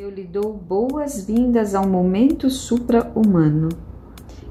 Eu 0.00 0.08
lhe 0.08 0.24
dou 0.24 0.54
boas-vindas 0.54 1.74
ao 1.74 1.86
Momento 1.86 2.48
Supra-Humano. 2.48 3.68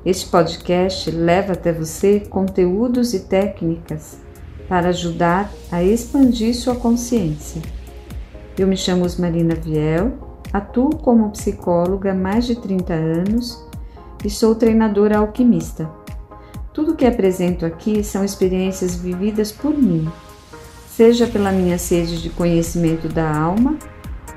Este 0.05 0.29
podcast 0.29 1.09
leva 1.09 1.53
até 1.53 1.73
você 1.73 2.19
conteúdos 2.19 3.15
e 3.15 3.21
técnicas 3.21 4.19
para 4.67 4.89
ajudar 4.89 5.51
a 5.71 5.83
expandir 5.83 6.55
sua 6.55 6.75
consciência. 6.75 7.63
Eu 8.59 8.67
me 8.67 8.77
chamo 8.77 9.07
Marina 9.17 9.55
Viel, 9.55 10.19
atuo 10.53 10.95
como 10.97 11.31
psicóloga 11.31 12.11
há 12.11 12.15
mais 12.15 12.45
de 12.45 12.55
30 12.55 12.93
anos 12.93 13.67
e 14.23 14.29
sou 14.29 14.53
treinadora 14.53 15.17
alquimista. 15.17 15.89
Tudo 16.71 16.95
que 16.95 17.07
apresento 17.07 17.65
aqui 17.65 18.03
são 18.03 18.23
experiências 18.23 18.93
vividas 18.93 19.51
por 19.51 19.75
mim, 19.75 20.07
seja 20.87 21.25
pela 21.25 21.51
minha 21.51 21.79
sede 21.79 22.21
de 22.21 22.29
conhecimento 22.29 23.09
da 23.09 23.35
alma 23.35 23.79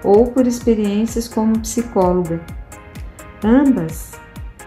ou 0.04 0.26
por 0.26 0.46
experiências 0.46 1.28
como 1.28 1.58
psicóloga. 1.60 2.40
Ambas 3.44 4.12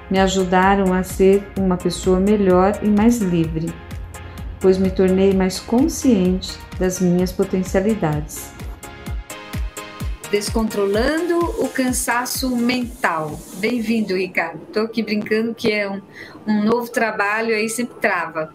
me 0.10 0.20
ajudaram 0.20 0.94
a 0.94 1.04
ser 1.04 1.46
uma 1.58 1.78
pessoa 1.78 2.20
melhor 2.20 2.80
e 2.84 2.88
mais 2.88 3.20
livre, 3.20 3.74
pois 4.60 4.78
me 4.78 4.92
tornei 4.92 5.34
mais 5.34 5.60
consciente 5.60 6.58
das 6.80 7.00
minhas 7.00 7.32
potencialidades. 7.32 8.52
Descontrolando 10.30 11.38
o 11.64 11.70
cansaço 11.70 12.56
mental. 12.56 13.40
Bem-vindo, 13.58 14.16
Ricardo. 14.16 14.62
Estou 14.64 14.84
aqui 14.84 15.02
brincando 15.02 15.54
que 15.54 15.72
é 15.72 15.90
um, 15.90 16.02
um 16.46 16.64
novo 16.64 16.90
trabalho 16.90 17.56
aí 17.56 17.70
sempre 17.70 17.96
trava 18.00 18.52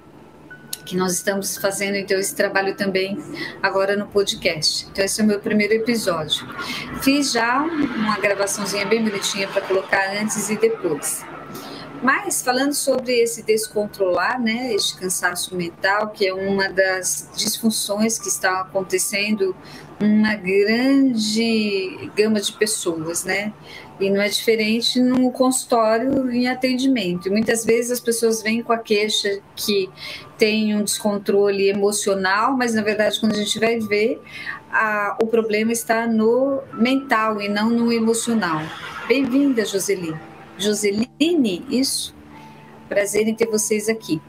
que 0.85 0.97
nós 0.97 1.13
estamos 1.13 1.57
fazendo 1.57 1.97
então 1.97 2.19
esse 2.19 2.35
trabalho 2.35 2.75
também 2.75 3.19
agora 3.63 3.97
no 3.97 4.07
podcast. 4.07 4.87
Então 4.91 5.05
esse 5.05 5.21
é 5.21 5.25
o 5.25 5.27
meu 5.27 5.41
primeiro 5.41 5.75
episódio. 5.75 6.47
Fiz 7.03 7.33
já 7.33 7.61
uma 7.63 8.19
gravaçãozinha 8.19 8.87
bem 8.87 9.03
bonitinha 9.03 9.49
para 9.49 9.63
colocar 9.63 10.11
antes 10.17 10.49
e 10.51 10.57
depois. 10.57 11.25
Mas 12.03 12.43
falando 12.43 12.73
sobre 12.73 13.13
esse 13.21 13.43
descontrolar, 13.43 14.41
né, 14.41 14.73
este 14.75 14.97
cansaço 14.97 15.55
mental, 15.55 16.09
que 16.09 16.27
é 16.27 16.33
uma 16.33 16.71
das 16.71 17.29
disfunções 17.37 18.19
que 18.19 18.29
está 18.29 18.61
acontecendo 18.61 19.55
uma 20.01 20.35
grande 20.35 22.11
gama 22.17 22.41
de 22.41 22.53
pessoas, 22.53 23.25
né? 23.25 23.53
E 24.01 24.09
não 24.09 24.21
é 24.21 24.29
diferente 24.29 24.99
no 24.99 25.31
consultório 25.31 26.31
em 26.31 26.49
atendimento. 26.49 27.31
Muitas 27.31 27.65
vezes 27.65 27.91
as 27.91 28.01
pessoas 28.01 28.43
vêm 28.43 28.63
com 28.63 28.73
a 28.73 28.79
queixa 28.79 29.41
que 29.55 29.91
tem 30.39 30.75
um 30.75 30.83
descontrole 30.83 31.69
emocional, 31.69 32.57
mas 32.57 32.73
na 32.73 32.83
verdade, 32.83 33.21
quando 33.21 33.33
a 33.33 33.37
gente 33.37 33.59
vai 33.59 33.79
ver, 33.79 34.21
a, 34.73 35.19
o 35.23 35.27
problema 35.27 35.71
está 35.71 36.07
no 36.07 36.63
mental 36.73 37.41
e 37.43 37.49
não 37.49 37.69
no 37.69 37.93
emocional. 37.93 38.63
Bem-vinda, 39.07 39.65
Joseli. 39.65 40.17
Joseline, 40.57 41.67
isso? 41.69 42.15
Prazer 42.89 43.29
em 43.29 43.35
ter 43.35 43.47
vocês 43.47 43.89
aqui. 43.89 44.21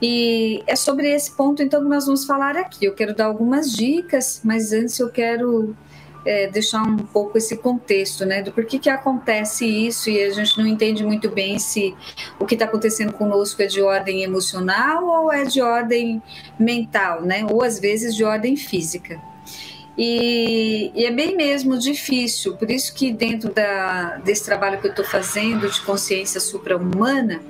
E 0.00 0.62
é 0.66 0.76
sobre 0.76 1.12
esse 1.12 1.32
ponto, 1.32 1.62
então, 1.62 1.82
que 1.82 1.88
nós 1.88 2.06
vamos 2.06 2.24
falar 2.24 2.56
aqui. 2.56 2.84
Eu 2.84 2.94
quero 2.94 3.14
dar 3.14 3.26
algumas 3.26 3.72
dicas, 3.72 4.40
mas 4.44 4.72
antes 4.72 4.98
eu 4.98 5.10
quero 5.10 5.76
é, 6.24 6.48
deixar 6.48 6.82
um 6.82 6.98
pouco 6.98 7.38
esse 7.38 7.56
contexto, 7.56 8.24
né, 8.24 8.42
do 8.42 8.52
porquê 8.52 8.78
que 8.78 8.90
acontece 8.90 9.66
isso 9.66 10.10
e 10.10 10.22
a 10.22 10.30
gente 10.30 10.58
não 10.58 10.66
entende 10.66 11.04
muito 11.04 11.30
bem 11.30 11.58
se 11.58 11.94
o 12.38 12.46
que 12.46 12.54
está 12.54 12.66
acontecendo 12.66 13.12
conosco 13.12 13.62
é 13.62 13.66
de 13.66 13.80
ordem 13.80 14.22
emocional 14.22 15.04
ou 15.04 15.32
é 15.32 15.44
de 15.44 15.60
ordem 15.62 16.22
mental, 16.58 17.22
né, 17.22 17.46
ou 17.48 17.62
às 17.62 17.78
vezes 17.78 18.14
de 18.14 18.24
ordem 18.24 18.56
física. 18.56 19.20
E, 19.98 20.92
e, 20.94 21.04
é 21.04 21.10
bem 21.10 21.36
mesmo 21.36 21.78
difícil, 21.78 22.56
por 22.56 22.70
isso 22.70 22.94
que 22.94 23.12
dentro 23.12 23.52
da, 23.52 24.16
desse 24.24 24.44
trabalho 24.44 24.80
que 24.80 24.86
eu 24.86 24.90
estou 24.90 25.04
fazendo 25.04 25.68
de 25.68 25.80
consciência 25.82 26.40
supra-humana, 26.40 27.40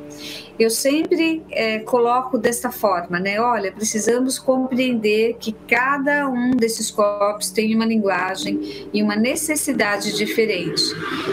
eu 0.61 0.69
sempre 0.69 1.43
é, 1.51 1.79
coloco 1.79 2.37
desta 2.37 2.71
forma, 2.71 3.19
né? 3.19 3.41
Olha, 3.41 3.73
precisamos 3.73 4.39
compreender 4.39 5.37
que 5.41 5.53
cada 5.67 6.29
um 6.29 6.51
desses 6.51 6.91
corpos 6.91 7.51
tem 7.51 7.75
uma 7.75 7.87
linguagem 7.87 8.87
e 8.93 9.03
uma 9.03 9.17
necessidade 9.17 10.15
diferente. 10.15 10.83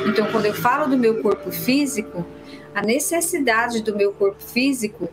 Então, 0.07 0.31
quando 0.31 0.45
eu 0.45 0.53
falo 0.53 0.89
do 0.89 0.97
meu 0.97 1.21
corpo 1.21 1.51
físico, 1.51 2.25
a 2.73 2.81
necessidade 2.81 3.81
do 3.83 3.97
meu 3.97 4.13
corpo 4.13 4.41
físico 4.41 5.09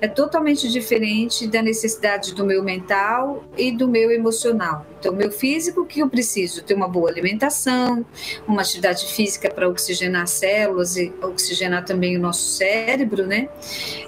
é 0.00 0.06
totalmente 0.06 0.68
diferente 0.68 1.46
da 1.46 1.60
necessidade 1.60 2.34
do 2.34 2.44
meu 2.44 2.62
mental 2.62 3.44
e 3.56 3.72
do 3.72 3.88
meu 3.88 4.10
emocional. 4.10 4.86
Então, 4.98 5.12
meu 5.12 5.30
físico, 5.30 5.80
o 5.80 5.86
que 5.86 6.00
eu 6.00 6.08
preciso? 6.08 6.62
Ter 6.62 6.74
uma 6.74 6.88
boa 6.88 7.10
alimentação, 7.10 8.04
uma 8.46 8.62
atividade 8.62 9.06
física 9.06 9.50
para 9.50 9.68
oxigenar 9.68 10.26
células 10.28 10.96
e 10.96 11.12
oxigenar 11.22 11.84
também 11.84 12.16
o 12.16 12.20
nosso 12.20 12.48
cérebro, 12.48 13.26
né? 13.26 13.48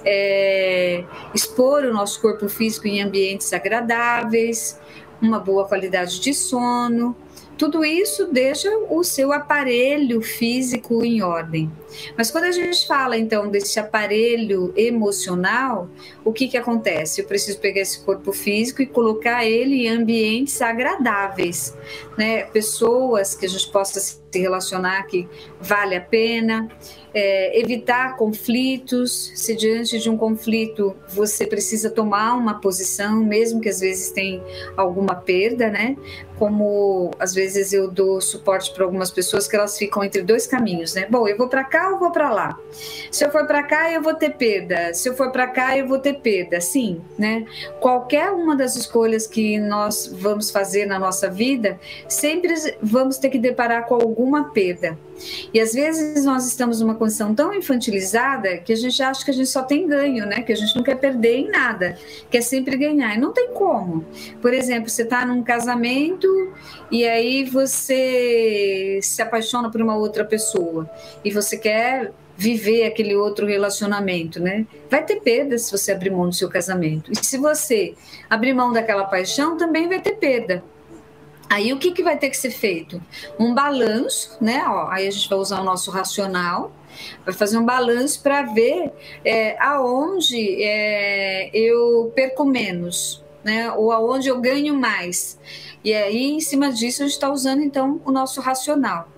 É, 0.04 1.04
expor 1.34 1.84
o 1.84 1.92
nosso 1.92 2.20
corpo 2.20 2.48
físico 2.48 2.86
em 2.86 3.02
ambientes 3.02 3.52
agradáveis, 3.52 4.78
uma 5.20 5.38
boa 5.38 5.66
qualidade 5.66 6.20
de 6.20 6.32
sono, 6.32 7.16
tudo 7.60 7.84
isso 7.84 8.26
deixa 8.32 8.70
o 8.88 9.04
seu 9.04 9.32
aparelho 9.32 10.22
físico 10.22 11.04
em 11.04 11.20
ordem. 11.20 11.70
Mas 12.16 12.30
quando 12.30 12.44
a 12.44 12.52
gente 12.52 12.86
fala 12.86 13.16
então 13.16 13.48
desse 13.48 13.78
aparelho 13.78 14.72
emocional, 14.76 15.88
o 16.24 16.32
que 16.32 16.48
que 16.48 16.56
acontece? 16.56 17.20
Eu 17.20 17.26
preciso 17.26 17.58
pegar 17.58 17.80
esse 17.80 18.00
corpo 18.00 18.32
físico 18.32 18.82
e 18.82 18.86
colocar 18.86 19.44
ele 19.44 19.86
em 19.86 19.88
ambientes 19.88 20.60
agradáveis, 20.62 21.76
né? 22.16 22.44
Pessoas 22.44 23.34
que 23.34 23.46
a 23.46 23.48
gente 23.48 23.70
possa 23.70 24.00
se 24.00 24.20
relacionar 24.34 25.02
que 25.04 25.28
vale 25.60 25.96
a 25.96 26.00
pena, 26.00 26.68
é, 27.12 27.58
evitar 27.58 28.16
conflitos. 28.16 29.32
Se 29.34 29.56
diante 29.56 29.98
de 29.98 30.08
um 30.08 30.16
conflito 30.16 30.94
você 31.08 31.46
precisa 31.46 31.90
tomar 31.90 32.34
uma 32.34 32.60
posição, 32.60 33.24
mesmo 33.24 33.60
que 33.60 33.68
às 33.68 33.80
vezes 33.80 34.10
tem 34.10 34.42
alguma 34.76 35.14
perda, 35.14 35.68
né? 35.68 35.96
Como 36.38 37.10
às 37.18 37.34
vezes 37.34 37.72
eu 37.72 37.90
dou 37.90 38.20
suporte 38.20 38.72
para 38.72 38.84
algumas 38.84 39.10
pessoas 39.10 39.48
que 39.48 39.56
elas 39.56 39.76
ficam 39.76 40.02
entre 40.04 40.22
dois 40.22 40.46
caminhos, 40.46 40.94
né? 40.94 41.06
Bom, 41.10 41.26
eu 41.26 41.36
vou 41.36 41.48
para 41.48 41.64
cá 41.64 41.79
ou 41.88 41.98
vou 41.98 42.10
para 42.10 42.30
lá? 42.30 42.58
Se 43.10 43.24
eu 43.24 43.30
for 43.30 43.46
para 43.46 43.62
cá, 43.62 43.90
eu 43.90 44.02
vou 44.02 44.14
ter 44.14 44.30
perda. 44.30 44.92
Se 44.92 45.08
eu 45.08 45.14
for 45.14 45.30
para 45.30 45.46
cá, 45.46 45.76
eu 45.76 45.86
vou 45.86 45.98
ter 45.98 46.14
perda. 46.20 46.60
Sim, 46.60 47.00
né? 47.18 47.46
Qualquer 47.80 48.30
uma 48.30 48.54
das 48.54 48.76
escolhas 48.76 49.26
que 49.26 49.58
nós 49.58 50.06
vamos 50.06 50.50
fazer 50.50 50.86
na 50.86 50.98
nossa 50.98 51.28
vida, 51.28 51.78
sempre 52.08 52.54
vamos 52.82 53.18
ter 53.18 53.30
que 53.30 53.38
deparar 53.38 53.86
com 53.86 53.94
alguma 53.94 54.50
perda. 54.50 54.98
E 55.52 55.60
às 55.60 55.72
vezes 55.72 56.24
nós 56.24 56.46
estamos 56.46 56.80
numa 56.80 56.94
condição 56.94 57.34
tão 57.34 57.52
infantilizada 57.54 58.58
que 58.58 58.72
a 58.72 58.76
gente 58.76 59.02
acha 59.02 59.24
que 59.24 59.30
a 59.30 59.34
gente 59.34 59.48
só 59.48 59.62
tem 59.62 59.86
ganho, 59.86 60.26
né? 60.26 60.42
Que 60.42 60.52
a 60.52 60.56
gente 60.56 60.74
não 60.74 60.82
quer 60.82 60.96
perder 60.96 61.36
em 61.36 61.50
nada, 61.50 61.96
quer 62.30 62.42
sempre 62.42 62.76
ganhar. 62.76 63.14
E 63.14 63.20
não 63.20 63.32
tem 63.32 63.52
como. 63.52 64.04
Por 64.40 64.52
exemplo, 64.52 64.88
você 64.88 65.02
está 65.02 65.24
num 65.24 65.42
casamento 65.42 66.28
e 66.90 67.06
aí 67.06 67.44
você 67.44 68.98
se 69.02 69.22
apaixona 69.22 69.70
por 69.70 69.80
uma 69.80 69.96
outra 69.96 70.24
pessoa 70.24 70.88
e 71.24 71.30
você 71.30 71.56
quer 71.56 72.12
viver 72.36 72.86
aquele 72.86 73.14
outro 73.14 73.46
relacionamento, 73.46 74.40
né? 74.40 74.66
Vai 74.90 75.04
ter 75.04 75.20
perda 75.20 75.58
se 75.58 75.70
você 75.70 75.92
abrir 75.92 76.08
mão 76.08 76.26
do 76.26 76.34
seu 76.34 76.48
casamento. 76.48 77.12
E 77.12 77.16
se 77.22 77.36
você 77.36 77.94
abrir 78.30 78.54
mão 78.54 78.72
daquela 78.72 79.04
paixão, 79.04 79.58
também 79.58 79.86
vai 79.86 80.00
ter 80.00 80.14
perda. 80.14 80.64
Aí 81.50 81.72
o 81.72 81.78
que, 81.78 81.90
que 81.90 82.00
vai 82.00 82.16
ter 82.16 82.30
que 82.30 82.36
ser 82.36 82.52
feito? 82.52 83.02
Um 83.36 83.52
balanço, 83.52 84.38
né? 84.40 84.62
Ó, 84.68 84.86
aí 84.88 85.08
a 85.08 85.10
gente 85.10 85.28
vai 85.28 85.36
usar 85.36 85.60
o 85.60 85.64
nosso 85.64 85.90
racional, 85.90 86.70
vai 87.24 87.34
fazer 87.34 87.58
um 87.58 87.64
balanço 87.64 88.22
para 88.22 88.42
ver 88.42 88.92
é, 89.24 89.60
aonde 89.60 90.62
é, 90.62 91.50
eu 91.52 92.12
perco 92.14 92.44
menos, 92.44 93.20
né? 93.42 93.72
Ou 93.72 93.90
aonde 93.90 94.28
eu 94.28 94.40
ganho 94.40 94.78
mais. 94.78 95.40
E 95.82 95.92
aí, 95.92 96.30
em 96.30 96.40
cima 96.40 96.70
disso, 96.70 97.02
a 97.02 97.06
gente 97.06 97.14
está 97.14 97.28
usando 97.28 97.62
então 97.62 98.00
o 98.04 98.12
nosso 98.12 98.40
racional. 98.40 99.08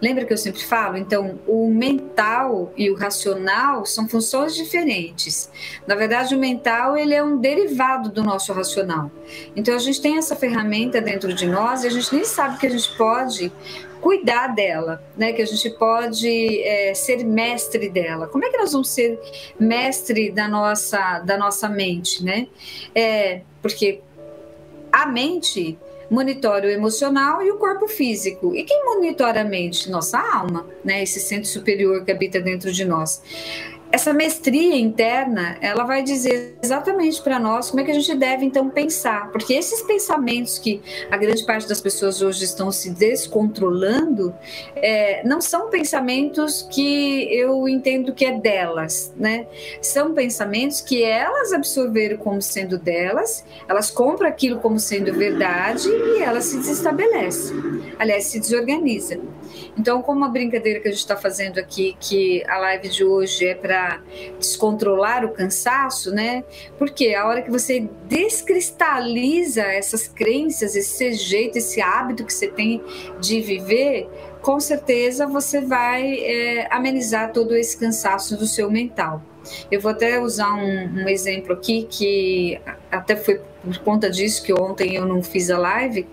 Lembra 0.00 0.24
que 0.24 0.32
eu 0.32 0.38
sempre 0.38 0.62
falo? 0.62 0.96
Então, 0.96 1.38
o 1.46 1.70
mental 1.70 2.72
e 2.76 2.90
o 2.90 2.94
racional 2.94 3.84
são 3.86 4.08
funções 4.08 4.54
diferentes. 4.54 5.50
Na 5.86 5.94
verdade, 5.94 6.34
o 6.34 6.38
mental 6.38 6.96
ele 6.96 7.14
é 7.14 7.22
um 7.22 7.38
derivado 7.38 8.10
do 8.10 8.22
nosso 8.22 8.52
racional. 8.52 9.10
Então, 9.54 9.74
a 9.74 9.78
gente 9.78 10.00
tem 10.00 10.18
essa 10.18 10.36
ferramenta 10.36 11.00
dentro 11.00 11.32
de 11.32 11.46
nós 11.46 11.84
e 11.84 11.86
a 11.86 11.90
gente 11.90 12.14
nem 12.14 12.24
sabe 12.24 12.58
que 12.58 12.66
a 12.66 12.70
gente 12.70 12.96
pode 12.96 13.52
cuidar 14.00 14.48
dela, 14.48 15.02
né? 15.16 15.32
Que 15.32 15.42
a 15.42 15.46
gente 15.46 15.70
pode 15.70 16.62
é, 16.62 16.94
ser 16.94 17.24
mestre 17.24 17.88
dela. 17.88 18.26
Como 18.26 18.44
é 18.44 18.50
que 18.50 18.56
nós 18.56 18.72
vamos 18.72 18.90
ser 18.90 19.18
mestre 19.58 20.30
da 20.30 20.48
nossa 20.48 21.20
da 21.20 21.36
nossa 21.36 21.68
mente, 21.68 22.24
né? 22.24 22.46
É, 22.94 23.42
porque 23.60 24.00
a 24.92 25.06
mente 25.06 25.78
monitora 26.10 26.66
o 26.66 26.70
emocional 26.70 27.42
e 27.42 27.50
o 27.50 27.58
corpo 27.58 27.86
físico. 27.86 28.54
E 28.54 28.64
quem 28.64 28.84
monitora 28.84 29.42
a 29.42 29.44
mente? 29.44 29.90
Nossa 29.90 30.18
alma, 30.18 30.66
né? 30.84 31.02
Esse 31.02 31.20
centro 31.20 31.48
superior 31.48 32.04
que 32.04 32.10
habita 32.10 32.40
dentro 32.40 32.72
de 32.72 32.84
nós. 32.84 33.22
Essa 33.90 34.12
mestria 34.12 34.76
interna, 34.76 35.56
ela 35.60 35.84
vai 35.84 36.02
dizer 36.02 36.58
exatamente 36.62 37.22
para 37.22 37.38
nós 37.38 37.70
como 37.70 37.80
é 37.80 37.84
que 37.84 37.90
a 37.90 37.94
gente 37.94 38.14
deve 38.14 38.44
então 38.44 38.68
pensar, 38.68 39.30
porque 39.32 39.54
esses 39.54 39.82
pensamentos 39.82 40.58
que 40.58 40.80
a 41.10 41.16
grande 41.16 41.44
parte 41.44 41.68
das 41.68 41.80
pessoas 41.80 42.20
hoje 42.20 42.44
estão 42.44 42.70
se 42.70 42.90
descontrolando, 42.90 44.34
é, 44.76 45.26
não 45.26 45.40
são 45.40 45.70
pensamentos 45.70 46.68
que 46.70 47.32
eu 47.34 47.66
entendo 47.68 48.12
que 48.12 48.24
é 48.24 48.38
delas, 48.38 49.12
né? 49.16 49.46
São 49.80 50.12
pensamentos 50.12 50.80
que 50.80 51.02
elas 51.02 51.52
absorveram 51.52 52.18
como 52.18 52.42
sendo 52.42 52.78
delas, 52.78 53.44
elas 53.68 53.90
compram 53.90 54.28
aquilo 54.28 54.58
como 54.60 54.78
sendo 54.78 55.12
verdade 55.14 55.88
e 55.88 56.22
elas 56.22 56.44
se 56.44 56.58
desestabelecem, 56.58 57.56
aliás, 57.98 58.24
se 58.24 58.38
desorganizam. 58.38 59.22
Então, 59.78 60.02
como 60.02 60.24
a 60.24 60.28
brincadeira 60.28 60.80
que 60.80 60.88
a 60.88 60.90
gente 60.90 61.00
está 61.00 61.16
fazendo 61.16 61.58
aqui, 61.58 61.96
que 62.00 62.44
a 62.46 62.58
live 62.58 62.88
de 62.88 63.04
hoje 63.04 63.46
é 63.46 63.54
para 63.54 63.77
descontrolar 64.38 65.24
o 65.24 65.30
cansaço, 65.30 66.12
né? 66.12 66.44
Porque 66.78 67.14
a 67.14 67.26
hora 67.26 67.42
que 67.42 67.50
você 67.50 67.88
descristaliza 68.04 69.62
essas 69.62 70.08
crenças, 70.08 70.74
esse 70.76 71.12
jeito, 71.12 71.58
esse 71.58 71.80
hábito 71.80 72.24
que 72.24 72.32
você 72.32 72.48
tem 72.48 72.82
de 73.20 73.40
viver, 73.40 74.08
com 74.40 74.60
certeza 74.60 75.26
você 75.26 75.60
vai 75.60 76.20
é, 76.20 76.68
amenizar 76.70 77.32
todo 77.32 77.54
esse 77.54 77.76
cansaço 77.76 78.36
do 78.36 78.46
seu 78.46 78.70
mental. 78.70 79.22
Eu 79.70 79.80
vou 79.80 79.90
até 79.90 80.20
usar 80.20 80.54
um, 80.54 81.02
um, 81.02 81.08
exemplo 81.08 81.52
aqui 81.52 81.86
que 81.88 82.60
até 82.90 83.16
foi 83.16 83.40
por 83.62 83.78
conta 83.78 84.10
disso 84.10 84.42
que 84.42 84.52
ontem 84.52 84.94
eu 84.94 85.06
não 85.06 85.22
fiz 85.22 85.50
a 85.50 85.58
live, 85.58 86.06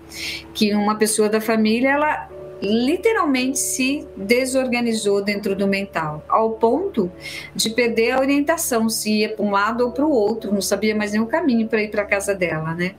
que 0.53 0.73
uma 0.73 0.95
pessoa 0.95 1.29
da 1.29 1.39
família 1.39 1.91
ela 1.91 2.29
literalmente 2.65 3.59
se 3.59 4.07
desorganizou 4.15 5.23
dentro 5.23 5.55
do 5.55 5.67
mental, 5.67 6.23
ao 6.27 6.51
ponto 6.51 7.11
de 7.55 7.69
perder 7.69 8.11
a 8.11 8.19
orientação, 8.19 8.89
se 8.89 9.19
ia 9.19 9.29
para 9.29 9.45
um 9.45 9.51
lado 9.51 9.85
ou 9.85 9.91
para 9.91 10.05
o 10.05 10.11
outro, 10.11 10.53
não 10.53 10.61
sabia 10.61 10.95
mais 10.95 11.13
o 11.13 11.25
caminho 11.25 11.67
para 11.67 11.81
ir 11.81 11.89
para 11.89 12.01
a 12.01 12.05
casa 12.05 12.33
dela, 12.33 12.73
né? 12.73 12.95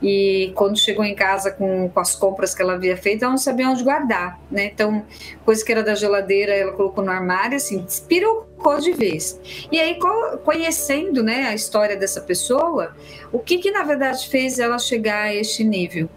E 0.00 0.52
quando 0.54 0.78
chegou 0.78 1.04
em 1.04 1.14
casa 1.14 1.50
com, 1.50 1.88
com 1.88 2.00
as 2.00 2.14
compras 2.14 2.54
que 2.54 2.62
ela 2.62 2.74
havia 2.74 2.96
feito, 2.96 3.24
ela 3.24 3.32
não 3.32 3.38
sabia 3.38 3.68
onde 3.68 3.82
guardar, 3.82 4.40
né? 4.50 4.66
Então, 4.66 5.04
coisa 5.44 5.64
que 5.64 5.72
era 5.72 5.82
da 5.82 5.94
geladeira, 5.94 6.54
ela 6.54 6.72
colocou 6.72 7.04
no 7.04 7.10
armário, 7.10 7.56
assim, 7.56 7.78
despirocou 7.84 8.78
de 8.78 8.92
vez. 8.92 9.40
E 9.72 9.80
aí, 9.80 9.98
conhecendo 10.44 11.22
né, 11.22 11.48
a 11.48 11.54
história 11.54 11.96
dessa 11.96 12.20
pessoa, 12.20 12.94
o 13.32 13.38
que, 13.38 13.58
que 13.58 13.70
na 13.70 13.82
verdade 13.82 14.28
fez 14.28 14.58
ela 14.58 14.78
chegar 14.78 15.24
a 15.24 15.34
este 15.34 15.64
nível? 15.64 16.08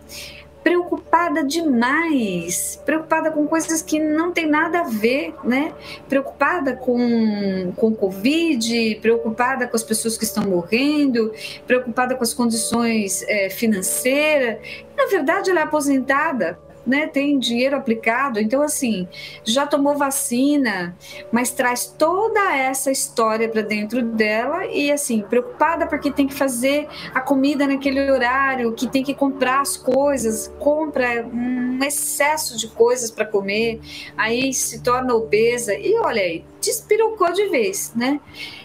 Preocupada 0.64 1.44
demais, 1.44 2.80
preocupada 2.86 3.32
com 3.32 3.48
coisas 3.48 3.82
que 3.82 4.00
não 4.00 4.32
tem 4.32 4.46
nada 4.46 4.82
a 4.82 4.84
ver, 4.84 5.34
né? 5.44 5.74
Preocupada 6.08 6.76
com 6.76 7.74
com 7.76 7.96
Covid, 7.96 9.00
preocupada 9.02 9.68
com 9.68 9.76
as 9.76 9.84
pessoas 9.84 10.18
que 10.18 10.24
estão 10.24 10.44
morrendo, 10.44 11.34
preocupada 11.66 12.16
com 12.16 12.24
as 12.24 12.34
condições 12.34 13.24
é, 13.24 13.50
financeiras. 13.50 14.58
Na 14.96 15.08
verdade, 15.08 15.50
ela 15.50 15.62
é 15.62 15.64
aposentada, 15.64 16.60
né, 16.86 17.08
tem 17.08 17.38
dinheiro 17.38 17.76
aplicado, 17.76 18.40
então 18.40 18.62
assim, 18.62 19.08
já 19.44 19.68
tomou 19.68 19.98
vacina, 19.98 20.96
mas 21.32 21.52
traz 21.52 21.86
toda 21.86 22.56
essa 22.56 22.92
história 22.92 23.48
para 23.48 23.62
dentro 23.62 24.02
dela 24.02 24.66
e 24.66 24.92
assim, 24.92 25.22
preocupada 25.22 25.86
porque 25.88 26.12
tem 26.12 26.28
que 26.28 26.34
fazer 26.34 26.88
a 27.14 27.22
comida 27.22 27.68
naquele 27.68 28.12
horário, 28.12 28.74
que 28.74 28.88
tem 28.88 29.04
que 29.04 29.14
comprar 29.14 29.62
as 29.62 29.78
coisas, 29.78 30.52
compra 30.60 31.26
um 31.26 31.84
excesso 31.84 32.58
de 32.58 32.68
coisas 32.68 33.12
para 33.12 33.26
comer, 33.26 33.80
aí 34.18 34.54
se 34.54 34.82
torna 34.82 35.14
obesa 35.14 35.74
e 35.74 35.96
olha 36.00 36.22
aí, 36.22 36.44
despirocou 36.60 37.32
de 37.34 37.50
vez, 37.50 37.92
né? 37.96 38.20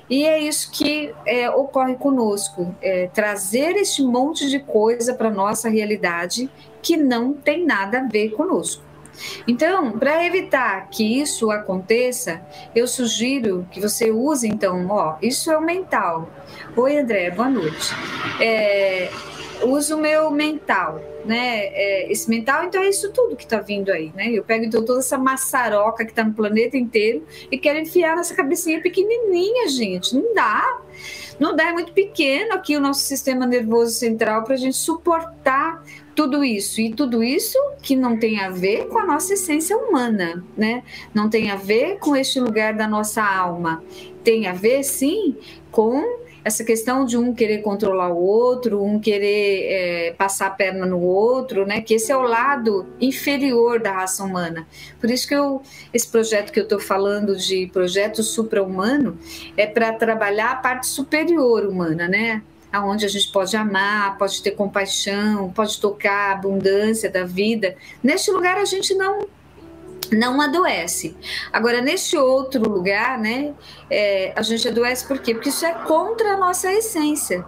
E 0.09 0.25
é 0.25 0.39
isso 0.39 0.71
que 0.71 1.13
é, 1.27 1.51
ocorre 1.51 1.97
conosco, 1.97 2.75
é, 2.81 3.09
trazer 3.09 3.77
este 3.77 4.03
monte 4.03 4.49
de 4.49 4.61
coisa 4.61 5.15
para 5.15 5.31
nossa 5.31 5.69
realidade 5.69 6.49
que 6.87 6.97
não 6.97 7.33
tem 7.33 7.67
nada 7.67 7.99
a 7.99 8.07
ver 8.07 8.31
conosco. 8.31 8.81
Então, 9.49 9.99
para 9.99 10.25
evitar 10.25 10.89
que 10.89 11.21
isso 11.21 11.51
aconteça, 11.51 12.41
eu 12.77 12.87
sugiro 12.87 13.67
que 13.73 13.81
você 13.81 14.13
use, 14.13 14.47
então, 14.47 14.87
ó, 14.89 15.17
isso 15.21 15.51
é 15.51 15.59
o 15.59 15.61
mental. 15.61 16.31
Oi, 16.77 16.99
André, 16.99 17.33
boa 17.33 17.51
noite. 17.51 17.93
É, 18.41 19.11
uso 19.65 19.97
o 19.97 20.01
meu 20.01 20.31
mental, 20.31 21.01
né? 21.25 21.67
É, 21.73 22.13
esse 22.13 22.31
mental, 22.31 22.65
então 22.65 22.81
é 22.81 22.89
isso 22.89 23.11
tudo 23.11 23.35
que 23.35 23.43
está 23.43 23.59
vindo 23.59 23.91
aí, 23.91 24.13
né? 24.15 24.31
Eu 24.31 24.45
pego 24.45 24.65
então 24.65 24.85
toda 24.85 25.01
essa 25.01 25.19
maçaroca 25.19 26.05
que 26.05 26.13
está 26.13 26.23
no 26.23 26.35
planeta 26.35 26.77
inteiro 26.77 27.27
e 27.51 27.59
quero 27.59 27.81
enfiar 27.81 28.15
nessa 28.15 28.35
cabecinha 28.35 28.81
pequenininha, 28.81 29.69
gente. 29.69 30.15
Não 30.15 30.35
dá. 30.35 30.83
Não 31.41 31.57
dá, 31.57 31.69
é 31.69 31.73
muito 31.73 31.93
pequeno 31.93 32.55
aqui 32.55 32.77
o 32.77 32.81
nosso 32.81 33.01
sistema 33.01 33.45
nervoso 33.45 33.93
central 33.93 34.45
para 34.45 34.55
a 34.55 34.59
gente 34.59 34.77
suportar 34.77 35.83
tudo 36.17 36.43
isso 36.43 36.81
e 36.81 36.91
tudo 36.91 37.23
isso 37.23 37.59
que 37.83 37.95
não 37.95 38.19
tem 38.19 38.41
a 38.41 38.49
ver 38.49 38.89
com 38.89 38.99
a 38.99 39.05
nossa 39.05 39.35
essência 39.35 39.77
humana, 39.77 40.43
né? 40.57 40.83
Não 41.15 41.29
tem 41.29 41.51
a 41.51 41.57
ver 41.57 41.99
com 41.99 42.17
este 42.17 42.41
lugar 42.41 42.73
da 42.73 42.89
nossa 42.89 43.23
alma. 43.23 43.85
Tem 44.25 44.47
a 44.47 44.55
ver, 44.55 44.83
sim, 44.83 45.37
com 45.71 46.03
essa 46.43 46.65
questão 46.65 47.05
de 47.05 47.19
um 47.19 47.35
querer 47.35 47.59
controlar 47.59 48.09
o 48.09 48.17
outro, 48.17 48.83
um 48.83 48.99
querer 48.99 49.65
é, 49.65 50.15
passar 50.17 50.47
a 50.47 50.51
perna 50.51 50.87
no 50.87 51.01
outro, 51.01 51.67
né? 51.67 51.83
Que 51.83 51.95
esse 51.95 52.11
é 52.11 52.17
o 52.17 52.23
lado 52.23 52.87
inferior 52.99 53.79
da 53.79 53.93
raça 53.93 54.25
humana. 54.25 54.67
Por 54.99 55.11
isso 55.11 55.29
que 55.29 55.35
eu, 55.35 55.61
esse 55.93 56.09
projeto 56.09 56.51
que 56.51 56.59
eu 56.59 56.65
estou 56.65 56.81
falando 56.81 57.37
de 57.37 57.67
projeto 57.67 58.23
supra-humano 58.23 59.19
é 59.55 59.67
para 59.67 59.93
trabalhar 59.93 60.53
a 60.53 60.57
parte 60.57 60.87
superior 60.87 61.67
humana, 61.67 62.09
né? 62.09 62.43
Aonde 62.73 63.05
a 63.07 63.09
gente 63.09 63.31
pode 63.33 63.57
amar, 63.57 64.19
pode 64.19 64.43
ter 64.43 64.53
compaixão, 64.53 65.51
pode 65.53 65.81
tocar 65.81 66.31
a 66.31 66.33
abundância 66.33 67.11
da 67.11 67.25
vida. 67.25 67.77
Neste 68.03 68.31
lugar 68.31 68.57
a 68.59 68.65
gente 68.65 68.95
não 68.95 69.27
não 70.13 70.41
adoece. 70.41 71.17
Agora, 71.53 71.81
neste 71.81 72.17
outro 72.17 72.63
lugar, 72.69 73.19
né, 73.19 73.53
é, 73.91 74.33
a 74.37 74.43
gente 74.43 74.69
adoece 74.69 75.05
por 75.05 75.19
quê? 75.19 75.35
Porque 75.35 75.49
isso 75.49 75.67
é 75.67 75.73
contra 75.73 76.35
a 76.35 76.37
nossa 76.37 76.73
essência. 76.73 77.45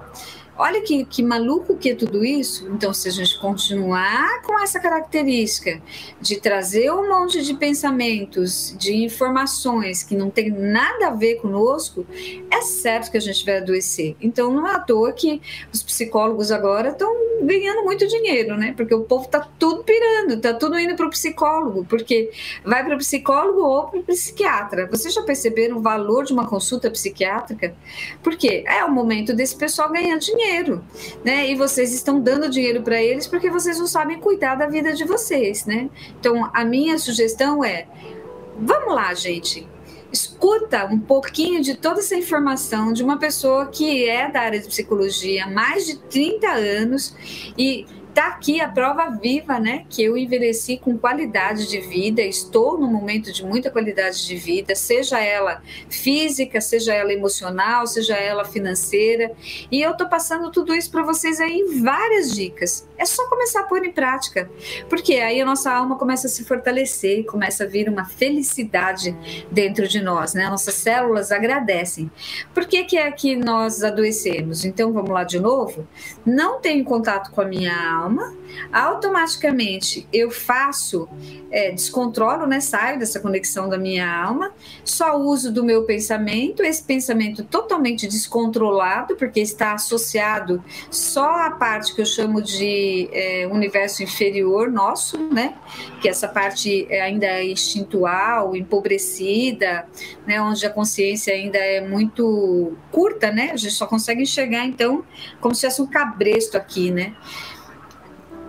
Olha 0.61 0.81
que, 0.83 1.05
que 1.05 1.23
maluco 1.23 1.77
que 1.77 1.91
é 1.91 1.95
tudo 1.95 2.25
isso. 2.25 2.69
Então, 2.73 2.93
se 2.93 3.07
a 3.07 3.13
gente 3.13 3.39
continuar 3.39 4.43
com 4.43 4.59
essa 4.59 4.81
característica 4.81 5.81
de 6.21 6.41
trazer 6.41 6.91
um 6.91 7.09
monte 7.09 7.43
de 7.43 7.55
pensamentos, 7.55 8.75
de 8.77 8.93
informações 9.05 10.03
que 10.03 10.17
não 10.17 10.31
tem 10.31 10.51
nada 10.51 11.07
a 11.07 11.11
ver 11.11 11.37
conosco, 11.37 12.05
é 12.51 12.61
certo 12.63 13.13
que 13.13 13.17
a 13.17 13.21
gente 13.21 13.47
vai 13.47 13.59
adoecer. 13.59 14.17
Então, 14.21 14.53
não 14.53 14.67
é 14.67 14.75
à 14.75 14.81
toa 14.81 15.13
que 15.13 15.41
os 15.73 15.81
psicólogos 15.81 16.51
agora 16.51 16.89
estão 16.89 17.09
ganhando 17.41 17.85
muito 17.85 18.05
dinheiro, 18.09 18.57
né? 18.57 18.75
Porque 18.77 18.93
o 18.93 19.05
povo 19.05 19.27
está 19.27 19.49
tudo 19.61 19.85
pirando, 19.85 20.35
está 20.35 20.55
tudo 20.55 20.77
indo 20.77 20.97
para 20.97 21.07
o 21.07 21.11
psicólogo, 21.11 21.85
porque 21.85 22.33
vai 22.65 22.85
para 22.85 22.97
o 22.97 22.99
psicólogo 22.99 23.61
ou 23.61 23.87
para 23.87 24.01
o 24.01 24.03
psiquiatra. 24.03 24.89
Vocês 24.89 25.15
já 25.15 25.23
perceberam 25.23 25.77
o 25.77 25.81
valor 25.81 26.25
de 26.25 26.33
uma 26.33 26.49
consulta 26.49 26.91
psiquiátrica? 26.91 27.77
Porque 28.25 28.65
é 28.67 28.85
o 28.85 28.91
momento 28.91 29.33
desse 29.33 29.55
pessoal 29.55 29.93
ganhar 29.93 30.19
dinheiro 30.19 30.48
dinheiro, 30.49 30.85
né? 31.25 31.51
E 31.51 31.55
vocês 31.55 31.93
estão 31.93 32.21
dando 32.21 32.49
dinheiro 32.49 32.83
para 32.83 33.01
eles 33.03 33.27
porque 33.27 33.51
vocês 33.51 33.79
não 33.79 33.87
sabem 33.87 34.19
cuidar 34.19 34.55
da 34.55 34.67
vida 34.67 34.93
de 34.93 35.05
vocês, 35.05 35.67
né? 35.67 35.91
Então, 36.19 36.51
a 36.53 36.65
minha 36.65 36.99
sugestão 36.99 37.63
é: 37.63 37.87
vamos 38.59 38.95
lá, 38.95 39.13
gente. 39.15 39.69
Escuta 40.11 40.87
um 40.87 40.99
pouquinho 40.99 41.61
de 41.61 41.75
toda 41.75 42.01
essa 42.01 42.17
informação 42.17 42.95
de 42.95 43.05
uma 43.05 43.19
pessoa 43.19 43.67
que 43.67 44.09
é 44.09 44.31
da 44.31 44.41
área 44.41 44.59
de 44.59 44.67
psicologia 44.67 45.45
há 45.45 45.51
mais 45.51 45.85
de 45.85 45.99
30 45.99 46.49
anos 46.49 47.15
e 47.59 47.85
está 48.09 48.29
aqui 48.29 48.61
a 48.61 48.69
prova 48.69 49.11
viva, 49.11 49.61
né? 49.61 49.85
Que 49.89 50.03
eu 50.03 50.17
envelheci 50.17 50.77
com 50.77 50.99
qualidade 50.99 51.69
de 51.69 51.81
vida, 51.81 52.21
estou 52.21 52.77
num 52.77 52.91
momento 52.91 53.33
de 53.33 53.45
muita 53.45 53.71
qualidade 53.71 54.27
de 54.27 54.37
vida, 54.37 54.75
seja 54.75 55.21
ela 55.21 55.63
física, 55.89 56.61
seja 56.61 56.93
ela 56.93 57.13
emocional, 57.13 57.87
seja 57.87 58.17
ela 58.17 58.45
financeira. 58.45 59.31
E 59.71 59.81
eu 59.81 59.93
estou 59.93 60.09
passando 60.09 60.51
tudo 60.51 60.75
isso 60.75 60.91
para 60.91 61.05
vocês 61.05 61.41
aí 61.41 61.61
em 61.61 61.81
várias 61.81 62.35
dicas. 62.35 62.89
É 62.97 63.05
só 63.05 63.29
começar 63.29 63.61
a 63.61 63.65
pôr 63.65 63.85
em 63.85 63.93
prática, 63.93 64.51
porque 64.89 65.15
aí 65.15 65.41
a 65.41 65.47
nossa 65.47 65.71
alma 65.73 65.97
começa 65.97 66.27
a 66.27 66.31
se 66.31 66.45
fortalecer, 66.45 67.25
começa 67.25 67.63
a 67.63 67.67
vir 67.69 67.89
uma 67.89 68.05
felicidade 68.05 69.17
dentro 69.51 69.87
de 69.87 70.01
nós, 70.01 70.35
né? 70.35 70.49
Nossas 70.49 70.75
células 70.75 71.31
agradecem. 71.31 72.11
Por 72.53 72.67
que, 72.67 72.83
que 72.83 72.99
é 72.99 73.09
que 73.13 73.37
nós 73.37 73.85
adoecemos? 73.85 74.65
Então 74.65 74.93
vamos 74.93 75.11
lá 75.11 75.23
de 75.23 75.39
novo. 75.39 75.87
Não 76.27 76.61
tenho 76.61 76.85
contato 76.85 77.31
com 77.31 77.41
a 77.41 77.45
minha 77.45 77.73
alma 77.73 78.08
automaticamente 78.73 80.07
eu 80.13 80.31
faço, 80.31 81.09
é, 81.51 81.71
descontrolo, 81.71 82.47
né, 82.47 82.61
saio 82.61 82.99
dessa 82.99 83.21
conexão 83.21 83.69
da 83.69 83.79
minha 83.79 84.11
alma, 84.11 84.53
só 84.85 85.17
uso 85.17 85.53
do 85.53 85.65
meu 85.65 85.85
pensamento, 85.85 86.63
esse 86.63 86.83
pensamento 86.83 87.45
totalmente 87.45 88.07
descontrolado, 88.07 89.17
porque 89.17 89.41
está 89.41 89.73
associado 89.73 90.63
só 90.91 91.47
à 91.47 91.51
parte 91.51 91.95
que 91.95 92.01
eu 92.01 92.07
chamo 92.07 92.43
de 92.43 93.09
é, 93.13 93.47
universo 93.51 94.03
inferior 94.03 94.71
nosso, 94.71 95.19
né? 95.19 95.55
Que 96.01 96.09
essa 96.09 96.29
parte 96.29 96.87
ainda 96.93 97.27
é 97.27 97.51
instintual, 97.51 98.55
empobrecida, 98.55 99.87
né? 100.27 100.41
Onde 100.41 100.65
a 100.67 100.71
consciência 100.71 101.33
ainda 101.33 101.59
é 101.59 101.81
muito 101.81 102.77
curta, 102.91 103.31
né? 103.31 103.51
A 103.53 103.57
gente 103.57 103.75
só 103.75 103.87
consegue 103.87 104.23
enxergar, 104.23 104.65
então, 104.67 105.05
como 105.41 105.55
se 105.55 105.67
fosse 105.67 105.81
um 105.83 105.87
cabresto 105.87 106.57
aqui, 106.57 106.91
né? 106.91 107.15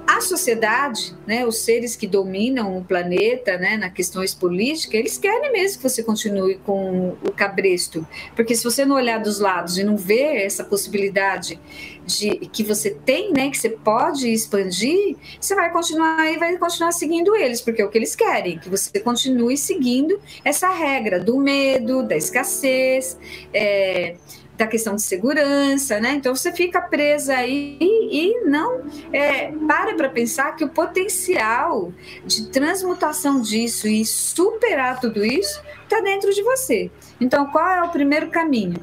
A 0.09 0.21
sociedade, 0.21 1.15
né, 1.27 1.45
os 1.45 1.59
seres 1.59 1.95
que 1.95 2.07
dominam 2.07 2.75
o 2.79 2.83
planeta, 2.83 3.59
né, 3.59 3.77
na 3.77 3.91
questões 3.91 4.33
políticas, 4.33 4.99
eles 4.99 5.17
querem 5.19 5.51
mesmo 5.51 5.77
que 5.77 5.87
você 5.87 6.01
continue 6.01 6.55
com 6.65 7.15
o 7.23 7.31
cabresto, 7.31 8.07
porque 8.35 8.55
se 8.55 8.63
você 8.63 8.83
não 8.83 8.95
olhar 8.95 9.19
dos 9.19 9.39
lados 9.39 9.77
e 9.77 9.83
não 9.83 9.95
ver 9.95 10.37
essa 10.37 10.63
possibilidade 10.63 11.59
de 12.07 12.31
que 12.51 12.63
você 12.63 12.89
tem, 12.89 13.31
né, 13.31 13.51
que 13.51 13.57
você 13.57 13.69
pode 13.69 14.27
expandir, 14.33 15.15
você 15.39 15.53
vai 15.53 15.71
continuar 15.71 16.25
e 16.33 16.39
vai 16.39 16.57
continuar 16.57 16.91
seguindo 16.91 17.35
eles, 17.35 17.61
porque 17.61 17.79
é 17.79 17.85
o 17.85 17.89
que 17.89 17.97
eles 17.99 18.15
querem, 18.15 18.57
que 18.57 18.67
você 18.67 18.99
continue 18.99 19.57
seguindo 19.57 20.19
essa 20.43 20.69
regra 20.69 21.19
do 21.19 21.37
medo, 21.37 22.01
da 22.01 22.17
escassez, 22.17 23.15
é, 23.53 24.15
da 24.59 24.67
questão 24.67 24.93
de 24.93 25.01
segurança, 25.01 26.01
né? 26.01 26.11
Então 26.15 26.35
você 26.35 26.51
fica 26.51 26.81
presa 26.81 27.33
aí 27.33 27.77
e, 27.79 28.41
não 28.43 28.81
é, 29.13 29.53
para 29.65 29.95
para 29.95 30.09
pensar 30.09 30.53
que 30.57 30.65
o 30.65 30.69
potencial 30.69 31.93
de 32.25 32.47
transmutação 32.47 33.39
disso 33.39 33.87
e 33.87 34.05
superar 34.05 34.99
tudo 34.99 35.23
isso 35.23 35.63
está 35.83 36.01
dentro 36.01 36.33
de 36.33 36.43
você. 36.43 36.91
Então 37.21 37.45
qual 37.45 37.65
é 37.69 37.81
o 37.83 37.89
primeiro 37.89 38.29
caminho? 38.29 38.75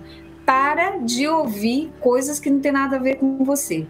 Para 0.46 0.96
de 0.96 1.28
ouvir 1.28 1.92
coisas 2.00 2.40
que 2.40 2.48
não 2.48 2.58
tem 2.58 2.72
nada 2.72 2.96
a 2.96 2.98
ver 2.98 3.16
com 3.16 3.44
você. 3.44 3.86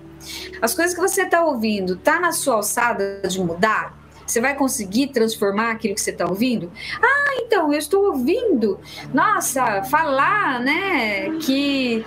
As 0.60 0.74
coisas 0.74 0.92
que 0.92 1.00
você 1.00 1.22
está 1.22 1.44
ouvindo 1.44 1.96
tá 1.96 2.18
na 2.18 2.32
sua 2.32 2.56
alçada 2.56 3.22
de 3.28 3.38
mudar? 3.40 3.96
Você 4.26 4.40
vai 4.40 4.54
conseguir 4.54 5.08
transformar 5.08 5.70
aquilo 5.70 5.94
que 5.94 6.00
você 6.00 6.10
está 6.10 6.26
ouvindo? 6.26 6.70
Ah, 7.00 7.36
então, 7.38 7.72
eu 7.72 7.78
estou 7.78 8.06
ouvindo, 8.06 8.78
nossa, 9.14 9.84
falar, 9.84 10.60
né, 10.60 11.30
que 11.40 12.04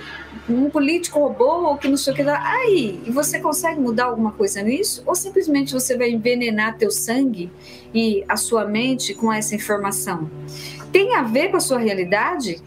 um 0.49 0.69
político 0.69 1.19
roubou 1.19 1.65
ou 1.65 1.77
que 1.77 1.88
não 1.88 1.97
sei 1.97 2.13
o 2.13 2.15
que. 2.15 2.21
Aí, 2.23 3.01
e 3.05 3.11
você 3.11 3.39
consegue 3.39 3.79
mudar 3.79 4.05
alguma 4.05 4.31
coisa 4.31 4.61
nisso? 4.61 5.03
Ou 5.05 5.15
simplesmente 5.15 5.73
você 5.73 5.97
vai 5.97 6.09
envenenar 6.09 6.77
teu 6.77 6.91
sangue 6.91 7.51
e 7.93 8.23
a 8.27 8.35
sua 8.35 8.65
mente 8.65 9.13
com 9.13 9.31
essa 9.31 9.55
informação? 9.55 10.29
Tem 10.91 11.15
a 11.15 11.21
ver 11.21 11.49
com 11.49 11.57
a 11.57 11.61
sua 11.61 11.77
realidade? 11.77 12.61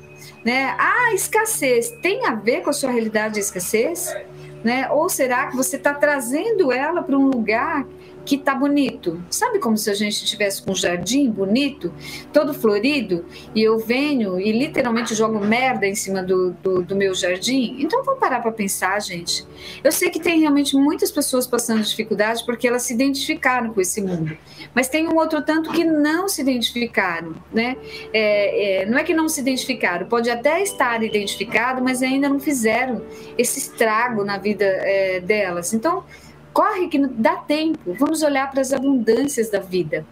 Né? 0.44 0.74
Ah, 0.78 1.12
escassez. 1.12 1.90
Tem 2.02 2.26
a 2.26 2.34
ver 2.34 2.62
com 2.62 2.70
a 2.70 2.72
sua 2.72 2.90
realidade 2.90 3.34
de 3.34 3.40
escassez? 3.40 4.14
Né? 4.62 4.88
Ou 4.90 5.08
será 5.08 5.48
que 5.48 5.56
você 5.56 5.76
está 5.76 5.92
trazendo 5.92 6.72
ela 6.72 7.02
para 7.02 7.16
um 7.16 7.28
lugar 7.28 7.84
que 8.24 8.38
tá 8.38 8.54
bonito. 8.54 9.22
Sabe 9.30 9.58
como 9.58 9.76
se 9.76 9.90
a 9.90 9.94
gente 9.94 10.24
tivesse 10.24 10.62
um 10.68 10.74
jardim 10.74 11.30
bonito, 11.30 11.92
todo 12.32 12.54
florido, 12.54 13.24
e 13.54 13.62
eu 13.62 13.78
venho 13.78 14.38
e 14.40 14.52
literalmente 14.52 15.14
jogo 15.14 15.40
merda 15.40 15.86
em 15.86 15.94
cima 15.94 16.22
do, 16.22 16.52
do, 16.62 16.82
do 16.82 16.96
meu 16.96 17.14
jardim? 17.14 17.76
Então 17.78 18.02
vamos 18.04 18.20
parar 18.20 18.40
para 18.40 18.52
pensar, 18.52 19.00
gente. 19.00 19.46
Eu 19.82 19.92
sei 19.92 20.10
que 20.10 20.20
tem 20.20 20.40
realmente 20.40 20.76
muitas 20.76 21.10
pessoas 21.10 21.46
passando 21.46 21.82
dificuldade 21.82 22.44
porque 22.44 22.66
elas 22.66 22.82
se 22.82 22.94
identificaram 22.94 23.72
com 23.72 23.80
esse 23.80 24.00
mundo, 24.00 24.36
mas 24.74 24.88
tem 24.88 25.08
um 25.08 25.16
outro 25.16 25.42
tanto 25.42 25.70
que 25.70 25.84
não 25.84 26.28
se 26.28 26.40
identificaram, 26.40 27.34
né? 27.52 27.76
É, 28.12 28.82
é, 28.82 28.86
não 28.86 28.98
é 28.98 29.04
que 29.04 29.14
não 29.14 29.28
se 29.28 29.40
identificaram, 29.40 30.06
pode 30.06 30.30
até 30.30 30.62
estar 30.62 31.02
identificado, 31.02 31.82
mas 31.82 32.02
ainda 32.02 32.28
não 32.28 32.38
fizeram 32.38 33.02
esse 33.36 33.58
estrago 33.58 34.24
na 34.24 34.38
vida 34.38 34.64
é, 34.64 35.20
delas. 35.20 35.72
Então 35.72 36.04
Corre 36.52 36.88
que 36.88 36.98
dá 36.98 37.36
tempo. 37.36 37.94
Vamos 37.98 38.22
olhar 38.22 38.50
para 38.50 38.60
as 38.60 38.72
abundâncias 38.72 39.50
da 39.50 39.58
vida. 39.58 40.06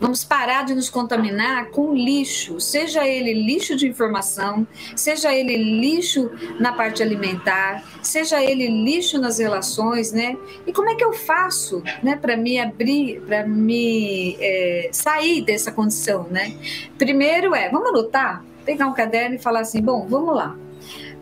Vamos 0.00 0.24
parar 0.24 0.64
de 0.64 0.74
nos 0.74 0.88
contaminar 0.88 1.70
com 1.70 1.94
lixo, 1.94 2.60
seja 2.60 3.06
ele 3.06 3.34
lixo 3.34 3.76
de 3.76 3.88
informação, 3.88 4.66
seja 4.94 5.34
ele 5.34 5.56
lixo 5.56 6.30
na 6.60 6.72
parte 6.72 7.02
alimentar, 7.02 7.84
seja 8.02 8.42
ele 8.42 8.68
lixo 8.68 9.18
nas 9.20 9.38
relações, 9.38 10.12
né? 10.12 10.36
E 10.66 10.72
como 10.72 10.90
é 10.90 10.94
que 10.94 11.04
eu 11.04 11.12
faço, 11.12 11.82
né, 12.02 12.16
para 12.16 12.36
me 12.36 12.58
abrir, 12.58 13.20
para 13.22 13.46
me 13.46 14.36
é, 14.40 14.88
sair 14.92 15.42
dessa 15.42 15.72
condição, 15.72 16.26
né? 16.30 16.54
Primeiro 16.96 17.54
é, 17.54 17.68
vamos 17.68 17.88
anotar, 17.88 18.44
pegar 18.64 18.86
um 18.86 18.94
caderno 18.94 19.36
e 19.36 19.38
falar 19.38 19.60
assim, 19.60 19.82
bom, 19.82 20.06
vamos 20.08 20.34
lá. 20.34 20.56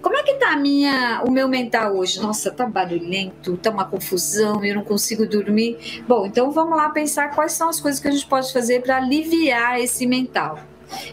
Como 0.05 0.19
é 0.19 0.23
que 0.23 0.35
tá 0.35 0.55
minha, 0.55 1.23
o 1.27 1.31
meu 1.31 1.49
mental 1.49 1.97
hoje? 1.97 2.21
Nossa, 2.21 2.51
tá 2.51 2.67
barulhento, 2.67 3.57
tá 3.57 3.71
uma 3.71 3.87
confusão, 3.87 4.63
eu 4.63 4.75
não 4.75 4.85
consigo 4.85 5.27
dormir. 5.27 6.05
Bom, 6.07 6.27
então 6.27 6.51
vamos 6.51 6.77
lá 6.77 6.91
pensar 6.91 7.31
quais 7.31 7.53
são 7.53 7.71
as 7.71 7.81
coisas 7.81 7.99
que 7.99 8.09
a 8.09 8.11
gente 8.11 8.27
pode 8.27 8.53
fazer 8.53 8.83
para 8.83 8.99
aliviar 8.99 9.81
esse 9.81 10.07
mental. 10.07 10.61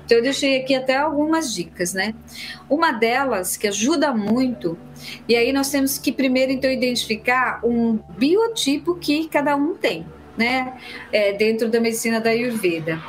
Então 0.06 0.18
eu 0.18 0.22
deixei 0.22 0.60
aqui 0.60 0.76
até 0.76 0.98
algumas 0.98 1.54
dicas, 1.54 1.94
né? 1.94 2.14
Uma 2.70 2.92
delas 2.92 3.56
que 3.56 3.66
ajuda 3.66 4.14
muito, 4.14 4.78
e 5.26 5.38
aí 5.38 5.54
nós 5.54 5.70
temos 5.70 5.98
que 5.98 6.12
primeiro 6.12 6.52
então 6.52 6.70
identificar 6.70 7.62
um 7.64 7.98
biotipo 8.18 8.96
que 8.96 9.26
cada 9.30 9.56
um 9.56 9.74
tem, 9.74 10.06
né? 10.38 10.78
É, 11.14 11.32
dentro 11.32 11.70
da 11.70 11.80
medicina 11.80 12.20
da 12.20 12.32
Ayurveda. 12.32 13.02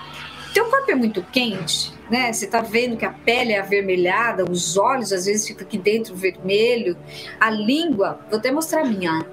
Teu 0.54 0.66
corpo 0.66 0.92
é 0.92 0.94
muito 0.94 1.22
quente, 1.32 1.92
né? 2.12 2.30
Você 2.30 2.44
está 2.44 2.60
vendo 2.60 2.94
que 2.94 3.06
a 3.06 3.10
pele 3.10 3.54
é 3.54 3.58
avermelhada, 3.58 4.44
os 4.44 4.76
olhos 4.76 5.14
às 5.14 5.24
vezes 5.24 5.46
ficam 5.46 5.66
aqui 5.66 5.78
dentro 5.78 6.14
vermelho, 6.14 6.94
a 7.40 7.48
língua, 7.48 8.20
vou 8.28 8.38
até 8.38 8.50
mostrar 8.50 8.82
a 8.82 8.84
minha. 8.84 9.24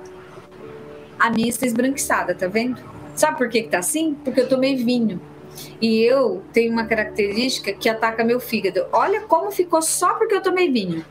A 1.20 1.30
minha 1.30 1.50
está 1.50 1.66
esbranquiçada, 1.66 2.34
tá 2.34 2.48
vendo? 2.48 2.82
Sabe 3.16 3.38
por 3.38 3.50
que, 3.50 3.64
que 3.64 3.68
tá 3.68 3.80
assim? 3.80 4.14
Porque 4.24 4.40
eu 4.40 4.48
tomei 4.48 4.78
vinho. 4.78 5.20
E 5.82 6.00
eu 6.04 6.42
tenho 6.54 6.72
uma 6.72 6.86
característica 6.86 7.74
que 7.74 7.90
ataca 7.90 8.24
meu 8.24 8.40
fígado. 8.40 8.86
Olha 8.94 9.24
como 9.24 9.52
ficou 9.52 9.82
só 9.82 10.14
porque 10.14 10.36
eu 10.36 10.42
tomei 10.42 10.72
vinho. 10.72 11.04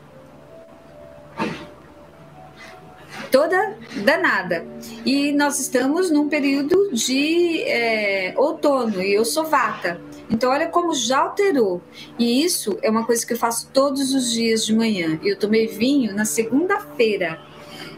Toda 3.29 3.77
danada. 4.03 4.65
E 5.05 5.31
nós 5.33 5.59
estamos 5.59 6.09
num 6.09 6.27
período 6.27 6.89
de 6.91 7.61
é, 7.61 8.33
outono 8.35 9.03
e 9.03 9.13
eu 9.13 9.23
sou 9.23 9.45
vata. 9.45 10.08
Então, 10.29 10.51
olha 10.51 10.67
como 10.67 10.93
já 10.93 11.19
alterou. 11.19 11.81
E 12.17 12.43
isso 12.43 12.77
é 12.81 12.89
uma 12.89 13.05
coisa 13.05 13.25
que 13.25 13.33
eu 13.33 13.37
faço 13.37 13.69
todos 13.73 14.13
os 14.13 14.31
dias 14.31 14.65
de 14.65 14.75
manhã. 14.75 15.19
Eu 15.23 15.37
tomei 15.37 15.67
vinho 15.67 16.13
na 16.13 16.25
segunda-feira. 16.25 17.39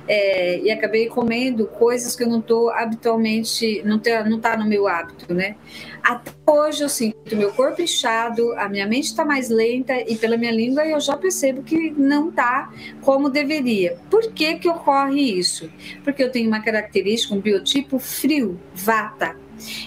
É, 0.08 0.60
e 0.60 0.72
acabei 0.72 1.08
comendo 1.08 1.68
coisas 1.68 2.16
que 2.16 2.24
eu 2.24 2.28
não 2.28 2.40
estou 2.40 2.72
habitualmente, 2.72 3.82
não 3.86 3.98
está 3.98 4.24
não 4.24 4.40
tá 4.40 4.58
no 4.58 4.66
meu 4.66 4.88
hábito, 4.88 5.32
né? 5.34 5.56
Até 6.02 6.32
hoje 6.48 6.84
eu 6.84 6.90
sinto 6.90 7.36
meu 7.36 7.54
corpo 7.54 7.82
inchado, 7.82 8.52
a 8.54 8.68
minha 8.68 8.88
mente 8.88 9.06
está 9.06 9.24
mais 9.24 9.50
lenta 9.50 9.94
e 10.02 10.18
pela 10.18 10.38
minha 10.38 10.52
língua 10.52 10.86
eu 10.86 11.00
já 11.00 11.16
percebo 11.16 11.62
que 11.62 11.92
não 11.92 12.30
está 12.30 12.74
como 13.02 13.30
deveria. 13.30 13.98
Por 14.10 14.32
que 14.34 14.56
que 14.56 14.68
ocorre 14.68 15.22
isso? 15.22 15.72
Porque 16.04 16.24
eu 16.24 16.32
tenho 16.32 16.48
uma 16.48 16.62
característica, 16.62 17.36
um 17.36 17.40
biotipo 17.40 18.00
frio, 18.00 18.60
vata. 18.74 19.36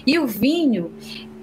E 0.06 0.18
o 0.18 0.26
vinho, 0.26 0.92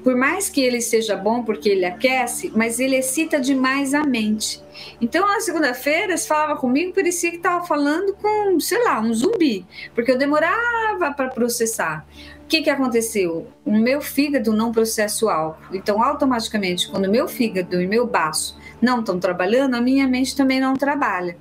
por 0.03 0.15
mais 0.15 0.49
que 0.49 0.61
ele 0.61 0.81
seja 0.81 1.15
bom 1.15 1.43
porque 1.43 1.69
ele 1.69 1.85
aquece, 1.85 2.51
mas 2.55 2.79
ele 2.79 2.95
excita 2.95 3.39
demais 3.39 3.93
a 3.93 4.03
mente. 4.03 4.61
Então, 4.99 5.27
na 5.27 5.39
segunda-feira, 5.39 6.17
você 6.17 6.27
falava 6.27 6.55
comigo, 6.59 6.93
parecia 6.93 7.29
que 7.29 7.37
estava 7.37 7.65
falando 7.65 8.13
com, 8.13 8.59
sei 8.59 8.83
lá, 8.83 8.99
um 8.99 9.13
zumbi, 9.13 9.65
porque 9.93 10.11
eu 10.11 10.17
demorava 10.17 11.11
para 11.15 11.29
processar. 11.29 12.05
O 12.43 12.47
que, 12.47 12.61
que 12.61 12.69
aconteceu? 12.69 13.47
O 13.65 13.71
meu 13.71 14.01
fígado 14.01 14.51
não 14.51 14.71
processa 14.71 15.25
o 15.25 15.29
álcool. 15.29 15.75
Então, 15.75 16.03
automaticamente, 16.03 16.89
quando 16.89 17.09
meu 17.09 17.27
fígado 17.27 17.81
e 17.81 17.87
meu 17.87 18.05
baço 18.05 18.57
não 18.81 18.99
estão 18.99 19.19
trabalhando, 19.19 19.75
a 19.75 19.81
minha 19.81 20.07
mente 20.07 20.35
também 20.35 20.59
não 20.59 20.73
trabalha. 20.73 21.37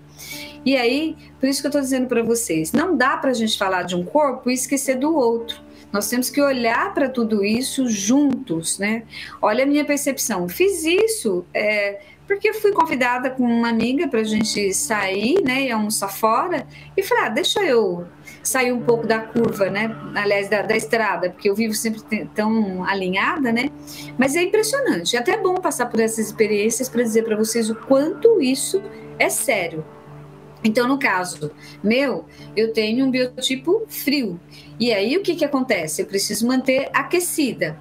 E 0.65 0.77
aí, 0.77 1.17
por 1.41 1.49
isso 1.49 1.61
que 1.61 1.67
eu 1.67 1.71
estou 1.71 1.81
dizendo 1.81 2.07
para 2.07 2.23
vocês, 2.23 2.73
não 2.73 2.97
dá 2.97 3.17
para 3.17 3.31
a 3.31 3.35
gente 3.35 3.57
falar 3.57 3.83
de 3.83 3.97
um 3.97 4.05
corpo 4.05 4.51
e 4.51 4.55
esquecer 4.55 4.97
do 4.97 5.15
outro. 5.17 5.61
Nós 5.93 6.09
temos 6.09 6.31
que 6.31 6.41
olhar 6.41 6.95
para 6.95 7.09
tudo 7.09 7.45
isso 7.45 7.89
juntos, 7.89 8.79
né? 8.79 9.03
Olha 9.41 9.65
a 9.65 9.67
minha 9.67 9.85
percepção. 9.85 10.49
Fiz 10.49 10.85
isso 10.85 11.45
é, 11.53 12.01
porque 12.27 12.53
fui 12.53 12.71
convidada 12.71 13.29
com 13.29 13.43
uma 13.43 13.69
amiga 13.69 14.07
para 14.07 14.21
a 14.21 14.25
gente 14.25 14.73
sair, 14.73 15.43
né? 15.43 15.63
E 15.63 15.73
almoçar 15.73 16.09
fora. 16.09 16.65
E 16.97 17.03
falei, 17.03 17.25
ah, 17.25 17.29
deixa 17.29 17.61
eu 17.65 18.07
sair 18.41 18.73
um 18.73 18.83
pouco 18.83 19.07
da 19.07 19.19
curva, 19.19 19.69
né? 19.69 19.95
Aliás, 20.15 20.49
da, 20.49 20.63
da 20.63 20.77
estrada, 20.77 21.31
porque 21.31 21.51
eu 21.51 21.57
vivo 21.57 21.75
sempre 21.75 22.01
tão 22.35 22.85
alinhada, 22.85 23.51
né? 23.51 23.71
Mas 24.17 24.37
é 24.37 24.43
impressionante. 24.43 25.17
É 25.17 25.19
até 25.19 25.37
bom 25.37 25.55
passar 25.57 25.87
por 25.87 25.99
essas 25.99 26.27
experiências 26.27 26.89
para 26.89 27.03
dizer 27.03 27.25
para 27.25 27.37
vocês 27.37 27.69
o 27.69 27.75
quanto 27.75 28.41
isso 28.41 28.81
é 29.19 29.29
sério. 29.29 29.85
Então, 30.63 30.87
no 30.87 30.99
caso 30.99 31.51
meu, 31.83 32.27
eu 32.57 32.73
tenho 32.73 33.07
um 33.07 33.11
biotipo 33.11 33.85
frio. 33.89 34.39
E 34.79 34.93
aí, 34.93 35.17
o 35.17 35.23
que, 35.23 35.35
que 35.35 35.45
acontece? 35.45 36.03
Eu 36.03 36.07
preciso 36.07 36.47
manter 36.47 36.89
aquecida. 36.93 37.79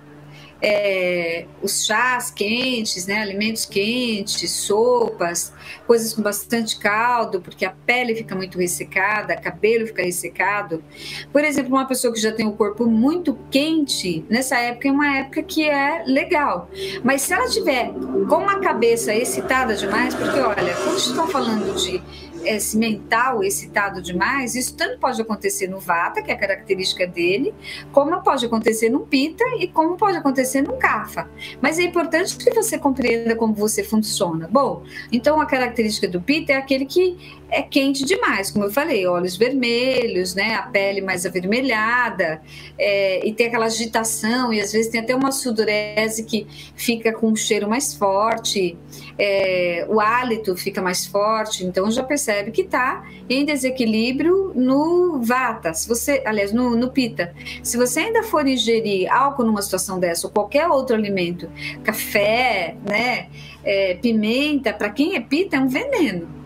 é, 0.62 1.46
os 1.62 1.86
chás 1.86 2.30
quentes, 2.32 3.08
né, 3.08 3.22
alimentos 3.22 3.66
quentes, 3.66 4.52
sopas, 4.52 5.54
coisas 5.88 6.14
com 6.14 6.22
bastante 6.22 6.78
caldo, 6.78 7.42
porque 7.42 7.66
a 7.66 7.72
pele 7.72 8.14
fica 8.16 8.36
muito 8.36 8.58
ressecada, 8.58 9.36
o 9.36 9.42
cabelo 9.42 9.88
fica 9.88 10.04
ressecado. 10.04 10.84
Por 11.32 11.44
exemplo, 11.44 11.72
uma 11.72 11.86
pessoa 11.86 12.14
que 12.14 12.20
já 12.20 12.32
tem 12.32 12.46
o 12.46 12.54
corpo 12.54 12.86
muito 12.86 13.38
quente, 13.50 14.26
nessa 14.30 14.58
época 14.58 14.90
é 14.90 14.92
uma 14.92 15.18
época 15.18 15.44
que 15.44 15.68
é 15.68 16.04
legal. 16.06 16.70
Mas 17.04 17.22
se 17.22 17.34
ela 17.34 17.48
tiver 17.48 17.92
com 18.28 18.50
a 18.50 18.60
cabeça 18.60 19.14
excitada 19.16 19.76
demais, 19.76 20.14
porque 20.14 20.40
olha, 20.40 20.76
quando 20.76 20.96
a 20.96 21.00
gente 21.00 21.10
está 21.10 21.28
falando 21.28 21.76
de 21.76 22.04
esse 22.44 22.78
mental 22.78 23.44
excitado 23.44 24.02
demais, 24.02 24.56
isso 24.56 24.76
tanto 24.76 25.00
pode 25.00 25.22
acontecer 25.22 25.68
no 25.68 25.80
Vata, 25.80 26.22
que 26.22 26.32
é 26.32 26.34
a 26.34 26.38
característica 26.38 27.06
dele, 27.06 27.54
como 27.92 28.22
pode 28.22 28.46
acontecer 28.46 28.90
no 28.90 29.02
Pita 29.02 29.44
e 29.60 29.68
como 29.68 29.98
pode 29.98 30.18
acontecer 30.18 30.62
no 30.62 30.74
Kapha. 30.74 31.30
Mas 31.62 31.80
é 31.80 31.84
importante 31.84 32.38
que 32.38 32.52
você 32.52 32.78
compreenda 32.78 33.36
como 33.36 33.54
você 33.54 33.84
funciona. 33.84 34.48
Bom, 34.52 34.84
então 35.12 35.42
a 35.42 35.46
característica 35.46 36.08
do 36.08 36.22
Pita 36.22 36.54
é 36.54 36.56
aquele 36.56 36.86
que 36.86 37.40
é 37.52 37.64
quente 37.64 38.06
demais, 38.06 38.52
como 38.52 38.66
eu 38.66 38.72
falei, 38.72 39.08
olhos 39.08 39.36
vermelhos, 39.36 40.36
né, 40.36 40.54
a 40.54 40.62
pele 40.62 41.02
mais 41.02 41.26
avermelhada, 41.26 42.42
é, 42.78 43.28
e 43.28 43.34
tem 43.34 43.48
aquela 43.48 43.66
agitação, 43.66 44.54
e 44.54 44.62
às 44.62 44.72
vezes 44.72 44.92
tem 44.92 45.02
até 45.02 45.16
uma 45.16 45.32
sudorese 45.32 46.24
que 46.26 46.46
fica 46.76 47.12
com 47.12 47.30
um 47.30 47.36
cheiro 47.36 47.68
mais 47.68 47.96
forte, 47.96 48.78
é, 49.18 49.84
o 49.90 50.00
hálito 50.00 50.56
fica 50.56 50.80
mais 50.80 51.08
forte, 51.08 51.66
então 51.66 51.90
já 51.90 52.04
percebe 52.04 52.29
que 52.52 52.62
está 52.62 53.04
em 53.30 53.46
desequilíbrio 53.46 54.52
no 54.56 55.22
vata, 55.22 55.74
se 55.74 55.88
você, 55.88 56.22
aliás, 56.26 56.52
no, 56.52 56.76
no 56.76 56.92
pita. 56.92 57.34
Se 57.64 57.78
você 57.78 58.02
ainda 58.02 58.24
for 58.24 58.48
ingerir 58.48 59.12
álcool 59.12 59.44
numa 59.44 59.62
situação 59.62 60.00
dessa, 60.00 60.28
ou 60.28 60.34
qualquer 60.34 60.68
outro 60.68 60.96
alimento, 60.96 61.50
café, 61.84 62.76
né, 62.88 63.28
é, 63.64 63.96
pimenta, 63.96 64.74
para 64.74 64.90
quem 64.90 65.16
é 65.16 65.20
pita 65.20 65.58
é 65.58 65.60
um 65.60 65.68
veneno. 65.68 66.40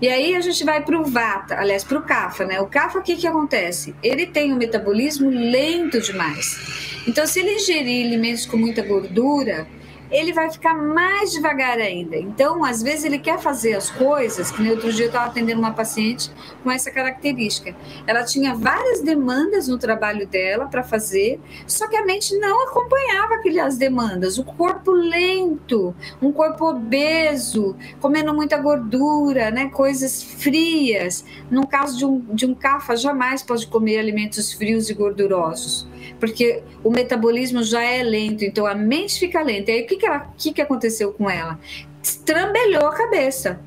E 0.00 0.08
aí 0.08 0.34
a 0.36 0.40
gente 0.40 0.62
vai 0.64 0.82
para 0.82 0.98
o 0.98 1.04
Vata, 1.04 1.56
aliás, 1.56 1.82
para 1.82 1.98
o 1.98 2.02
Kapha, 2.02 2.44
né? 2.44 2.60
O 2.60 2.66
Kapha, 2.66 2.98
o 2.98 3.02
que, 3.02 3.16
que 3.16 3.26
acontece? 3.26 3.94
Ele 4.02 4.26
tem 4.26 4.52
um 4.52 4.56
metabolismo 4.56 5.30
lento 5.30 6.00
demais. 6.00 7.00
Então, 7.06 7.26
se 7.26 7.40
ele 7.40 7.54
ingerir 7.54 8.06
alimentos 8.06 8.46
com 8.46 8.56
muita 8.56 8.82
gordura, 8.82 9.66
ele 10.10 10.32
vai 10.32 10.50
ficar 10.50 10.74
mais 10.74 11.32
devagar 11.32 11.78
ainda. 11.78 12.16
Então, 12.16 12.64
às 12.64 12.82
vezes, 12.82 13.04
ele 13.04 13.18
quer 13.18 13.38
fazer 13.38 13.74
as 13.74 13.90
coisas, 13.90 14.50
que 14.50 14.62
no 14.62 14.70
outro 14.70 14.92
dia 14.92 15.06
eu 15.06 15.08
estava 15.08 15.26
atendendo 15.26 15.60
uma 15.60 15.72
paciente 15.72 16.30
com 16.62 16.70
essa 16.70 16.90
característica. 16.90 17.74
Ela 18.06 18.24
tinha 18.24 18.54
várias 18.54 19.00
demandas 19.00 19.68
no 19.68 19.78
trabalho 19.78 20.26
dela 20.26 20.66
para 20.66 20.82
fazer, 20.82 21.40
só 21.66 21.88
que 21.88 21.96
a 21.96 22.04
mente 22.04 22.36
não 22.38 22.68
acompanhava 22.68 23.34
aquelas 23.34 23.76
demandas. 23.76 24.38
O 24.38 24.44
corpo 24.44 24.90
lento, 24.90 25.94
um 26.20 26.32
corpo 26.32 26.68
obeso, 26.68 27.76
comendo 28.00 28.34
muita 28.34 28.58
gordura, 28.58 29.50
né, 29.50 29.68
coisas 29.68 30.22
frias. 30.22 31.24
No 31.50 31.66
caso 31.66 31.98
de 31.98 32.04
um, 32.04 32.20
de 32.20 32.46
um 32.46 32.54
cafa, 32.54 32.96
jamais 32.96 33.42
pode 33.42 33.66
comer 33.66 33.98
alimentos 33.98 34.52
frios 34.52 34.88
e 34.88 34.94
gordurosos 34.94 35.86
porque 36.18 36.62
o 36.82 36.90
metabolismo 36.90 37.62
já 37.62 37.82
é 37.82 38.02
lento, 38.02 38.44
então 38.44 38.66
a 38.66 38.74
mente 38.74 39.18
fica 39.18 39.42
lenta. 39.42 39.70
E 39.70 39.74
aí 39.74 39.82
o 39.82 39.86
que, 39.86 39.96
que, 39.96 40.06
ela, 40.06 40.32
que, 40.36 40.52
que 40.52 40.62
aconteceu 40.62 41.12
com 41.12 41.28
ela? 41.28 41.58
Estrambelhou 42.02 42.86
a 42.86 42.94
cabeça 42.94 43.60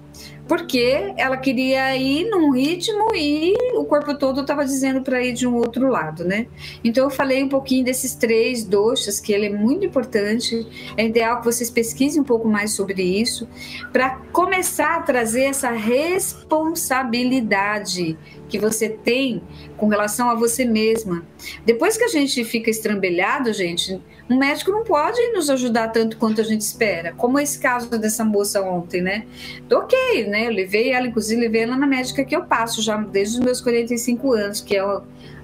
porque 0.47 1.13
ela 1.17 1.35
queria 1.37 1.95
ir 1.95 2.29
num 2.29 2.51
ritmo 2.51 3.07
e 3.13 3.53
o 3.75 3.85
corpo 3.85 4.17
todo 4.17 4.41
estava 4.41 4.63
dizendo 4.63 5.01
para 5.01 5.23
ir 5.23 5.33
de 5.33 5.47
um 5.47 5.55
outro 5.55 5.89
lado, 5.89 6.23
né? 6.23 6.45
Então 6.83 7.03
eu 7.03 7.09
falei 7.09 7.41
um 7.43 7.49
pouquinho 7.49 7.83
desses 7.83 8.13
três 8.15 8.63
doxas, 8.63 9.19
que 9.19 9.33
ele 9.33 9.47
é 9.47 9.49
muito 9.49 9.85
importante. 9.85 10.65
É 10.95 11.05
ideal 11.05 11.39
que 11.39 11.45
vocês 11.45 11.69
pesquisem 11.69 12.21
um 12.21 12.25
pouco 12.25 12.47
mais 12.47 12.71
sobre 12.71 13.03
isso, 13.03 13.45
para 13.91 14.21
começar 14.31 14.95
a 14.95 15.01
trazer 15.01 15.43
essa 15.43 15.71
responsabilidade 15.71 18.17
que 18.47 18.57
você 18.57 18.87
tem 18.89 19.41
com 19.75 19.87
relação 19.87 20.29
a 20.29 20.35
você 20.35 20.63
mesma. 20.63 21.27
Depois 21.65 21.97
que 21.97 22.05
a 22.05 22.07
gente 22.07 22.45
fica 22.45 22.69
estrambelhado, 22.69 23.51
gente, 23.51 24.01
um 24.29 24.37
médico 24.37 24.71
não 24.71 24.83
pode 24.83 25.21
nos 25.31 25.49
ajudar 25.49 25.89
tanto 25.89 26.17
quanto 26.17 26.41
a 26.41 26.43
gente 26.43 26.61
espera, 26.61 27.13
como 27.13 27.39
esse 27.39 27.59
caso 27.59 27.89
dessa 27.89 28.25
moça 28.25 28.61
ontem, 28.61 29.01
né? 29.01 29.25
Tô 29.69 29.79
ok, 29.79 30.27
né? 30.27 30.47
Eu 30.47 30.51
levei 30.51 30.91
ela, 30.91 31.07
inclusive 31.07 31.39
levei 31.39 31.63
ela 31.63 31.77
na 31.77 31.87
médica 31.87 32.25
que 32.25 32.35
eu 32.35 32.43
passo 32.43 32.81
já 32.81 32.97
desde 32.97 33.39
os 33.39 33.45
meus 33.45 33.61
45 33.61 34.33
anos, 34.33 34.61
que 34.61 34.75
é 34.75 34.79
a, 34.79 35.01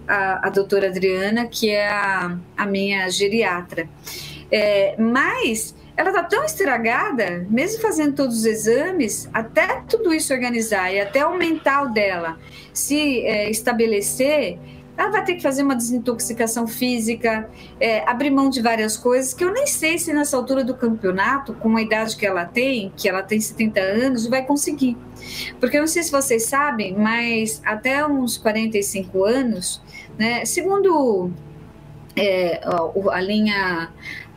a, 0.08 0.48
a 0.48 0.50
doutora 0.50 0.88
Adriana, 0.88 1.48
que 1.48 1.70
é 1.70 1.88
a, 1.88 2.38
a 2.58 2.66
minha 2.66 3.10
geriatra. 3.10 3.88
É, 4.52 4.96
mas 5.00 5.74
ela 5.96 6.10
está 6.10 6.24
tão 6.24 6.44
estragada, 6.44 7.46
mesmo 7.50 7.82
fazendo 7.82 8.16
todos 8.16 8.40
os 8.40 8.46
exames, 8.46 9.30
até 9.34 9.82
tudo 9.88 10.14
isso 10.14 10.34
organizar 10.34 10.92
e 10.92 11.00
até 11.00 11.26
o 11.26 11.38
mental 11.38 11.90
dela 11.90 12.38
se 12.74 13.22
é, 13.26 13.50
estabelecer, 13.50 14.58
ela 14.98 15.10
vai 15.10 15.24
ter 15.24 15.36
que 15.36 15.42
fazer 15.42 15.64
uma 15.64 15.76
desintoxicação 15.76 16.68
física, 16.68 17.50
é, 17.80 18.08
abrir 18.08 18.30
mão 18.30 18.50
de 18.50 18.62
várias 18.62 18.96
coisas 18.96 19.34
que 19.34 19.44
eu 19.44 19.52
nem 19.52 19.66
sei 19.66 19.98
se 19.98 20.14
nessa 20.14 20.38
altura 20.38 20.64
do 20.64 20.76
campeonato, 20.76 21.54
com 21.56 21.76
a 21.76 21.82
idade 21.82 22.16
que 22.16 22.26
ela 22.26 22.46
tem, 22.46 22.92
que 22.96 23.10
ela 23.10 23.24
tem 23.24 23.40
70 23.40 23.80
anos, 23.80 24.28
vai 24.28 24.46
conseguir. 24.46 24.96
Porque 25.60 25.78
eu 25.78 25.82
não 25.82 25.88
sei 25.88 26.04
se 26.04 26.12
vocês 26.12 26.46
sabem, 26.46 26.96
mas 26.96 27.62
até 27.66 28.06
uns 28.06 28.38
45 28.38 29.24
anos, 29.24 29.82
né, 30.18 30.46
segundo 30.46 31.32
é, 32.16 32.62
a 33.12 33.22
linha 33.22 33.90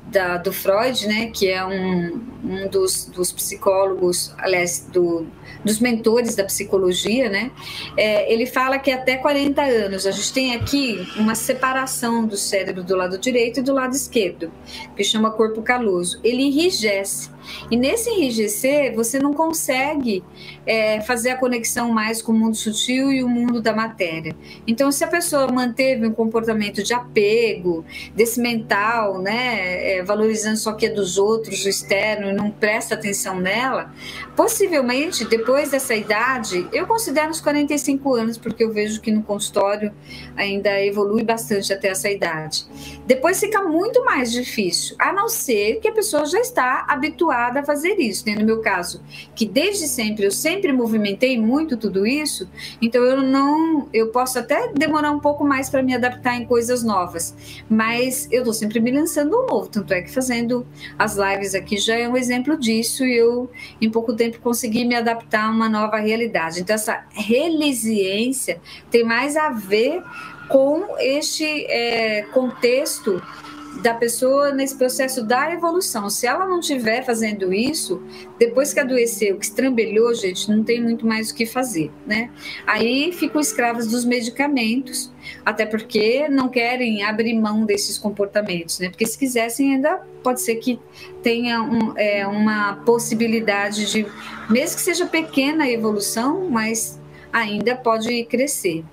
da, 0.06 0.36
do 0.36 0.52
Freud, 0.52 1.06
né, 1.06 1.26
que 1.26 1.48
é 1.48 1.64
um, 1.64 2.20
um 2.44 2.68
dos, 2.68 3.06
dos 3.06 3.32
psicólogos, 3.32 4.32
aliás, 4.38 4.86
do, 4.92 5.26
dos 5.64 5.80
mentores 5.80 6.34
da 6.34 6.44
psicologia, 6.44 7.28
né, 7.28 7.50
é, 7.96 8.32
ele 8.32 8.46
fala 8.46 8.78
que 8.78 8.90
até 8.90 9.16
40 9.16 9.62
anos 9.62 10.06
a 10.06 10.10
gente 10.10 10.32
tem 10.32 10.54
aqui 10.54 11.06
uma 11.16 11.34
separação 11.34 12.26
do 12.26 12.36
cérebro 12.36 12.84
do 12.84 12.96
lado 12.96 13.18
direito 13.18 13.60
e 13.60 13.62
do 13.62 13.72
lado 13.72 13.94
esquerdo, 13.94 14.52
que 14.96 15.02
chama 15.02 15.30
corpo 15.30 15.60
caloso. 15.62 16.20
Ele 16.22 16.42
enrijece. 16.42 17.35
E 17.70 17.76
nesse 17.76 18.10
enrijecer, 18.10 18.94
você 18.94 19.18
não 19.18 19.32
consegue 19.32 20.22
é, 20.66 21.00
fazer 21.00 21.30
a 21.30 21.36
conexão 21.36 21.90
mais 21.90 22.20
com 22.20 22.32
o 22.32 22.34
mundo 22.34 22.56
sutil 22.56 23.12
e 23.12 23.22
o 23.22 23.28
mundo 23.28 23.60
da 23.60 23.74
matéria. 23.74 24.34
Então, 24.66 24.90
se 24.90 25.04
a 25.04 25.08
pessoa 25.08 25.50
manteve 25.50 26.06
um 26.06 26.12
comportamento 26.12 26.82
de 26.82 26.92
apego, 26.92 27.84
desse 28.14 28.40
mental, 28.40 29.20
né, 29.20 29.98
é, 29.98 30.02
valorizando 30.02 30.56
só 30.56 30.70
o 30.70 30.76
que 30.76 30.86
é 30.86 30.90
dos 30.90 31.18
outros, 31.18 31.64
o 31.64 31.68
externo, 31.68 32.28
e 32.28 32.32
não 32.32 32.50
presta 32.50 32.94
atenção 32.94 33.40
nela, 33.40 33.92
possivelmente, 34.36 35.24
depois 35.24 35.70
dessa 35.70 35.94
idade, 35.94 36.68
eu 36.70 36.86
considero 36.86 37.30
os 37.30 37.40
45 37.40 38.14
anos, 38.14 38.36
porque 38.36 38.62
eu 38.62 38.70
vejo 38.70 39.00
que 39.00 39.10
no 39.10 39.22
consultório 39.22 39.92
ainda 40.36 40.78
evolui 40.82 41.24
bastante 41.24 41.72
até 41.72 41.88
essa 41.88 42.10
idade. 42.10 42.66
Depois 43.06 43.40
fica 43.40 43.62
muito 43.62 44.04
mais 44.04 44.30
difícil, 44.30 44.94
a 44.98 45.10
não 45.12 45.28
ser 45.28 45.80
que 45.80 45.88
a 45.88 45.92
pessoa 45.92 46.26
já 46.26 46.38
está 46.38 46.84
habituada 46.86 47.60
a 47.60 47.64
fazer 47.64 47.98
isso. 47.98 48.26
Né? 48.26 48.34
No 48.34 48.44
meu 48.44 48.60
caso, 48.60 49.02
que 49.34 49.46
desde 49.46 49.88
sempre 49.88 50.26
eu 50.26 50.30
sempre 50.30 50.70
movimentei 50.70 51.40
muito 51.40 51.76
tudo 51.78 52.06
isso, 52.06 52.46
então 52.80 53.02
eu 53.02 53.22
não, 53.22 53.88
eu 53.92 54.08
posso 54.08 54.38
até 54.38 54.70
demorar 54.74 55.12
um 55.12 55.20
pouco 55.20 55.44
mais 55.44 55.70
para 55.70 55.82
me 55.82 55.94
adaptar 55.94 56.36
em 56.36 56.44
coisas 56.44 56.82
novas, 56.82 57.34
mas 57.70 58.28
eu 58.30 58.40
estou 58.40 58.52
sempre 58.52 58.80
me 58.80 58.90
lançando 58.90 59.34
um 59.34 59.46
novo, 59.46 59.68
tanto 59.68 59.94
é 59.94 60.02
que 60.02 60.12
fazendo 60.12 60.66
as 60.98 61.16
lives 61.16 61.54
aqui 61.54 61.78
já 61.78 61.96
é 61.96 62.06
um 62.06 62.16
exemplo 62.16 62.58
disso 62.58 63.02
e 63.04 63.16
eu 63.16 63.50
em 63.80 63.90
pouco 63.90 64.14
tempo 64.14 64.25
consegui 64.32 64.84
me 64.84 64.94
adaptar 64.94 65.46
a 65.46 65.50
uma 65.50 65.68
nova 65.68 65.96
realidade. 65.96 66.60
Então 66.60 66.74
essa 66.74 67.04
resiliência 67.10 68.60
tem 68.90 69.04
mais 69.04 69.36
a 69.36 69.50
ver 69.50 70.02
com 70.48 70.96
este 70.98 71.44
é, 71.66 72.22
contexto 72.32 73.22
da 73.82 73.94
pessoa 73.94 74.52
nesse 74.52 74.76
processo 74.76 75.22
da 75.22 75.52
evolução. 75.52 76.08
Se 76.10 76.26
ela 76.26 76.46
não 76.46 76.60
estiver 76.60 77.04
fazendo 77.04 77.52
isso, 77.52 78.02
depois 78.38 78.72
que 78.72 78.80
adoeceu, 78.80 79.36
que 79.38 79.44
estrambelhou, 79.44 80.14
gente, 80.14 80.50
não 80.50 80.62
tem 80.62 80.82
muito 80.82 81.06
mais 81.06 81.30
o 81.30 81.34
que 81.34 81.46
fazer, 81.46 81.90
né? 82.06 82.30
Aí 82.66 83.12
ficam 83.12 83.40
escravas 83.40 83.86
dos 83.86 84.04
medicamentos, 84.04 85.12
até 85.44 85.66
porque 85.66 86.28
não 86.28 86.48
querem 86.48 87.02
abrir 87.04 87.34
mão 87.34 87.64
desses 87.64 87.98
comportamentos, 87.98 88.78
né? 88.78 88.88
Porque 88.88 89.06
se 89.06 89.18
quisessem, 89.18 89.74
ainda 89.74 90.00
pode 90.22 90.40
ser 90.40 90.56
que 90.56 90.80
tenha 91.22 91.62
um, 91.62 91.96
é, 91.96 92.26
uma 92.26 92.76
possibilidade 92.84 93.90
de, 93.90 94.06
mesmo 94.48 94.76
que 94.76 94.82
seja 94.82 95.06
pequena 95.06 95.64
a 95.64 95.70
evolução, 95.70 96.48
mas 96.50 97.00
ainda 97.32 97.76
pode 97.76 98.24
crescer. 98.24 98.84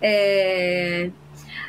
É, 0.00 1.10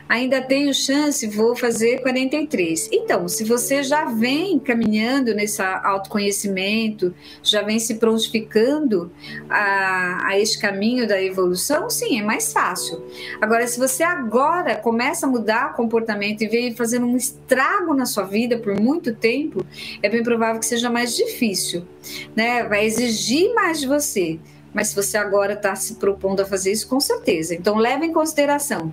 ainda 0.08 0.42
tenho 0.42 0.74
chance, 0.74 1.26
vou 1.28 1.56
fazer 1.56 2.02
43. 2.02 2.90
Então, 2.92 3.28
se 3.28 3.44
você 3.44 3.84
já 3.84 4.06
vem 4.06 4.60
caminhando 4.60 5.34
nesse 5.34 5.62
autoconhecimento, 5.62 7.14
já 7.42 7.62
vem 7.62 7.80
se 7.80 7.96
prontificando 7.96 9.12
a, 9.50 10.28
a 10.28 10.40
este 10.40 10.60
caminho 10.60 11.08
da 11.08 11.22
evolução, 11.22 11.90
sim, 11.90 12.20
é 12.20 12.24
mais 12.24 12.52
fácil. 12.52 13.04
Agora, 13.42 13.66
se 13.68 13.80
você 13.80 14.04
agora 14.04 14.76
começa 14.76 15.26
a 15.26 15.30
mudar 15.30 15.74
comportamento 15.74 16.42
e 16.42 16.48
vem 16.48 16.76
fazendo 16.76 17.06
um 17.06 17.18
estrago 17.18 17.94
na 17.94 18.06
sua 18.06 18.24
vida 18.24 18.58
por 18.58 18.80
muito 18.80 19.16
tempo, 19.16 19.66
é 20.02 20.10
bem 20.10 20.24
provável 20.24 20.60
que 20.60 20.66
seja 20.66 20.90
mais 20.90 21.16
difícil, 21.16 21.88
né? 22.36 22.64
Vai 22.64 22.86
exigir 22.86 23.54
mais 23.54 23.80
de 23.80 23.88
você. 23.88 24.40
Mas 24.74 24.88
se 24.88 24.96
você 24.96 25.18
agora 25.18 25.54
está 25.54 25.76
se 25.76 25.96
propondo 25.96 26.40
a 26.40 26.46
fazer 26.46 26.72
isso, 26.72 26.88
com 26.88 27.00
certeza. 27.00 27.54
Então, 27.54 27.76
leve 27.78 28.08
em 28.08 28.12
consideração 28.12 28.92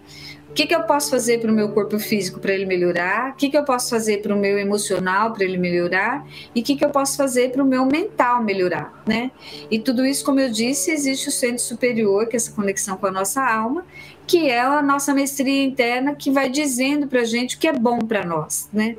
o 0.51 0.53
que, 0.53 0.67
que 0.67 0.75
eu 0.75 0.83
posso 0.83 1.11
fazer 1.11 1.41
para 1.41 1.51
o 1.51 1.55
meu 1.55 1.71
corpo 1.71 1.97
físico 1.97 2.41
para 2.41 2.53
ele 2.53 2.67
melhorar? 2.67 3.31
O 3.31 3.35
que, 3.37 3.49
que 3.49 3.57
eu 3.57 3.65
posso 3.65 3.89
fazer 3.89 4.21
para 4.21 4.35
o 4.35 4.39
meu 4.39 4.59
emocional 4.59 5.33
para 5.33 5.45
ele 5.45 5.57
melhorar? 5.57 6.27
E 6.53 6.61
o 6.61 6.65
que, 6.65 6.75
que 6.75 6.85
eu 6.85 6.91
posso 6.91 7.17
fazer 7.17 7.53
para 7.53 7.63
o 7.63 7.67
meu 7.67 7.87
mental 7.87 8.43
melhorar, 8.43 9.01
né? 9.07 9.31
E 9.71 9.79
tudo 9.79 10.05
isso, 10.05 10.25
como 10.25 10.41
eu 10.41 10.51
disse, 10.51 10.91
existe 10.91 11.29
o 11.29 11.33
centro 11.33 11.63
superior, 11.63 12.27
que 12.27 12.35
é 12.35 12.39
essa 12.39 12.51
conexão 12.51 12.97
com 12.97 13.07
a 13.07 13.13
nossa 13.13 13.41
alma, 13.41 13.87
que 14.31 14.49
é 14.49 14.61
a 14.61 14.81
nossa 14.81 15.13
mestria 15.13 15.65
interna 15.65 16.15
que 16.15 16.31
vai 16.31 16.49
dizendo 16.49 17.09
para 17.09 17.23
a 17.23 17.25
gente 17.25 17.57
o 17.57 17.59
que 17.59 17.67
é 17.67 17.73
bom 17.73 17.99
para 17.99 18.25
nós, 18.25 18.69
né? 18.73 18.97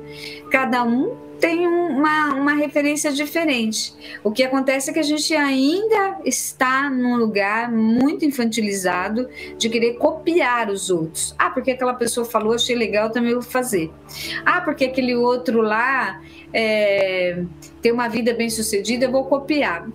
Cada 0.50 0.84
um 0.84 1.16
tem 1.40 1.66
uma, 1.66 2.34
uma 2.34 2.52
referência 2.52 3.10
diferente. 3.10 3.94
O 4.22 4.30
que 4.30 4.42
acontece 4.44 4.90
é 4.90 4.92
que 4.92 4.98
a 4.98 5.02
gente 5.02 5.34
ainda 5.34 6.18
está 6.22 6.90
num 6.90 7.16
lugar 7.16 7.72
muito 7.72 8.26
infantilizado 8.26 9.26
de 9.56 9.70
querer 9.70 9.94
copiar 9.94 10.68
os 10.68 10.90
outros. 10.90 11.34
Ah, 11.38 11.48
porque 11.48 11.70
aquela 11.70 11.94
pessoa 11.94 12.26
falou, 12.26 12.52
achei 12.52 12.76
legal, 12.76 13.08
também 13.08 13.32
vou 13.32 13.42
fazer. 13.42 13.90
Ah, 14.44 14.60
porque 14.60 14.84
aquele 14.84 15.16
outro 15.16 15.62
lá 15.62 16.20
é, 16.52 17.42
tem 17.80 17.90
uma 17.90 18.06
vida 18.06 18.34
bem 18.34 18.50
sucedida, 18.50 19.06
eu 19.06 19.10
vou 19.10 19.24
copiar. 19.24 19.88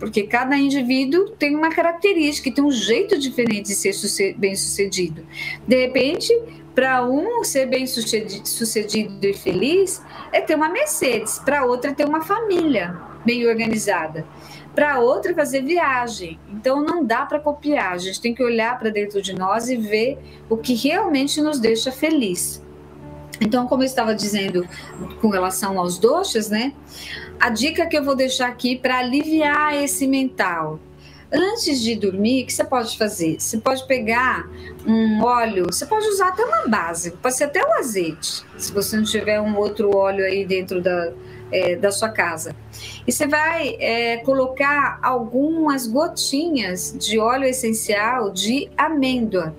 Porque 0.00 0.22
cada 0.22 0.56
indivíduo 0.56 1.28
tem 1.30 1.54
uma 1.54 1.68
característica, 1.68 2.50
tem 2.50 2.64
um 2.64 2.72
jeito 2.72 3.18
diferente 3.18 3.68
de 3.68 3.74
ser 3.74 4.34
bem 4.34 4.56
sucedido. 4.56 5.26
De 5.68 5.76
repente, 5.76 6.32
para 6.74 7.06
um 7.06 7.44
ser 7.44 7.66
bem 7.66 7.86
sucedido 7.86 9.26
e 9.26 9.34
feliz 9.34 10.02
é 10.32 10.40
ter 10.40 10.54
uma 10.54 10.70
Mercedes, 10.70 11.38
para 11.38 11.66
outra 11.66 11.90
é 11.90 11.94
ter 11.94 12.08
uma 12.08 12.22
família 12.22 12.98
bem 13.26 13.46
organizada, 13.46 14.24
para 14.74 14.98
outra 14.98 15.32
é 15.32 15.34
fazer 15.34 15.62
viagem. 15.62 16.40
Então 16.48 16.82
não 16.82 17.04
dá 17.04 17.26
para 17.26 17.38
copiar, 17.38 17.92
a 17.92 17.98
gente 17.98 18.22
tem 18.22 18.34
que 18.34 18.42
olhar 18.42 18.78
para 18.78 18.88
dentro 18.88 19.20
de 19.20 19.34
nós 19.34 19.68
e 19.68 19.76
ver 19.76 20.18
o 20.48 20.56
que 20.56 20.74
realmente 20.74 21.42
nos 21.42 21.60
deixa 21.60 21.92
feliz. 21.92 22.62
Então, 23.42 23.66
como 23.66 23.82
eu 23.82 23.86
estava 23.86 24.14
dizendo 24.14 24.68
com 25.20 25.28
relação 25.28 25.78
aos 25.78 25.98
doces, 25.98 26.50
né? 26.50 26.74
A 27.40 27.48
dica 27.48 27.86
que 27.86 27.96
eu 27.96 28.04
vou 28.04 28.14
deixar 28.14 28.48
aqui 28.48 28.76
para 28.76 28.98
aliviar 28.98 29.74
esse 29.74 30.06
mental, 30.06 30.78
Antes 31.32 31.80
de 31.80 31.94
dormir, 31.94 32.42
o 32.42 32.46
que 32.46 32.52
você 32.52 32.64
pode 32.64 32.98
fazer? 32.98 33.36
Você 33.38 33.58
pode 33.58 33.86
pegar 33.86 34.50
um 34.84 35.22
óleo, 35.22 35.66
você 35.66 35.86
pode 35.86 36.04
usar 36.08 36.30
até 36.30 36.44
uma 36.44 36.66
base, 36.66 37.12
pode 37.12 37.36
ser 37.36 37.44
até 37.44 37.64
o 37.64 37.68
um 37.68 37.72
azeite, 37.74 38.44
se 38.58 38.72
você 38.72 38.96
não 38.96 39.04
tiver 39.04 39.40
um 39.40 39.56
outro 39.56 39.96
óleo 39.96 40.24
aí 40.24 40.44
dentro 40.44 40.82
da, 40.82 41.12
é, 41.52 41.76
da 41.76 41.92
sua 41.92 42.08
casa. 42.08 42.56
E 43.06 43.12
você 43.12 43.28
vai 43.28 43.76
é, 43.78 44.16
colocar 44.18 44.98
algumas 45.00 45.86
gotinhas 45.86 46.96
de 46.98 47.20
óleo 47.20 47.44
essencial 47.44 48.30
de 48.32 48.68
amêndoa 48.76 49.54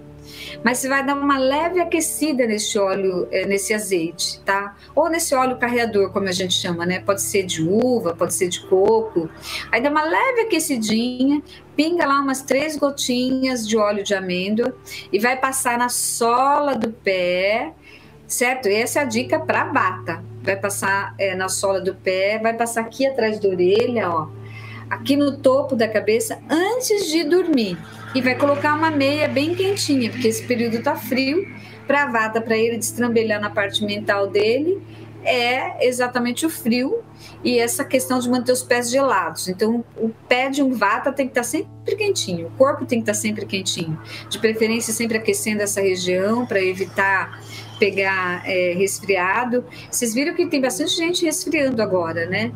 mas 0.64 0.78
você 0.78 0.88
vai 0.88 1.06
dar 1.06 1.16
uma 1.16 1.38
leve 1.38 1.80
aquecida 1.80 2.46
nesse 2.46 2.78
óleo, 2.78 3.28
é, 3.32 3.46
nesse 3.46 3.74
azeite, 3.74 4.40
tá? 4.42 4.76
Ou 4.96 5.10
nesse 5.10 5.34
óleo 5.34 5.58
carreador, 5.58 6.12
como 6.12 6.28
a 6.28 6.32
gente 6.32 6.54
chama, 6.54 6.86
né? 6.86 7.00
Pode 7.00 7.22
ser 7.22 7.44
de 7.44 7.64
uva, 7.64 8.16
pode 8.16 8.34
ser 8.34 8.48
de 8.48 8.62
coco. 8.68 9.30
Aí 9.72 9.82
dá 9.82 9.90
uma 9.90 10.04
leve 10.04 10.42
aquecidinha, 10.42 11.42
pinga 11.76 12.06
lá 12.06 12.20
umas 12.20 12.42
três 12.42 12.78
gotinhas 12.78 13.68
de 13.68 13.78
óleo 13.78 14.04
de 14.04 14.14
amêndoa 14.14 14.76
e 15.12 15.20
vai 15.20 15.38
passar 15.38 15.78
na 15.78 15.90
sola 15.90 16.76
do 16.76 16.92
pé, 16.92 17.74
certo? 18.28 18.70
E 18.70 18.76
essa 18.76 19.00
é 19.00 19.02
a 19.02 19.06
dica 19.06 19.40
para 19.40 19.66
bata. 19.66 20.24
Vai 20.44 20.56
passar 20.56 21.16
é, 21.18 21.36
na 21.36 21.50
sola 21.50 21.82
do 21.82 21.96
pé, 21.96 22.40
vai 22.40 22.54
passar 22.54 22.82
aqui 22.82 23.06
atrás 23.06 23.40
da 23.40 23.50
orelha, 23.50 24.10
ó, 24.10 24.28
aqui 24.90 25.16
no 25.16 25.38
topo 25.38 25.76
da 25.76 25.88
cabeça 25.88 26.40
antes 26.50 27.08
de 27.10 27.24
dormir 27.24 27.78
e 28.14 28.22
vai 28.22 28.36
colocar 28.36 28.74
uma 28.76 28.92
meia 28.92 29.28
bem 29.28 29.56
quentinha, 29.56 30.10
porque 30.10 30.28
esse 30.28 30.44
período 30.44 30.82
tá 30.82 30.96
frio, 30.96 31.48
para 31.88 32.08
vata 32.08 32.42
para 32.42 32.58
ele 32.58 32.78
destrambelhar 32.78 33.40
na 33.40 33.50
parte 33.50 33.84
mental 33.84 34.28
dele 34.28 34.82
é 35.24 35.88
exatamente 35.88 36.46
o 36.46 36.50
frio 36.50 37.04
e 37.44 37.60
essa 37.60 37.84
questão 37.86 38.20
de 38.20 38.30
manter 38.30 38.52
os 38.52 38.64
pés 38.64 38.90
gelados. 38.90 39.48
Então, 39.48 39.84
o 39.98 40.10
pé 40.28 40.50
de 40.50 40.62
um 40.62 40.74
vata 40.74 41.12
tem 41.12 41.28
que 41.28 41.32
estar 41.32 41.42
tá 41.42 41.48
sempre 41.48 41.96
quentinho, 41.96 42.48
o 42.48 42.52
corpo 42.52 42.86
tem 42.86 43.00
que 43.00 43.04
estar 43.04 43.14
tá 43.14 43.20
sempre 43.20 43.46
quentinho, 43.46 44.00
de 44.30 44.40
preferência 44.40 44.94
sempre 44.94 45.18
aquecendo 45.18 45.62
essa 45.62 45.82
região 45.82 46.46
para 46.46 46.62
evitar 46.62 47.40
pegar 47.80 48.44
é, 48.46 48.74
resfriado. 48.74 49.66
Vocês 49.90 50.14
viram 50.14 50.36
que 50.36 50.46
tem 50.46 50.62
bastante 50.62 50.96
gente 50.96 51.26
resfriando 51.26 51.82
agora, 51.82 52.28
né? 52.28 52.52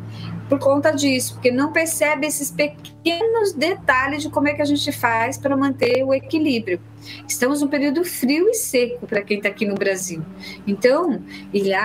Por 0.48 0.58
conta 0.58 0.90
disso, 0.90 1.34
porque 1.34 1.50
não 1.50 1.72
percebe 1.72 2.26
esses 2.26 2.50
pequenos 2.50 3.52
detalhes 3.52 4.22
de 4.22 4.30
como 4.30 4.48
é 4.48 4.54
que 4.54 4.62
a 4.62 4.64
gente 4.64 4.92
faz 4.92 5.36
para 5.36 5.56
manter 5.56 6.04
o 6.04 6.14
equilíbrio. 6.14 6.80
Estamos 7.26 7.62
num 7.62 7.68
período 7.68 8.04
frio 8.04 8.48
e 8.48 8.54
seco 8.54 9.06
para 9.06 9.22
quem 9.22 9.38
está 9.38 9.48
aqui 9.48 9.66
no 9.66 9.74
Brasil. 9.74 10.22
Então, 10.66 11.22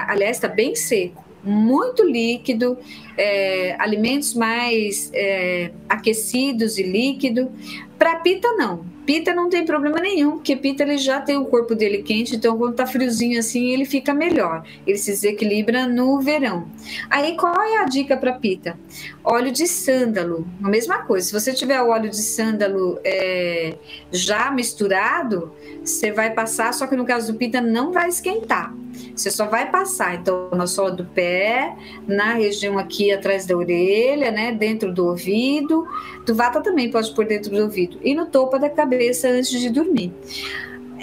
aliás, 0.07 0.37
está 0.37 0.47
bem 0.47 0.75
seco, 0.75 1.23
muito 1.43 2.03
líquido, 2.03 2.77
é, 3.17 3.75
alimentos 3.79 4.33
mais 4.33 5.09
é, 5.13 5.71
aquecidos 5.89 6.77
e 6.77 6.83
líquido. 6.83 7.51
Para 7.97 8.17
pita, 8.17 8.47
não. 8.53 8.85
Pita 9.11 9.35
não 9.35 9.49
tem 9.49 9.65
problema 9.65 9.99
nenhum, 9.99 10.37
porque 10.37 10.55
Pita 10.55 10.83
ele 10.83 10.97
já 10.97 11.19
tem 11.19 11.35
o 11.35 11.43
corpo 11.43 11.75
dele 11.75 12.01
quente, 12.01 12.37
então 12.37 12.57
quando 12.57 12.75
tá 12.75 12.87
friozinho 12.87 13.37
assim, 13.37 13.71
ele 13.71 13.83
fica 13.83 14.13
melhor. 14.13 14.63
Ele 14.87 14.97
se 14.97 15.11
desequilibra 15.11 15.85
no 15.85 16.21
verão. 16.21 16.65
Aí 17.09 17.35
qual 17.35 17.61
é 17.61 17.79
a 17.79 17.83
dica 17.83 18.15
para 18.15 18.31
Pita? 18.31 18.79
Óleo 19.21 19.51
de 19.51 19.67
sândalo, 19.67 20.47
a 20.63 20.69
mesma 20.69 20.99
coisa. 20.99 21.27
Se 21.27 21.33
você 21.33 21.51
tiver 21.51 21.81
o 21.81 21.89
óleo 21.89 22.09
de 22.09 22.21
sândalo 22.21 23.01
é, 23.03 23.75
já 24.13 24.49
misturado, 24.49 25.51
você 25.83 26.09
vai 26.13 26.31
passar, 26.31 26.73
só 26.73 26.87
que 26.87 26.95
no 26.95 27.03
caso 27.03 27.33
do 27.33 27.37
Pita 27.37 27.59
não 27.59 27.91
vai 27.91 28.07
esquentar. 28.07 28.73
Você 29.15 29.29
só 29.29 29.45
vai 29.45 29.69
passar, 29.69 30.15
então, 30.15 30.49
na 30.51 30.67
sola 30.67 30.91
do 30.91 31.05
pé, 31.05 31.75
na 32.07 32.33
região 32.33 32.77
aqui 32.77 33.11
atrás 33.11 33.45
da 33.45 33.55
orelha, 33.55 34.31
né, 34.31 34.51
dentro 34.51 34.93
do 34.93 35.05
ouvido. 35.05 35.87
Do 36.25 36.35
vata 36.35 36.61
também 36.61 36.89
pode 36.89 37.13
pôr 37.13 37.25
dentro 37.25 37.51
do 37.51 37.63
ouvido. 37.63 37.99
E 38.03 38.13
no 38.13 38.25
topo 38.25 38.57
da 38.57 38.69
cabeça 38.69 39.00
antes 39.09 39.49
de 39.49 39.69
dormir 39.69 40.13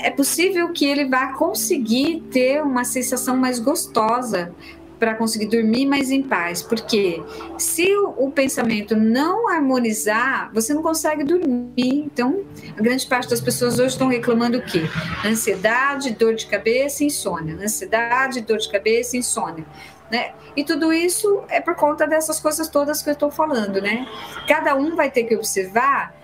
é 0.03 0.11
possível 0.11 0.73
que 0.73 0.87
ele 0.87 1.07
vá 1.07 1.33
conseguir 1.33 2.23
ter 2.31 2.63
uma 2.63 2.85
sensação 2.85 3.37
mais 3.37 3.59
gostosa 3.59 4.55
para 4.99 5.15
conseguir 5.15 5.47
dormir 5.47 5.87
mais 5.87 6.11
em 6.11 6.23
paz. 6.23 6.63
Porque 6.63 7.23
se 7.57 7.95
o, 7.95 8.27
o, 8.27 8.31
pensamento 8.31 8.97
não 8.97 9.49
harmonizar, 9.49 10.51
você 10.53 10.75
não 10.75 10.83
consegue 10.83 11.25
dormir. 11.25 11.71
Então, 11.77 12.45
a 12.77 12.83
grande 12.83 13.07
parte 13.07 13.29
das 13.29 13.41
pessoas 13.41 13.79
hoje 13.79 13.89
estão 13.89 14.09
reclamando 14.09 14.59
o 14.59 14.63
quê? 14.63 14.83
Ansiedade, 15.25 16.11
dor 16.13 16.35
de 16.35 16.47
cabeça, 16.47 17.05
insônia. 17.05 17.57
Ansiedade, 17.57 18.41
dor 18.41 18.59
de 18.59 18.71
cabeça, 18.71 19.17
insônia. 19.17 19.65
Né? 20.11 20.33
E 20.57 20.65
tudo 20.65 20.93
isso 20.93 21.45
é 21.49 21.61
por 21.61 21.75
conta 21.77 22.07
dessas 22.07 22.41
coisas 22.41 22.69
todas 22.69 23.03
que 23.03 23.11
eu 23.11 23.13
estou 23.13 23.31
falando, 23.31 23.81
né? 23.81 24.07
Cada 24.49 24.75
um 24.75 24.97
vai 24.97 25.11
ter 25.11 25.25
que 25.25 25.37
observar 25.37 26.15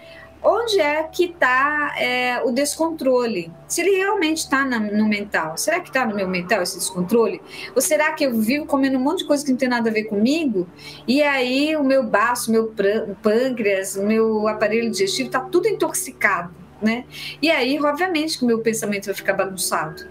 onde 0.45 0.79
é 0.79 1.03
que 1.05 1.25
está 1.25 1.95
é, 1.99 2.43
o 2.45 2.53
descontrole? 2.53 3.51
Se 3.67 3.81
ele 3.81 3.97
realmente 3.97 4.39
está 4.39 4.65
no 4.65 5.09
mental, 5.09 5.57
será 5.57 5.81
que 5.81 5.89
está 5.89 6.05
no 6.05 6.15
meu 6.15 6.29
mental 6.29 6.63
esse 6.63 6.79
descontrole? 6.79 7.41
Ou 7.75 7.81
será 7.81 8.13
que 8.13 8.25
eu 8.25 8.39
vivo 8.39 8.67
comendo 8.67 8.99
um 8.99 9.01
monte 9.01 9.21
de 9.21 9.25
coisa 9.25 9.45
que 9.45 9.51
não 9.51 9.59
tem 9.59 9.69
nada 9.69 9.89
a 9.89 9.93
ver 9.93 10.05
comigo? 10.05 10.69
E 11.09 11.23
aí 11.23 11.75
o 11.77 11.83
meu 11.83 12.03
baço, 12.03 12.53
meu 12.53 12.73
pâncreas, 13.23 13.97
o 13.97 14.05
meu 14.05 14.47
aparelho 14.47 14.91
digestivo 14.91 15.29
está 15.29 15.41
tudo 15.41 15.67
intoxicado, 15.67 16.55
né? 16.81 17.05
E 17.41 17.51
aí, 17.51 17.81
obviamente, 17.83 18.39
que 18.39 18.45
o 18.45 18.47
meu 18.47 18.61
pensamento 18.61 19.07
vai 19.07 19.15
ficar 19.15 19.33
bagunçado. 19.33 20.07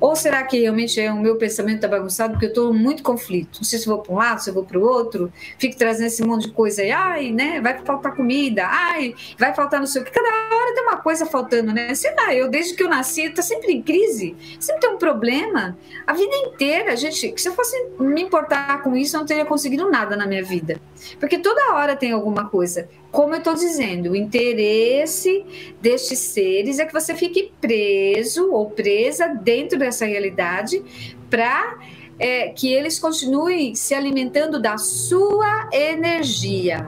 Ou 0.00 0.16
será 0.16 0.42
que 0.42 0.58
realmente 0.58 0.98
é 1.00 1.12
o 1.12 1.18
meu 1.18 1.36
pensamento 1.36 1.76
está 1.76 1.88
bagunçado 1.88 2.32
porque 2.32 2.46
eu 2.46 2.50
estou 2.50 2.72
muito 2.72 3.02
conflito? 3.02 3.58
Não 3.58 3.64
sei 3.64 3.78
se 3.78 3.86
vou 3.86 3.98
para 3.98 4.12
um 4.12 4.16
lado, 4.16 4.42
se 4.42 4.50
vou 4.50 4.64
para 4.64 4.78
o 4.78 4.82
outro, 4.82 5.32
fico 5.58 5.76
trazendo 5.76 6.06
esse 6.06 6.22
monte 6.22 6.46
de 6.46 6.52
coisa 6.52 6.82
aí, 6.82 6.90
ai, 6.90 7.30
né? 7.30 7.60
Vai 7.60 7.78
faltar 7.84 8.16
comida, 8.16 8.64
ai, 8.66 9.14
vai 9.38 9.54
faltar 9.54 9.78
não 9.78 9.86
sei 9.86 10.00
o 10.00 10.04
que. 10.04 10.10
Cada 10.10 10.28
hora 10.56 10.74
tem 10.74 10.82
uma 10.84 10.96
coisa 10.96 11.26
faltando, 11.26 11.72
né? 11.72 11.94
Sei 11.94 12.14
lá, 12.14 12.34
eu 12.34 12.48
desde 12.48 12.74
que 12.74 12.82
eu 12.82 12.88
nasci, 12.88 13.22
está 13.22 13.42
sempre 13.42 13.72
em 13.72 13.82
crise, 13.82 14.34
sempre 14.58 14.80
tem 14.80 14.90
um 14.90 14.98
problema. 14.98 15.76
A 16.06 16.12
vida 16.14 16.34
inteira, 16.34 16.96
gente, 16.96 17.34
se 17.36 17.48
eu 17.48 17.52
fosse 17.52 17.76
me 17.98 18.22
importar 18.22 18.82
com 18.82 18.96
isso, 18.96 19.16
eu 19.16 19.20
não 19.20 19.26
teria 19.26 19.44
conseguido 19.44 19.90
nada 19.90 20.16
na 20.16 20.26
minha 20.26 20.42
vida. 20.42 20.80
Porque 21.18 21.38
toda 21.38 21.74
hora 21.74 21.96
tem 21.96 22.12
alguma 22.12 22.48
coisa. 22.48 22.88
Como 23.10 23.34
eu 23.34 23.38
estou 23.38 23.54
dizendo, 23.54 24.10
o 24.10 24.16
interesse 24.16 25.44
destes 25.80 26.18
seres 26.18 26.78
é 26.78 26.84
que 26.84 26.92
você 26.92 27.14
fique 27.14 27.52
preso 27.60 28.52
ou 28.52 28.70
presa 28.70 29.28
dentro 29.28 29.78
dessa 29.78 30.04
realidade 30.04 30.82
para 31.28 31.78
é, 32.18 32.48
que 32.50 32.72
eles 32.72 32.98
continuem 32.98 33.74
se 33.74 33.94
alimentando 33.94 34.60
da 34.60 34.76
sua 34.76 35.68
energia. 35.72 36.86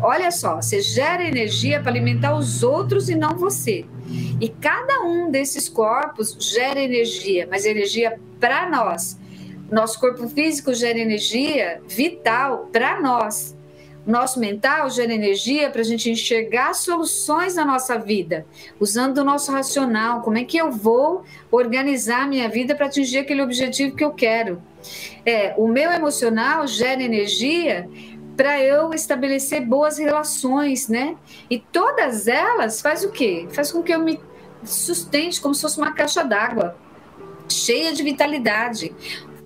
Olha 0.00 0.30
só, 0.30 0.56
você 0.56 0.80
gera 0.80 1.24
energia 1.24 1.80
para 1.80 1.90
alimentar 1.90 2.34
os 2.34 2.62
outros 2.62 3.08
e 3.08 3.14
não 3.14 3.36
você. 3.36 3.84
E 4.40 4.48
cada 4.48 5.02
um 5.04 5.30
desses 5.30 5.68
corpos 5.68 6.36
gera 6.40 6.80
energia, 6.80 7.46
mas 7.50 7.64
energia 7.64 8.18
para 8.40 8.68
nós. 8.68 9.18
Nosso 9.72 9.98
corpo 9.98 10.28
físico 10.28 10.74
gera 10.74 10.98
energia 10.98 11.80
vital 11.88 12.68
para 12.70 13.00
nós. 13.00 13.56
Nosso 14.06 14.38
mental 14.38 14.90
gera 14.90 15.14
energia 15.14 15.70
para 15.70 15.80
a 15.80 15.84
gente 15.84 16.10
enxergar 16.10 16.74
soluções 16.74 17.54
na 17.54 17.64
nossa 17.64 17.96
vida, 17.98 18.44
usando 18.78 19.18
o 19.18 19.24
nosso 19.24 19.50
racional. 19.50 20.20
Como 20.20 20.36
é 20.36 20.44
que 20.44 20.58
eu 20.58 20.70
vou 20.70 21.24
organizar 21.50 22.28
minha 22.28 22.50
vida 22.50 22.74
para 22.74 22.84
atingir 22.84 23.20
aquele 23.20 23.40
objetivo 23.40 23.96
que 23.96 24.04
eu 24.04 24.10
quero? 24.10 24.62
É, 25.24 25.54
o 25.56 25.66
meu 25.66 25.90
emocional 25.90 26.66
gera 26.66 27.02
energia 27.02 27.88
para 28.36 28.60
eu 28.60 28.92
estabelecer 28.92 29.64
boas 29.64 29.96
relações, 29.96 30.86
né? 30.86 31.16
E 31.48 31.58
todas 31.58 32.28
elas 32.28 32.82
faz 32.82 33.04
o 33.04 33.10
quê? 33.10 33.46
Faz 33.50 33.72
com 33.72 33.82
que 33.82 33.94
eu 33.94 34.00
me 34.00 34.20
sustente 34.64 35.40
como 35.40 35.54
se 35.54 35.62
fosse 35.62 35.78
uma 35.78 35.92
caixa 35.92 36.22
d'água, 36.22 36.76
cheia 37.48 37.94
de 37.94 38.02
vitalidade 38.02 38.94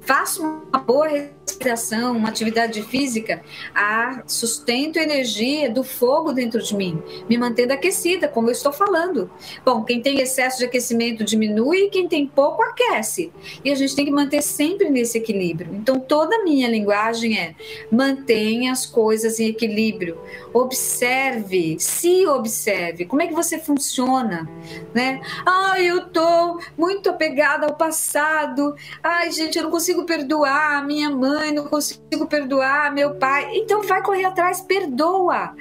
faço 0.06 0.42
uma 0.46 0.78
boa 0.78 1.06
respiração, 1.46 2.16
uma 2.16 2.28
atividade 2.28 2.82
física, 2.82 3.40
a 3.74 4.22
sustento 4.26 4.98
energia 4.98 5.70
do 5.70 5.84
fogo 5.84 6.32
dentro 6.32 6.60
de 6.60 6.74
mim, 6.74 7.00
me 7.28 7.38
mantendo 7.38 7.72
aquecida, 7.72 8.26
como 8.26 8.48
eu 8.48 8.52
estou 8.52 8.72
falando. 8.72 9.30
Bom, 9.64 9.84
quem 9.84 10.02
tem 10.02 10.20
excesso 10.20 10.58
de 10.58 10.64
aquecimento 10.64 11.22
diminui, 11.22 11.88
quem 11.88 12.08
tem 12.08 12.26
pouco 12.26 12.62
aquece. 12.62 13.32
E 13.64 13.70
a 13.70 13.74
gente 13.76 13.94
tem 13.94 14.04
que 14.04 14.10
manter 14.10 14.42
sempre 14.42 14.90
nesse 14.90 15.18
equilíbrio. 15.18 15.74
Então, 15.74 16.00
toda 16.00 16.36
a 16.36 16.44
minha 16.44 16.68
linguagem 16.68 17.38
é 17.38 17.54
mantenha 17.90 18.72
as 18.72 18.84
coisas 18.84 19.38
em 19.38 19.46
equilíbrio. 19.46 20.18
Observe, 20.52 21.76
se 21.78 22.26
observe, 22.26 23.06
como 23.06 23.22
é 23.22 23.26
que 23.26 23.34
você 23.34 23.58
funciona, 23.58 24.48
né? 24.92 25.20
Ai, 25.44 25.86
eu 25.86 26.06
tô 26.08 26.60
muito 26.76 27.10
apegada 27.10 27.66
ao 27.66 27.74
passado. 27.74 28.74
Ai, 29.02 29.30
gente, 29.30 29.56
eu 29.56 29.64
não 29.64 29.70
consigo 29.70 30.04
perdoar 30.04 30.78
a 30.78 30.82
minha 30.82 31.10
mãe, 31.10 31.35
não 31.52 31.66
consigo 31.66 32.26
perdoar 32.26 32.92
meu 32.92 33.14
pai. 33.14 33.50
Então 33.54 33.82
vai 33.82 34.02
correr 34.02 34.24
atrás, 34.24 34.60
perdoa. 34.60 35.54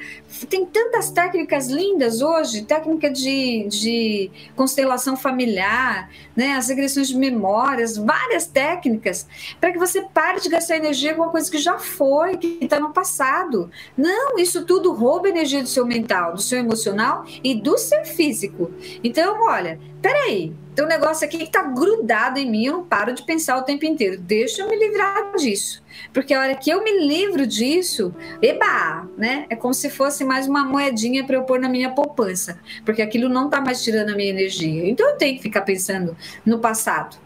Tem 0.50 0.66
tantas 0.66 1.12
técnicas 1.12 1.68
lindas 1.68 2.22
hoje, 2.22 2.64
técnica 2.64 3.10
de, 3.10 3.68
de 3.70 4.32
constelação 4.56 5.16
familiar, 5.16 6.10
né, 6.36 6.54
as 6.54 6.68
regressões 6.68 7.08
de 7.08 7.18
memórias, 7.18 7.98
várias 7.98 8.46
técnicas, 8.46 9.26
para 9.62 9.72
que 9.72 9.80
você 9.80 10.02
pare 10.02 10.42
de 10.42 10.50
gastar 10.50 10.76
energia 10.76 11.14
com 11.14 11.22
uma 11.22 11.32
coisa 11.32 11.50
que 11.50 11.58
já 11.58 11.80
foi, 11.80 12.38
que 12.38 12.60
está 12.62 12.80
no 12.80 12.92
passado. 12.92 13.70
Não, 13.98 14.38
isso 14.38 14.66
tudo 14.66 14.94
rouba 14.94 15.30
energia 15.30 15.62
do 15.62 15.70
seu 15.70 15.86
mental, 15.86 16.34
do 16.34 16.42
seu 16.42 16.60
emocional 16.60 17.26
e 17.44 17.56
do 17.56 17.78
seu 17.78 18.04
físico. 18.04 18.72
Então, 19.04 19.42
olha, 19.48 19.80
peraí, 20.02 20.54
tem 20.76 20.84
um 20.84 20.88
negócio 20.90 21.26
aqui 21.26 21.38
que 21.38 21.46
está 21.46 21.64
grudado 21.64 22.38
em 22.38 22.50
mim, 22.50 22.66
eu 22.66 22.74
não 22.74 22.84
paro 22.84 23.14
de 23.14 23.24
pensar 23.24 23.58
o 23.58 23.64
tempo 23.64 23.86
inteiro. 23.86 24.20
Deixa 24.20 24.62
eu 24.62 24.70
me 24.70 24.78
livrar 24.78 25.32
disso. 25.38 25.82
Porque 26.14 26.34
a 26.34 26.42
hora 26.42 26.56
que 26.56 26.70
eu 26.70 26.84
me 26.84 27.08
livro 27.08 27.48
disso, 27.48 28.14
eba, 28.42 29.08
né? 29.18 29.46
É 29.50 29.56
como 29.56 29.74
se 29.74 29.90
fosse 29.90 30.26
mais 30.26 30.48
uma 30.48 30.66
moedinha 30.66 31.24
para 31.24 31.38
eu 31.38 31.44
pôr 31.44 31.60
na 31.60 31.70
minha 31.70 31.92
poupança. 31.92 32.60
Porque 32.84 33.02
aquilo 33.02 33.30
não 33.30 33.46
está 33.46 33.62
mais 33.62 33.82
tirando 33.82 34.10
a 34.10 34.16
minha 34.16 34.30
energia. 34.30 34.88
Então 34.90 35.10
eu 35.10 35.16
tenho 35.16 35.38
que 35.38 35.44
ficar 35.44 35.62
pensando 35.62 36.16
no 36.46 36.60
passado. 36.60 37.18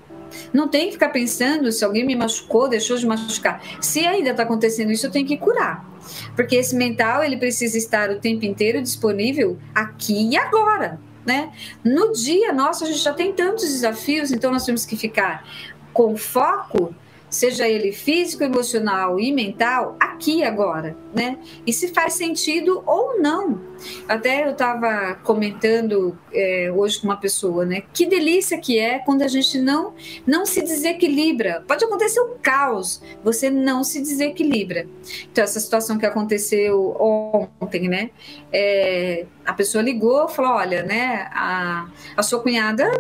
Não 0.54 0.68
tem 0.68 0.86
que 0.88 0.94
ficar 0.94 1.10
pensando 1.10 1.72
se 1.72 1.84
alguém 1.84 2.06
me 2.06 2.16
machucou, 2.16 2.70
deixou 2.70 2.98
de 2.98 3.08
machucar. 3.08 3.64
Se 3.82 4.06
ainda 4.06 4.30
está 4.30 4.44
acontecendo 4.44 4.92
isso, 4.92 5.08
eu 5.08 5.12
tenho 5.12 5.26
que 5.26 5.38
curar. 5.38 5.90
Porque 6.36 6.56
esse 6.56 6.76
mental, 6.76 7.24
ele 7.24 7.38
precisa 7.38 7.80
estar 7.80 8.12
o 8.12 8.20
tempo 8.20 8.46
inteiro 8.46 8.80
disponível 8.80 9.58
aqui 9.74 10.30
e 10.30 10.38
agora 10.38 11.00
né? 11.26 11.52
No 11.84 12.12
dia 12.14 12.52
nosso, 12.54 12.84
a 12.84 12.88
gente 12.88 13.00
já 13.00 13.14
tem 13.14 13.34
tantos 13.34 13.64
desafios, 13.64 14.32
então 14.32 14.52
nós 14.52 14.66
temos 14.66 14.86
que 14.86 14.96
ficar 14.96 15.46
com 15.94 16.16
foco 16.16 16.94
seja 17.30 17.68
ele 17.68 17.92
físico, 17.92 18.44
emocional 18.44 19.20
e 19.20 19.32
mental, 19.32 19.96
aqui 20.20 20.44
agora, 20.44 20.98
né? 21.16 21.40
E 21.66 21.72
se 21.72 21.88
faz 21.88 22.14
sentido 22.14 22.84
ou 22.86 23.20
não. 23.22 23.62
Até 24.08 24.46
eu 24.46 24.52
estava 24.52 25.16
comentando 25.24 26.18
é, 26.34 26.70
hoje 26.76 27.00
com 27.00 27.08
uma 27.08 27.16
pessoa, 27.16 27.66
né? 27.66 27.84
Que 27.94 28.06
delícia 28.06 28.60
que 28.60 28.78
é 28.78 29.00
quando 29.00 29.22
a 29.22 29.28
gente 29.30 29.58
não 29.58 29.94
não 30.28 30.46
se 30.46 30.62
desequilibra. 30.62 31.64
Pode 31.66 31.86
acontecer 31.86 32.20
um 32.20 32.38
caos, 32.42 33.02
você 33.24 33.50
não 33.50 33.84
se 33.84 34.02
desequilibra. 34.02 34.86
Então 35.32 35.44
essa 35.44 35.60
situação 35.60 35.98
que 35.98 36.06
aconteceu 36.06 36.98
ontem, 37.00 37.88
né? 37.88 38.10
É, 38.52 39.26
a 39.46 39.54
pessoa 39.54 39.82
ligou, 39.82 40.28
falou, 40.28 40.52
olha, 40.52 40.84
né? 40.84 41.30
A, 41.32 41.88
a 42.18 42.22
sua 42.22 42.40
cunhada 42.40 42.92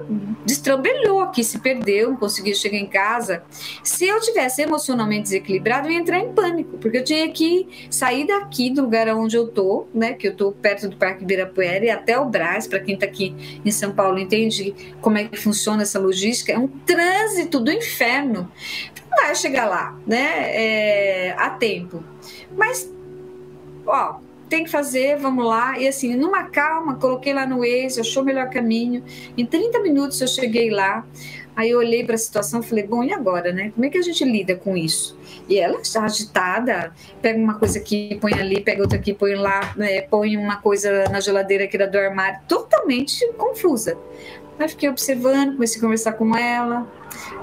destrambelhou 0.45 1.19
aqui, 1.19 1.43
se 1.43 1.59
perdeu, 1.59 2.11
não 2.11 2.17
conseguiu 2.17 2.55
chegar 2.55 2.77
em 2.77 2.87
casa. 2.87 3.43
Se 3.83 4.07
eu 4.07 4.19
tivesse 4.21 4.61
emocionalmente 4.61 5.23
desequilibrado, 5.23 5.87
eu 5.87 5.91
ia 5.91 5.99
entrar 5.99 6.19
em 6.19 6.31
pânico, 6.33 6.77
porque 6.77 6.97
eu 6.97 7.03
tinha 7.09 7.31
que 7.31 7.67
sair 7.89 8.27
daqui 8.27 8.69
do 8.69 8.83
lugar 8.83 9.07
onde 9.09 9.35
eu 9.35 9.47
tô, 9.47 9.87
né? 9.91 10.13
Que 10.13 10.27
eu 10.27 10.35
tô 10.35 10.51
perto 10.51 10.87
do 10.87 10.95
Parque 10.95 11.23
Ibirapuera 11.23 11.83
e 11.83 11.89
até 11.89 12.19
o 12.19 12.25
Brás, 12.25 12.67
para 12.67 12.79
quem 12.79 12.93
está 12.93 13.07
aqui 13.07 13.35
em 13.65 13.71
São 13.71 13.91
Paulo 13.91 14.19
entende 14.19 14.75
como 15.01 15.17
é 15.17 15.23
que 15.23 15.35
funciona 15.35 15.81
essa 15.81 15.99
logística, 15.99 16.51
é 16.51 16.57
um 16.57 16.67
trânsito 16.67 17.59
do 17.59 17.71
inferno. 17.71 18.51
Não 19.09 19.17
vai 19.23 19.33
chegar 19.33 19.65
lá, 19.65 19.97
né? 20.05 20.55
É, 20.55 21.35
a 21.35 21.49
tempo. 21.49 22.03
Mas, 22.55 22.87
ó, 23.87 24.19
tem 24.47 24.63
que 24.63 24.69
fazer, 24.69 25.17
vamos 25.17 25.43
lá. 25.43 25.79
E 25.79 25.87
assim, 25.87 26.15
numa 26.15 26.43
calma, 26.43 26.95
coloquei 26.95 27.33
lá 27.33 27.47
no 27.47 27.59
Waze, 27.59 28.01
achou 28.01 28.21
o 28.21 28.25
melhor 28.25 28.51
caminho. 28.51 29.03
Em 29.35 29.47
30 29.47 29.79
minutos 29.79 30.21
eu 30.21 30.27
cheguei 30.27 30.69
lá. 30.69 31.03
Aí 31.55 31.71
eu 31.71 31.79
olhei 31.79 32.03
para 32.03 32.15
a 32.15 32.17
situação 32.17 32.61
e 32.61 32.63
falei, 32.63 32.85
bom, 32.85 33.03
e 33.03 33.11
agora, 33.11 33.51
né? 33.51 33.71
Como 33.75 33.85
é 33.85 33.89
que 33.89 33.97
a 33.97 34.01
gente 34.01 34.23
lida 34.23 34.55
com 34.55 34.77
isso? 34.77 35.17
E 35.47 35.59
ela 35.59 35.81
está 35.81 36.03
agitada, 36.03 36.93
pega 37.21 37.37
uma 37.37 37.55
coisa 37.55 37.79
aqui, 37.79 38.17
põe 38.21 38.33
ali, 38.33 38.61
pega 38.61 38.81
outra 38.81 38.97
aqui, 38.97 39.13
põe 39.13 39.35
lá, 39.35 39.73
né? 39.75 40.01
põe 40.01 40.37
uma 40.37 40.57
coisa 40.57 41.05
na 41.09 41.19
geladeira 41.19 41.65
aqui 41.65 41.77
do 41.77 41.97
armário, 41.97 42.39
totalmente 42.47 43.27
confusa. 43.33 43.97
Aí 44.59 44.67
fiquei 44.67 44.89
observando, 44.89 45.53
comecei 45.53 45.79
a 45.79 45.81
conversar 45.81 46.13
com 46.13 46.35
ela. 46.35 46.85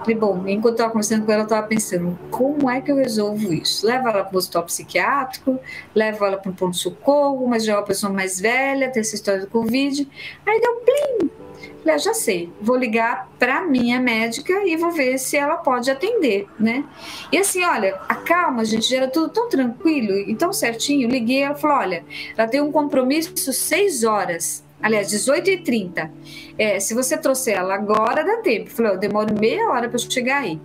Falei, 0.01 0.15
bom, 0.15 0.47
enquanto 0.47 0.75
estava 0.75 0.91
conversando 0.91 1.25
com 1.25 1.33
ela, 1.33 1.43
eu 1.43 1.47
estava 1.47 1.67
pensando, 1.67 2.19
como 2.31 2.69
é 2.71 2.81
que 2.83 2.93
eu 2.93 2.97
resolvo 2.97 3.55
isso? 3.55 3.87
Levo 3.87 4.09
ela 4.09 4.23
para 4.23 4.35
o 4.35 4.39
hospital 4.39 4.65
psiquiátrico, 4.65 5.59
levo 5.95 6.25
ela 6.27 6.37
para 6.37 6.51
um 6.51 6.55
ponto-socorro, 6.55 7.47
mas 7.49 7.65
já 7.65 7.73
é 7.73 7.77
uma 7.77 7.83
pessoa 7.83 8.13
mais 8.13 8.39
velha, 8.39 8.91
tem 8.91 9.01
essa 9.01 9.15
história 9.15 9.41
do 9.41 9.47
Covid. 9.47 10.07
Aí 10.45 10.61
deu 10.61 10.75
plim, 10.77 11.31
Falei, 11.79 11.95
ah, 11.95 11.99
já 11.99 12.15
sei, 12.15 12.53
vou 12.61 12.77
ligar 12.77 13.29
para 13.39 13.63
minha 13.63 14.01
médica 14.01 14.67
e 14.67 14.77
vou 14.77 14.91
ver 14.91 15.19
se 15.19 15.37
ela 15.37 15.57
pode 15.57 15.91
atender, 15.91 16.47
né? 16.59 16.85
E 17.31 17.39
assim, 17.39 17.65
olha, 17.65 18.01
a 18.09 18.15
calma, 18.17 18.65
gente, 18.65 18.95
era 18.95 19.09
tudo 19.09 19.29
tão 19.29 19.49
tranquilo 19.49 20.13
e 20.19 20.35
tão 20.35 20.53
certinho. 20.53 21.09
Liguei, 21.09 21.43
ela 21.43 21.55
falou: 21.55 21.77
olha, 21.79 22.05
ela 22.37 22.49
tem 22.49 22.61
um 22.61 22.73
compromisso 22.73 23.53
seis 23.53 24.05
horas. 24.05 24.65
Aliás, 24.83 25.09
18h30. 25.09 26.11
É, 26.59 26.79
se 26.79 26.95
você 26.95 27.17
trouxer 27.17 27.57
ela 27.57 27.75
agora, 27.75 28.25
dá 28.25 28.39
tempo. 28.39 28.71
Falei, 28.71 28.93
eu 28.93 28.99
demoro 28.99 29.35
meia 29.39 29.69
hora 29.71 29.89
para 29.89 29.99
chegar 29.99 30.43
aí. 30.43 30.61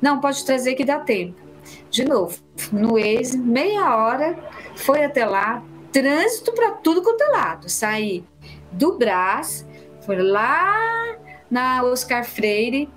Não, 0.00 0.20
pode 0.20 0.44
trazer 0.44 0.74
que 0.74 0.84
dá 0.84 0.98
tempo. 0.98 1.34
De 1.90 2.04
novo, 2.04 2.38
no 2.72 2.92
Waze, 2.92 3.36
meia 3.36 3.96
hora, 3.96 4.38
foi 4.76 5.04
até 5.04 5.24
lá, 5.24 5.62
trânsito 5.92 6.52
para 6.52 6.72
tudo 6.72 7.02
quanto 7.02 7.22
é 7.22 7.28
lado. 7.28 7.68
Saí 7.68 8.24
do 8.72 8.96
Brás, 8.96 9.66
foi 10.10 10.20
lá 10.20 11.16
na 11.48 11.84
Oscar 11.84 12.24
Freire, 12.24 12.88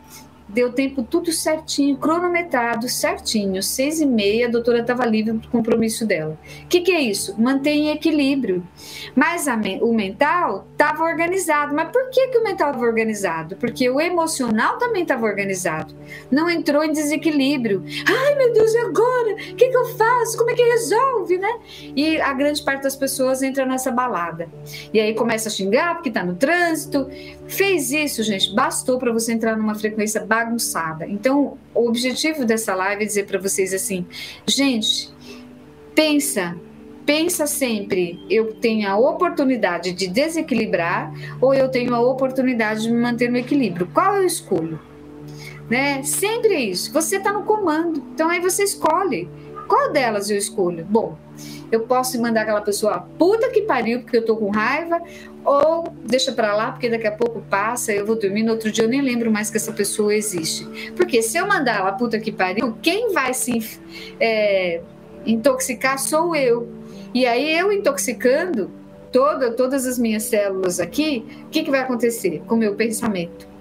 deu 0.54 0.72
tempo 0.72 1.04
tudo 1.04 1.32
certinho, 1.32 1.98
cronometrado, 1.98 2.88
certinho, 2.88 3.62
seis 3.63 4.00
e 4.00 4.06
meia, 4.06 4.48
a 4.48 4.52
doutora 4.52 4.80
estava 4.80 5.06
livre 5.06 5.34
para 5.34 5.48
o 5.48 5.52
compromisso 5.52 6.06
dela. 6.06 6.38
O 6.63 6.68
que, 6.68 6.82
que, 6.82 6.92
é 6.92 7.02
isso? 7.02 7.36
Mantém 7.42 7.89
equilíbrio. 7.89 8.63
Mas 9.16 9.48
a, 9.48 9.60
o 9.82 9.94
mental 9.94 10.68
estava 10.72 11.04
organizado. 11.04 11.74
Mas 11.74 11.89
por 11.89 12.10
que, 12.10 12.28
que 12.28 12.38
o 12.38 12.44
mental 12.44 12.70
estava 12.70 12.86
organizado? 12.86 13.56
Porque 13.56 13.89
o 13.89 14.00
emocional 14.00 14.78
também 14.78 15.02
estava 15.02 15.26
organizado. 15.26 15.96
Não 16.32 16.50
entrou 16.50 16.84
em 16.84 16.92
desequilíbrio. 16.92 17.84
Ai, 18.08 18.36
meu 18.36 18.54
Deus, 18.54 18.74
e 18.74 18.78
agora? 18.78 19.34
O 19.34 19.56
que, 19.56 19.70
que 19.70 19.78
eu 19.78 19.86
faço? 19.98 20.38
Como 20.38 20.52
é 20.52 20.54
que 20.54 20.63
resolve, 20.63 21.38
né? 21.38 21.60
E 21.96 22.22
a 22.22 22.34
grande 22.34 22.62
parte 22.63 22.84
das 22.84 22.96
pessoas 22.96 23.42
entra 23.42 23.66
nessa 23.66 23.92
balada. 23.92 24.48
E 24.94 25.00
aí 25.00 25.13
começa 25.16 25.50
a 25.50 25.52
xingar 25.52 25.96
porque 25.96 26.10
está 26.10 26.24
no 26.24 26.36
trânsito. 26.36 27.10
Fez 27.48 27.92
isso, 27.92 28.22
gente, 28.24 28.54
bastou 28.54 29.00
para 29.00 29.12
você 29.12 29.34
entrar 29.34 29.58
numa 29.58 29.76
frequência 29.76 30.24
bagunçada. 30.24 30.42
Então, 31.08 31.58
o 31.73 31.88
objetivo 31.88 32.45
dessa 32.45 32.73
live 32.75 33.03
é 33.03 33.06
dizer 33.06 33.25
para 33.25 33.39
vocês 33.39 33.73
assim, 33.73 34.06
gente, 34.47 35.10
pensa, 35.95 36.56
pensa 37.06 37.45
sempre, 37.47 38.19
eu 38.29 38.53
tenho 38.56 38.89
a 38.89 38.97
oportunidade 38.97 39.91
de 39.91 40.08
desequilibrar 40.08 41.13
ou 41.41 41.53
eu 41.53 41.69
tenho 41.69 41.93
a 41.93 42.01
oportunidade 42.01 42.84
de 42.84 42.91
me 42.91 42.99
manter 42.99 43.29
no 43.29 43.38
equilíbrio. 43.38 43.88
Qual 43.93 44.15
eu 44.15 44.25
escolho? 44.25 44.79
Né? 45.69 46.03
Sempre 46.03 46.53
é 46.56 46.62
isso. 46.62 46.91
Você 46.93 47.17
está 47.17 47.32
no 47.32 47.43
comando, 47.43 48.03
então 48.13 48.29
aí 48.29 48.39
você 48.39 48.63
escolhe. 48.63 49.29
Qual 49.67 49.91
delas 49.91 50.29
eu 50.29 50.38
escolho? 50.38 50.86
Bom, 50.86 51.17
eu 51.76 51.82
posso 51.82 52.22
mandar 52.22 52.42
aquela 52.42 52.62
pessoa 52.62 53.08
puta 53.18 53.50
que 53.50 53.62
pariu 53.62 54.02
porque 54.02 54.18
eu 54.18 54.26
tô 54.26 54.38
com 54.38 54.52
raiva, 54.52 55.02
ou 55.44 55.92
deixa 56.06 56.32
para 56.32 56.56
lá 56.56 56.72
porque 56.72 56.88
daqui 56.88 57.08
a 57.08 57.12
pouco 57.12 57.42
passa, 57.50 57.92
eu 57.92 58.06
vou 58.06 58.16
dormir, 58.16 58.44
no 58.44 58.52
outro 58.52 58.72
dia 58.72 58.84
eu 58.84 58.90
nem 58.90 59.02
lembro 59.02 59.32
mais 59.32 59.50
que 59.50 59.58
essa 59.58 59.72
pessoa 59.72 60.14
existe. 60.14 60.68
Porque 60.96 61.22
se 61.22 61.38
eu 61.38 61.48
mandar 61.48 61.80
ela 61.80 61.92
puta 61.92 62.20
que 62.20 62.32
pariu, 62.32 62.78
quem 62.82 63.12
vai 63.12 63.34
se 63.34 63.80
é, 64.20 64.82
intoxicar 65.26 65.98
sou 65.98 66.36
eu. 66.36 66.70
E 67.14 67.26
aí 67.26 67.58
eu 67.58 67.72
intoxicando 67.72 68.70
toda, 69.12 69.52
todas 69.52 69.86
as 69.86 69.98
minhas 69.98 70.24
células 70.24 70.80
aqui, 70.80 71.26
o 71.46 71.50
que, 71.50 71.64
que 71.64 71.72
vai 71.72 71.82
acontecer 71.82 72.42
com 72.48 72.56
o 72.56 72.58
meu 72.58 72.76
pensamento? 72.76 73.53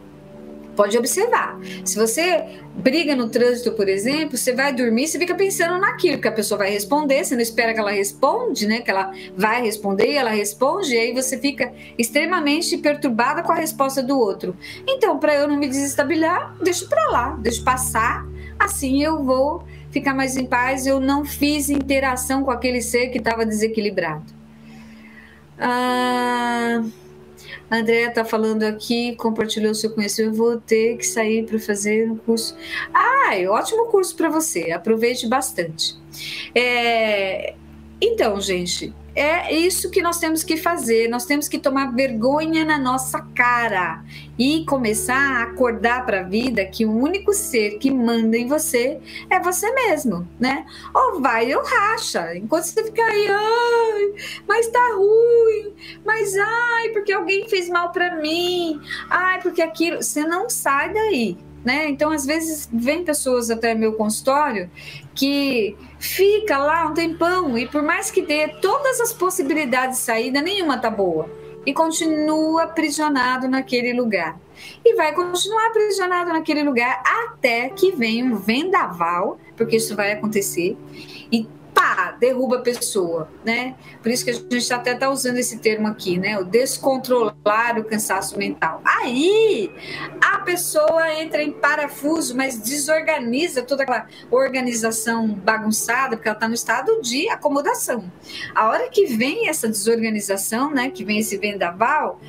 Pode 0.77 0.97
observar. 0.97 1.59
Se 1.85 1.97
você 1.97 2.45
briga 2.75 3.15
no 3.15 3.29
trânsito, 3.29 3.73
por 3.73 3.89
exemplo, 3.89 4.39
você 4.39 4.55
vai 4.55 4.73
dormir, 4.73 5.07
você 5.07 5.19
fica 5.19 5.35
pensando 5.35 5.79
naquilo 5.79 6.19
que 6.19 6.27
a 6.27 6.33
pessoa 6.33 6.59
vai 6.59 6.71
responder, 6.71 7.25
você 7.25 7.35
não 7.35 7.43
espera 7.43 7.75
que 7.75 7.81
ela 7.81 7.91
responde, 7.91 8.67
né? 8.67 8.81
Que 8.81 8.91
ela 8.91 9.13
vai 9.37 9.63
responder 9.63 10.13
e 10.13 10.17
ela 10.17 10.31
responde, 10.31 10.95
e 10.95 10.99
aí 10.99 11.13
você 11.13 11.37
fica 11.39 11.73
extremamente 11.99 12.79
perturbada 12.79 13.43
com 13.43 13.53
a 13.53 13.57
resposta 13.57 14.03
do 14.03 14.19
outro. 14.19 14.57
Então, 14.87 15.19
para 15.19 15.35
eu 15.35 15.47
não 15.47 15.59
me 15.59 15.69
desestabilizar, 15.69 16.57
deixo 16.63 16.89
para 16.89 17.05
lá, 17.11 17.39
deixo 17.41 17.63
passar, 17.63 18.27
assim 18.59 19.03
eu 19.03 19.23
vou 19.23 19.65
ficar 19.91 20.15
mais 20.15 20.37
em 20.37 20.47
paz. 20.47 20.87
Eu 20.87 20.99
não 20.99 21.25
fiz 21.25 21.69
interação 21.69 22.43
com 22.43 22.51
aquele 22.51 22.81
ser 22.81 23.09
que 23.09 23.19
estava 23.19 23.45
desequilibrado. 23.45 24.25
Ah. 25.59 26.83
A 27.71 27.77
Andrea 27.77 28.09
está 28.09 28.25
falando 28.25 28.63
aqui, 28.63 29.17
compartilhou 29.17 29.75
seu 29.75 29.91
conhecimento. 29.91 30.33
Eu 30.33 30.37
vou 30.37 30.61
ter 30.61 30.97
que 30.97 31.07
sair 31.07 31.45
para 31.45 31.59
fazer 31.59 32.11
um 32.11 32.17
curso. 32.17 32.57
Ah, 32.93 33.31
ótimo 33.49 33.87
curso 33.87 34.17
para 34.17 34.29
você. 34.29 34.71
Aproveite 34.73 35.27
bastante. 35.27 35.97
É... 36.55 37.55
Então, 38.05 38.41
gente, 38.41 38.93
é 39.15 39.55
isso 39.55 39.89
que 39.89 40.03
nós 40.03 40.19
temos 40.19 40.43
que 40.43 40.57
fazer. 40.57 41.09
Nós 41.09 41.25
temos 41.25 41.47
que 41.47 41.57
tomar 41.57 41.95
vergonha 41.95 42.65
na 42.65 42.77
nossa 42.77 43.21
cara 43.33 44.03
e 44.37 44.65
começar 44.65 45.15
a 45.15 45.43
acordar 45.45 46.05
para 46.05 46.19
a 46.19 46.23
vida 46.25 46.65
que 46.65 46.85
o 46.85 46.91
único 46.91 47.33
ser 47.33 47.79
que 47.79 47.93
manda 47.93 48.37
em 48.37 48.49
você 48.49 48.99
é 49.31 49.39
você 49.39 49.73
mesmo, 49.73 50.29
né? 50.41 50.67
Ou 50.93 51.21
vai 51.21 51.55
ou 51.55 51.63
racha. 51.63 52.37
Enquanto 52.37 52.65
você 52.65 52.83
fica 52.83 53.05
aí, 53.05 53.29
ai, 53.31 54.13
mas 54.49 54.67
tá 54.67 54.95
ruim, 54.97 55.73
mas 56.05 56.37
ai, 56.37 56.89
porque 56.89 57.13
alguém 57.13 57.49
fez 57.49 57.69
mal 57.69 57.93
para 57.93 58.17
mim, 58.17 58.81
ai, 59.09 59.41
porque 59.41 59.63
aquilo. 59.63 60.03
Você 60.03 60.25
não 60.25 60.51
sai 60.51 60.93
daí. 60.93 61.39
Né? 61.65 61.89
Então, 61.89 62.11
às 62.11 62.27
vezes, 62.27 62.69
vem 62.73 63.05
pessoas 63.05 63.49
até 63.49 63.73
meu 63.73 63.93
consultório 63.93 64.69
que 65.15 65.77
fica 66.03 66.59
lá 66.59 66.87
um 66.87 66.95
tempão 66.95 67.57
e 67.57 67.67
por 67.67 67.81
mais 67.81 68.11
que 68.11 68.23
dê 68.23 68.49
todas 68.61 69.01
as 69.01 69.13
possibilidades 69.13 69.99
de 69.99 70.05
saída, 70.05 70.43
nenhuma 70.43 70.77
tá 70.77 70.91
boa. 70.91 71.31
E 71.65 71.73
continua 71.73 72.65
aprisionado 72.65 73.47
naquele 73.47 73.93
lugar. 73.93 74.37
E 74.85 74.97
vai 74.97 75.15
continuar 75.15 75.69
aprisionado 75.69 76.33
naquele 76.33 76.65
lugar 76.65 77.01
até 77.05 77.69
que 77.69 77.93
venha 77.93 78.25
um 78.25 78.37
vendaval, 78.37 79.39
porque 79.57 79.77
isso 79.77 79.95
vai 79.95 80.11
acontecer, 80.11 80.77
e 81.31 81.47
pá, 81.83 82.17
derruba 82.21 82.59
a 82.59 82.61
pessoa, 82.61 83.29
né? 83.45 83.75
Por 84.01 84.13
isso 84.13 84.25
que 84.25 84.31
a 84.31 84.35
gente 84.35 84.73
até 84.73 84.93
está 84.93 85.11
usando 85.11 85.39
esse 85.39 85.59
termo 85.59 85.89
aqui, 85.89 86.17
né? 86.17 86.39
O 86.39 86.45
descontrolar 86.45 87.77
o 87.77 87.85
cansaço 87.85 88.39
mental. 88.39 88.81
Aí 88.85 89.69
a 90.21 90.39
pessoa 90.39 91.13
entra 91.15 91.43
em 91.43 91.51
parafuso, 91.51 92.37
mas 92.37 92.61
desorganiza 92.61 93.63
toda 93.63 93.83
aquela 93.83 94.07
organização 94.31 95.27
bagunçada, 95.29 96.17
porque 96.17 96.29
ela 96.29 96.37
está 96.37 96.47
no 96.47 96.55
estado 96.55 97.03
de 97.03 97.29
acomodação. 97.29 98.05
A 98.55 98.69
hora 98.69 98.89
que 98.89 99.07
vem 99.07 99.49
essa 99.49 99.69
desorganização, 99.69 100.71
né? 100.71 100.89
Que 100.89 101.05
vem 101.05 101.19
esse 101.19 101.37
vendaval, 101.37 102.21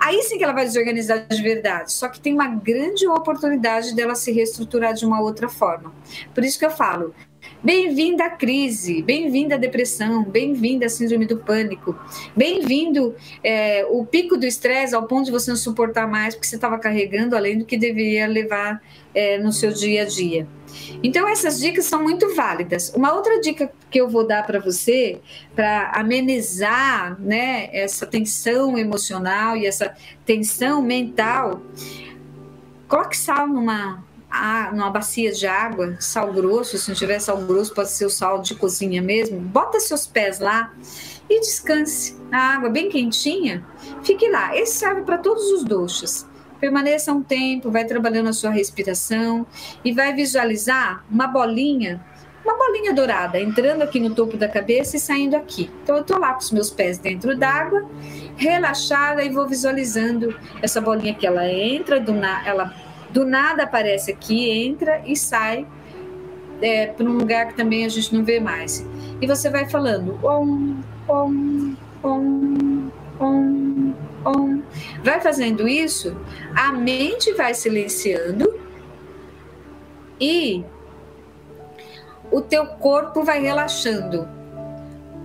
aí 0.00 0.20
sim 0.24 0.36
que 0.36 0.42
ela 0.42 0.52
vai 0.52 0.64
desorganizar 0.64 1.28
de 1.28 1.42
verdade. 1.42 1.92
Só 1.92 2.08
que 2.08 2.18
tem 2.18 2.34
uma 2.34 2.48
grande 2.48 3.06
oportunidade 3.06 3.94
dela 3.94 4.16
se 4.16 4.32
reestruturar 4.32 4.94
de 4.94 5.06
uma 5.06 5.20
outra 5.20 5.48
forma. 5.48 5.94
Por 6.34 6.44
isso 6.44 6.58
que 6.58 6.66
eu 6.66 6.70
falo, 6.70 7.14
Bem-vinda 7.62 8.26
à 8.26 8.30
crise, 8.30 9.02
bem-vinda 9.02 9.54
à 9.54 9.58
depressão, 9.58 10.22
bem-vinda 10.22 10.86
à 10.86 10.88
síndrome 10.88 11.26
do 11.26 11.38
pânico, 11.38 11.98
bem-vindo 12.36 13.14
é, 13.42 13.84
o 13.90 14.04
pico 14.04 14.36
do 14.36 14.44
estresse 14.44 14.94
ao 14.94 15.06
ponto 15.06 15.24
de 15.24 15.30
você 15.30 15.50
não 15.50 15.56
suportar 15.56 16.06
mais 16.06 16.34
porque 16.34 16.46
você 16.46 16.56
estava 16.56 16.78
carregando 16.78 17.34
além 17.34 17.58
do 17.58 17.64
que 17.64 17.76
deveria 17.76 18.26
levar 18.26 18.82
é, 19.14 19.38
no 19.38 19.52
seu 19.52 19.72
dia 19.72 20.02
a 20.02 20.04
dia. 20.04 20.46
Então, 21.02 21.26
essas 21.26 21.58
dicas 21.58 21.86
são 21.86 22.02
muito 22.02 22.34
válidas. 22.34 22.92
Uma 22.94 23.14
outra 23.14 23.40
dica 23.40 23.72
que 23.90 24.00
eu 24.00 24.08
vou 24.08 24.26
dar 24.26 24.46
para 24.46 24.60
você, 24.60 25.20
para 25.54 25.92
amenizar 25.92 27.20
né, 27.20 27.70
essa 27.72 28.06
tensão 28.06 28.76
emocional 28.76 29.56
e 29.56 29.66
essa 29.66 29.94
tensão 30.24 30.82
mental, 30.82 31.62
coloque 32.86 33.16
sal 33.16 33.48
numa 33.48 34.05
numa 34.72 34.90
bacia 34.90 35.32
de 35.32 35.46
água, 35.46 35.96
sal 36.00 36.32
grosso, 36.32 36.78
se 36.78 36.88
não 36.88 36.96
tiver 36.96 37.18
sal 37.18 37.38
grosso, 37.38 37.74
pode 37.74 37.90
ser 37.90 38.06
o 38.06 38.10
sal 38.10 38.40
de 38.40 38.54
cozinha 38.54 39.02
mesmo. 39.02 39.40
Bota 39.40 39.80
seus 39.80 40.06
pés 40.06 40.38
lá 40.38 40.72
e 41.28 41.40
descanse. 41.40 42.16
A 42.30 42.54
água 42.54 42.68
bem 42.68 42.88
quentinha, 42.88 43.64
fique 44.02 44.28
lá. 44.28 44.56
Esse 44.56 44.78
serve 44.78 45.02
para 45.02 45.18
todos 45.18 45.50
os 45.52 45.64
doxas. 45.64 46.26
Permaneça 46.60 47.12
um 47.12 47.22
tempo, 47.22 47.70
vai 47.70 47.84
trabalhando 47.84 48.28
a 48.28 48.32
sua 48.32 48.50
respiração 48.50 49.46
e 49.84 49.92
vai 49.92 50.14
visualizar 50.14 51.04
uma 51.10 51.26
bolinha, 51.26 52.02
uma 52.42 52.56
bolinha 52.56 52.94
dourada, 52.94 53.38
entrando 53.38 53.82
aqui 53.82 54.00
no 54.00 54.14
topo 54.14 54.36
da 54.36 54.48
cabeça 54.48 54.96
e 54.96 55.00
saindo 55.00 55.36
aqui. 55.36 55.70
Então 55.82 55.96
eu 55.96 56.02
estou 56.02 56.18
lá 56.18 56.32
com 56.32 56.40
os 56.40 56.50
meus 56.50 56.70
pés 56.70 56.98
dentro 56.98 57.36
d'água, 57.36 57.86
relaxada 58.36 59.22
e 59.22 59.28
vou 59.28 59.46
visualizando 59.46 60.34
essa 60.62 60.80
bolinha 60.80 61.14
que 61.14 61.26
ela 61.26 61.46
entra, 61.46 62.00
do 62.00 62.14
na, 62.14 62.46
ela 62.46 62.85
do 63.16 63.24
nada 63.24 63.62
aparece 63.62 64.10
aqui, 64.10 64.50
entra 64.50 65.00
e 65.06 65.16
sai 65.16 65.66
é, 66.60 66.88
para 66.88 67.06
um 67.06 67.16
lugar 67.16 67.48
que 67.48 67.54
também 67.54 67.86
a 67.86 67.88
gente 67.88 68.14
não 68.14 68.22
vê 68.22 68.38
mais. 68.38 68.86
E 69.22 69.26
você 69.26 69.48
vai 69.48 69.66
falando 69.66 70.18
om, 70.22 70.82
om, 71.08 71.74
om, 72.02 72.90
om, 73.18 73.94
om. 74.22 74.62
Vai 75.02 75.18
fazendo 75.18 75.66
isso, 75.66 76.14
a 76.54 76.72
mente 76.72 77.32
vai 77.32 77.54
silenciando 77.54 78.60
e 80.20 80.62
o 82.30 82.42
teu 82.42 82.66
corpo 82.66 83.24
vai 83.24 83.40
relaxando 83.40 84.28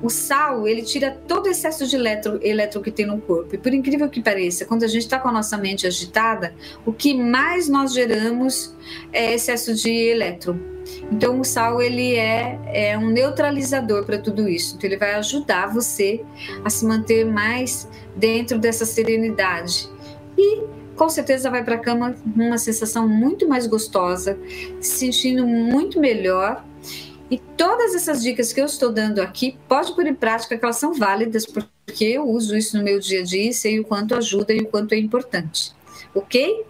o 0.02 0.10
sal, 0.10 0.68
ele 0.68 0.82
tira 0.82 1.12
todo 1.28 1.46
o 1.46 1.50
excesso 1.50 1.86
de 1.86 1.96
eletro, 1.96 2.40
elétron 2.42 2.82
que 2.82 2.92
tem 2.92 3.06
no 3.06 3.20
corpo. 3.22 3.56
E 3.56 3.58
por 3.58 3.74
incrível 3.74 4.10
que 4.10 4.22
pareça, 4.22 4.66
quando 4.66 4.84
a 4.84 4.88
gente 4.88 5.04
está 5.04 5.20
com 5.20 5.30
a 5.30 5.32
nossa 5.32 5.58
mente 5.58 5.86
agitada, 5.86 6.54
o 6.86 6.92
que 6.92 7.14
mais 7.14 7.70
nós 7.70 7.94
geramos 7.94 8.76
é 9.14 9.34
excesso 9.34 9.76
de 9.76 9.92
elétron. 9.92 10.58
Então, 11.12 11.40
o 11.40 11.44
sal 11.44 11.82
ele 11.82 12.16
é, 12.16 12.60
é 12.66 12.98
um 12.98 13.10
neutralizador 13.10 14.04
para 14.06 14.18
tudo 14.18 14.48
isso. 14.50 14.76
Então, 14.76 14.90
ele 14.90 14.98
vai 14.98 15.14
ajudar 15.16 15.68
você 15.68 16.24
a 16.66 16.70
se 16.70 16.86
manter 16.86 17.26
mais 17.26 17.88
dentro 18.16 18.58
dessa 18.58 18.86
serenidade. 18.86 19.90
E 20.38 20.64
com 20.96 21.10
certeza 21.10 21.50
vai 21.50 21.64
para 21.64 21.76
a 21.76 21.80
cama 21.80 22.14
com 22.14 22.44
uma 22.44 22.58
sensação 22.58 23.08
muito 23.08 23.48
mais 23.48 23.68
gostosa, 23.68 24.38
se 24.80 25.00
sentindo 25.00 25.46
muito 25.46 26.00
melhor 26.00 26.64
e 27.32 27.38
todas 27.38 27.96
essas 27.96 28.22
dicas 28.22 28.52
que 28.52 28.60
eu 28.60 28.66
estou 28.66 28.92
dando 28.92 29.22
aqui, 29.22 29.58
pode 29.66 29.96
pôr 29.96 30.06
em 30.06 30.14
prática 30.14 30.58
que 30.58 30.66
elas 30.66 30.76
são 30.76 30.94
válidas, 30.94 31.46
porque 31.46 32.04
eu 32.04 32.28
uso 32.28 32.58
isso 32.58 32.78
no 32.78 32.84
meu 32.84 33.00
dia 33.00 33.22
a 33.22 33.24
dia 33.24 33.50
e 33.50 33.54
sei 33.54 33.80
o 33.80 33.86
quanto 33.86 34.14
ajuda 34.14 34.52
e 34.52 34.60
o 34.60 34.66
quanto 34.66 34.92
é 34.92 34.98
importante. 34.98 35.72
Ok? 36.14 36.66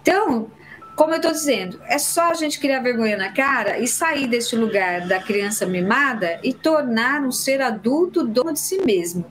Então, 0.00 0.48
como 0.94 1.12
eu 1.12 1.16
estou 1.16 1.32
dizendo, 1.32 1.80
é 1.88 1.98
só 1.98 2.30
a 2.30 2.34
gente 2.34 2.60
criar 2.60 2.78
vergonha 2.78 3.16
na 3.16 3.32
cara 3.32 3.80
e 3.80 3.88
sair 3.88 4.28
desse 4.28 4.54
lugar 4.54 5.08
da 5.08 5.20
criança 5.20 5.66
mimada 5.66 6.38
e 6.40 6.54
tornar 6.54 7.22
um 7.22 7.32
ser 7.32 7.60
adulto 7.60 8.24
dono 8.24 8.52
de 8.52 8.60
si 8.60 8.78
mesmo. 8.84 9.26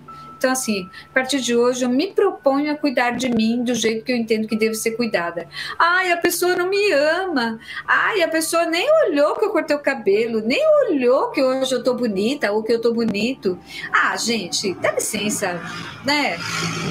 Então, 0.45 0.53
assim, 0.53 0.87
a 1.09 1.11
partir 1.11 1.41
de 1.41 1.55
hoje 1.55 1.83
eu 1.83 1.89
me 1.89 2.13
proponho 2.13 2.71
a 2.71 2.75
cuidar 2.75 3.17
de 3.17 3.27
mim 3.29 3.63
do 3.63 3.73
jeito 3.73 4.05
que 4.05 4.11
eu 4.11 4.15
entendo 4.15 4.47
que 4.47 4.55
devo 4.55 4.75
ser 4.75 4.91
cuidada. 4.91 5.47
Ai, 5.75 6.11
a 6.11 6.17
pessoa 6.17 6.55
não 6.55 6.69
me 6.69 6.91
ama. 6.91 7.59
Ai, 7.87 8.21
a 8.21 8.27
pessoa 8.27 8.63
nem 8.67 8.87
olhou 9.07 9.33
que 9.33 9.43
eu 9.43 9.49
cortei 9.49 9.75
o 9.75 9.79
cabelo, 9.79 10.41
nem 10.41 10.61
olhou 10.87 11.31
que 11.31 11.41
hoje 11.41 11.73
eu 11.73 11.83
tô 11.83 11.95
bonita 11.95 12.51
ou 12.51 12.61
que 12.61 12.71
eu 12.71 12.79
tô 12.79 12.93
bonito. 12.93 13.57
Ah, 13.91 14.15
gente, 14.17 14.75
dá 14.75 14.91
licença, 14.91 15.59
né? 16.05 16.37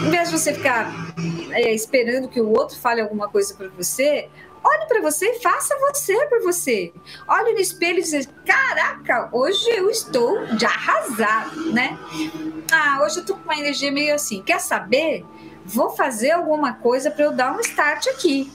Em 0.04 0.10
vez 0.10 0.30
de 0.30 0.36
você 0.36 0.52
ficar 0.52 0.92
é, 1.52 1.72
esperando 1.72 2.26
que 2.26 2.40
o 2.40 2.50
outro 2.50 2.76
fale 2.76 3.00
alguma 3.00 3.28
coisa 3.28 3.54
para 3.54 3.68
você, 3.68 4.28
Olhe 4.64 4.86
para 4.86 5.02
você 5.02 5.26
e 5.26 5.40
faça 5.40 5.78
você 5.78 6.26
por 6.26 6.40
você. 6.42 6.90
Olhe 7.28 7.52
no 7.52 7.60
espelho 7.60 7.98
e 7.98 8.02
diz: 8.02 8.26
Caraca, 8.46 9.28
hoje 9.30 9.68
eu 9.68 9.90
estou 9.90 10.46
de 10.56 10.64
arrasar, 10.64 11.54
né? 11.70 11.98
Ah, 12.72 13.02
hoje 13.04 13.18
eu 13.18 13.26
tô 13.26 13.34
com 13.34 13.42
uma 13.42 13.58
energia 13.58 13.92
meio 13.92 14.14
assim. 14.14 14.42
Quer 14.42 14.58
saber? 14.60 15.22
Vou 15.66 15.90
fazer 15.90 16.30
alguma 16.30 16.72
coisa 16.72 17.10
para 17.10 17.26
eu 17.26 17.32
dar 17.32 17.54
um 17.54 17.60
start 17.60 18.06
aqui. 18.06 18.50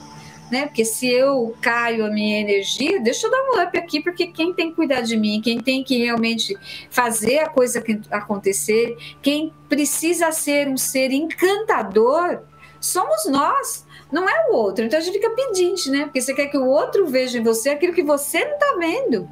Né? 0.50 0.66
Porque 0.66 0.84
se 0.84 1.08
eu 1.08 1.54
caio 1.62 2.04
a 2.04 2.10
minha 2.10 2.40
energia, 2.40 3.00
deixa 3.00 3.28
eu 3.28 3.30
dar 3.30 3.42
um 3.44 3.62
up 3.62 3.78
aqui, 3.78 4.00
porque 4.00 4.26
quem 4.26 4.52
tem 4.52 4.70
que 4.70 4.74
cuidar 4.74 5.00
de 5.02 5.16
mim, 5.16 5.40
quem 5.40 5.60
tem 5.60 5.84
que 5.84 5.96
realmente 5.98 6.58
fazer 6.90 7.38
a 7.38 7.48
coisa 7.48 7.80
acontecer, 8.10 8.96
quem 9.22 9.54
precisa 9.68 10.32
ser 10.32 10.66
um 10.66 10.76
ser 10.76 11.12
encantador, 11.12 12.42
somos 12.80 13.26
nós 13.26 13.86
não 14.10 14.28
é 14.28 14.48
o 14.48 14.54
outro. 14.54 14.84
Então 14.84 14.98
a 14.98 15.02
gente 15.02 15.14
fica 15.14 15.30
pedinte, 15.30 15.90
né? 15.90 16.04
Porque 16.04 16.20
você 16.20 16.34
quer 16.34 16.46
que 16.46 16.58
o 16.58 16.66
outro 16.66 17.06
veja 17.06 17.38
em 17.38 17.42
você 17.42 17.70
aquilo 17.70 17.92
que 17.92 18.02
você 18.02 18.44
não 18.44 18.54
está 18.54 18.76
vendo. 18.78 19.28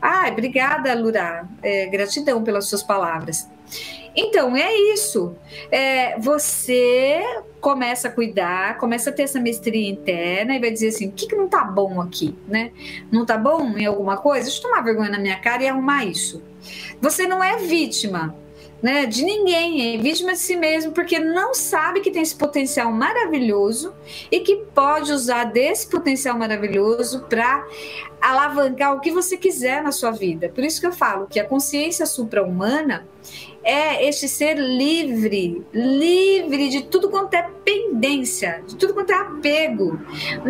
Ah, 0.00 0.28
obrigada, 0.30 0.94
Lura. 0.94 1.46
É, 1.62 1.86
gratidão 1.86 2.42
pelas 2.42 2.66
suas 2.66 2.82
palavras. 2.82 3.46
Então, 4.16 4.56
é 4.56 4.74
isso. 4.94 5.36
É, 5.70 6.18
você 6.18 7.22
começa 7.60 8.08
a 8.08 8.10
cuidar, 8.10 8.78
começa 8.78 9.10
a 9.10 9.12
ter 9.12 9.24
essa 9.24 9.38
mestria 9.38 9.88
interna 9.88 10.56
e 10.56 10.58
vai 10.58 10.70
dizer 10.70 10.88
assim: 10.88 11.08
o 11.08 11.12
que, 11.12 11.26
que 11.26 11.36
não 11.36 11.48
tá 11.48 11.62
bom 11.62 12.00
aqui, 12.00 12.34
né? 12.48 12.72
Não 13.12 13.24
tá 13.24 13.36
bom 13.36 13.76
em 13.76 13.86
alguma 13.86 14.16
coisa? 14.16 14.46
Deixa 14.46 14.58
eu 14.58 14.62
tomar 14.62 14.82
vergonha 14.82 15.10
na 15.10 15.18
minha 15.18 15.38
cara 15.38 15.62
e 15.62 15.68
arrumar 15.68 16.04
isso. 16.04 16.42
Você 17.00 17.26
não 17.26 17.42
é 17.42 17.58
vítima 17.58 18.34
né, 18.82 19.06
de 19.06 19.24
ninguém, 19.24 19.94
é 19.94 19.98
vítima 19.98 20.32
de 20.32 20.38
si 20.38 20.56
mesmo, 20.56 20.92
porque 20.92 21.18
não 21.18 21.54
sabe 21.54 22.00
que 22.00 22.10
tem 22.10 22.22
esse 22.22 22.34
potencial 22.34 22.90
maravilhoso 22.90 23.94
e 24.30 24.40
que 24.40 24.56
pode 24.74 25.12
usar 25.12 25.44
desse 25.44 25.88
potencial 25.88 26.38
maravilhoso 26.38 27.26
para 27.28 27.66
alavancar 28.20 28.94
o 28.94 29.00
que 29.00 29.10
você 29.10 29.36
quiser 29.36 29.82
na 29.82 29.92
sua 29.92 30.10
vida. 30.10 30.48
Por 30.48 30.64
isso 30.64 30.80
que 30.80 30.86
eu 30.86 30.92
falo 30.92 31.26
que 31.26 31.40
a 31.40 31.44
consciência 31.44 32.06
supra-humana 32.06 33.06
é 33.62 34.06
este 34.08 34.28
ser 34.28 34.54
livre, 34.54 35.64
livre 35.72 36.68
de 36.68 36.82
tudo 36.84 37.10
quanto 37.10 37.34
é 37.34 37.48
pendência, 37.64 38.62
de 38.66 38.76
tudo 38.76 38.94
quanto 38.94 39.10
é 39.10 39.16
apego. 39.16 40.00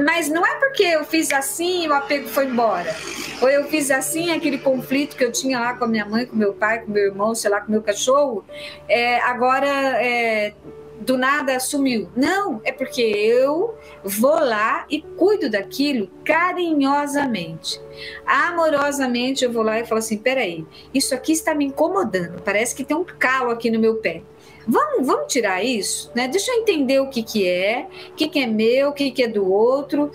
Mas 0.05 0.29
não 0.29 0.47
é 0.47 0.55
porque 0.59 0.83
eu 0.83 1.05
fiz 1.05 1.33
assim 1.33 1.85
e 1.85 1.89
o 1.89 1.93
apego 1.93 2.29
foi 2.29 2.47
embora. 2.47 2.95
Ou 3.43 3.49
eu 3.49 3.65
fiz 3.65 3.91
assim 3.91 4.31
aquele 4.31 4.59
conflito 4.59 5.17
que 5.17 5.25
eu 5.25 5.33
tinha 5.33 5.59
lá 5.59 5.75
com 5.75 5.85
a 5.85 5.89
minha 5.89 6.05
mãe, 6.05 6.27
com 6.27 6.37
meu 6.37 6.53
pai, 6.53 6.81
com 6.81 6.93
meu 6.93 7.07
irmão, 7.07 7.35
sei 7.35 7.51
lá, 7.51 7.61
com 7.61 7.73
meu 7.73 7.83
cachorro, 7.83 8.45
é, 8.89 9.19
agora 9.21 9.67
é, 9.67 10.53
do 11.01 11.17
nada 11.17 11.59
sumiu. 11.59 12.09
Não, 12.15 12.61
é 12.63 12.71
porque 12.71 13.01
eu 13.01 13.75
vou 14.05 14.39
lá 14.39 14.85
e 14.89 15.01
cuido 15.01 15.51
daquilo 15.51 16.09
carinhosamente. 16.25 17.81
Amorosamente 18.27 19.45
eu 19.45 19.53
vou 19.53 19.63
lá 19.63 19.81
e 19.81 19.87
falo 19.87 19.99
assim: 19.99 20.19
peraí, 20.19 20.67
isso 20.93 21.15
aqui 21.15 21.33
está 21.33 21.55
me 21.55 21.65
incomodando, 21.65 22.43
parece 22.43 22.75
que 22.75 22.85
tem 22.85 22.97
um 22.97 23.05
calo 23.05 23.51
aqui 23.51 23.71
no 23.71 23.81
meu 23.81 23.97
pé. 23.97 24.23
Vamos, 24.67 25.07
vamos 25.07 25.33
tirar 25.33 25.65
isso, 25.65 26.13
né? 26.15 26.29
Deixa 26.29 26.53
eu 26.53 26.61
entender 26.61 27.01
o 27.01 27.09
que, 27.09 27.23
que 27.23 27.49
é, 27.49 27.89
o 28.11 28.15
que, 28.15 28.29
que 28.29 28.39
é 28.39 28.47
meu, 28.47 28.91
o 28.91 28.93
que, 28.93 29.11
que 29.11 29.23
é 29.23 29.29
do 29.29 29.51
outro. 29.51 30.13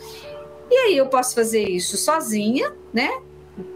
E 0.70 0.76
aí 0.76 0.98
eu 0.98 1.08
posso 1.08 1.36
fazer 1.36 1.68
isso 1.68 1.98
sozinha, 1.98 2.74
né? 2.94 3.10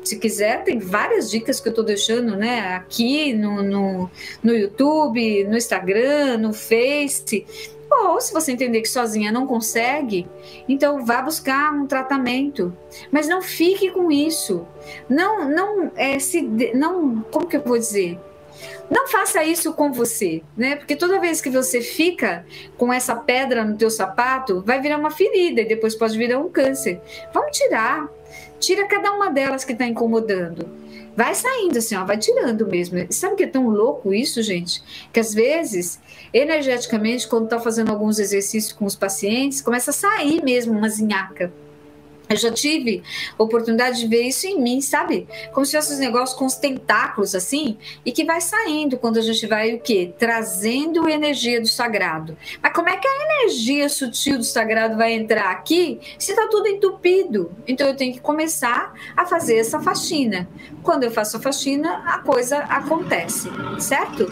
Se 0.04 0.18
quiser, 0.18 0.64
tem 0.64 0.80
várias 0.80 1.30
dicas 1.30 1.60
que 1.60 1.68
eu 1.68 1.72
estou 1.72 1.84
deixando 1.84 2.36
né, 2.36 2.76
aqui 2.76 3.34
no, 3.34 3.62
no, 3.62 4.10
no 4.44 4.54
YouTube, 4.54 5.44
no 5.46 5.58
Instagram, 5.58 6.38
no 6.38 6.54
Face. 6.54 7.46
Ou 7.92 8.22
se 8.22 8.32
você 8.32 8.52
entender 8.52 8.82
que 8.82 8.90
sozinha 8.90 9.32
não 9.32 9.48
consegue, 9.48 10.28
então 10.68 11.06
vá 11.06 11.22
buscar 11.22 11.74
um 11.74 11.88
tratamento. 11.88 12.76
Mas 13.12 13.28
não 13.28 13.42
fique 13.42 13.90
com 13.90 14.12
isso. 14.12 14.66
Não, 15.10 15.50
não, 15.50 15.92
é, 15.96 16.20
se, 16.20 16.42
não, 16.74 17.22
como 17.32 17.48
que 17.48 17.58
eu 17.58 17.64
vou 17.64 17.78
dizer? 17.78 18.20
Não 18.90 19.08
faça 19.08 19.44
isso 19.44 19.74
com 19.74 19.92
você, 19.92 20.42
né? 20.58 20.76
Porque 20.76 20.96
toda 20.96 21.20
vez 21.20 21.42
que 21.42 21.50
você 21.50 21.80
fica 21.82 22.46
com 22.78 22.92
essa 22.92 23.16
pedra 23.16 23.64
no 23.64 23.78
teu 23.78 23.90
sapato, 23.90 24.64
vai 24.66 24.82
virar 24.82 24.98
uma 24.98 25.12
ferida 25.12 25.62
e 25.62 25.68
depois 25.68 25.96
pode 25.96 26.18
virar 26.18 26.40
um 26.40 26.50
câncer. 26.50 27.00
Vamos 27.32 27.56
tirar, 27.56 28.10
Tira 28.60 28.88
cada 28.88 29.12
uma 29.12 29.32
delas 29.32 29.64
que 29.64 29.74
está 29.74 29.86
incomodando. 29.86 30.70
Vai 31.16 31.36
saindo 31.36 31.78
assim, 31.78 31.96
ó, 31.96 32.06
vai 32.06 32.18
tirando 32.18 32.68
mesmo. 32.68 33.06
Sabe 33.10 33.36
que 33.36 33.44
é 33.44 33.48
tão 33.48 33.68
louco 33.70 34.14
isso, 34.14 34.42
gente? 34.42 34.82
Que 35.12 35.20
às 35.20 35.34
vezes, 35.34 36.00
energeticamente, 36.34 37.28
quando 37.28 37.46
está 37.46 37.60
fazendo 37.60 37.92
alguns 37.92 38.20
exercícios 38.20 38.72
com 38.72 38.86
os 38.86 38.96
pacientes, 38.96 39.62
começa 39.62 39.92
a 39.92 39.94
sair 39.94 40.44
mesmo 40.44 40.78
uma 40.78 40.90
zinhaca. 40.90 41.52
Eu 42.30 42.38
já 42.38 42.52
tive 42.52 43.02
oportunidade 43.40 44.02
de 44.02 44.08
ver 44.08 44.22
isso 44.22 44.46
em 44.46 44.62
mim, 44.62 44.82
sabe? 44.82 45.28
Como 45.52 45.66
se 45.66 45.76
fosse 45.76 45.96
um 45.96 45.98
negócio 45.98 46.38
com 46.38 46.46
os 46.46 46.54
tentáculos 46.54 47.34
assim, 47.34 47.76
e 48.06 48.12
que 48.12 48.24
vai 48.24 48.40
saindo 48.40 49.00
quando 49.00 49.18
a 49.18 49.22
gente 49.22 49.48
vai 49.48 49.74
o 49.74 49.80
quê? 49.80 50.14
Trazendo 50.16 51.10
energia 51.10 51.60
do 51.60 51.68
sagrado. 51.68 52.38
Mas 52.62 52.72
como 52.72 52.88
é 52.88 52.98
que 52.98 53.08
a 53.08 53.26
energia 53.26 53.90
sutil 53.90 54.38
do 54.38 54.44
sagrado 54.44 54.96
vai 54.96 55.14
entrar 55.14 55.50
aqui 55.50 56.00
se 56.20 56.36
tá 56.36 56.48
tudo 56.52 56.68
entupido? 56.68 57.52
Então 57.68 57.88
eu 57.88 57.96
tenho 57.96 58.14
que 58.14 58.20
começar 58.20 58.94
a 59.18 59.26
fazer 59.26 59.58
essa 59.58 59.80
faxina. 59.80 60.48
Quando 60.84 61.06
eu 61.06 61.12
faço 61.12 61.38
a 61.38 61.40
faxina, 61.40 62.04
a 62.06 62.20
coisa 62.20 62.60
acontece, 62.60 63.50
certo? 63.80 64.32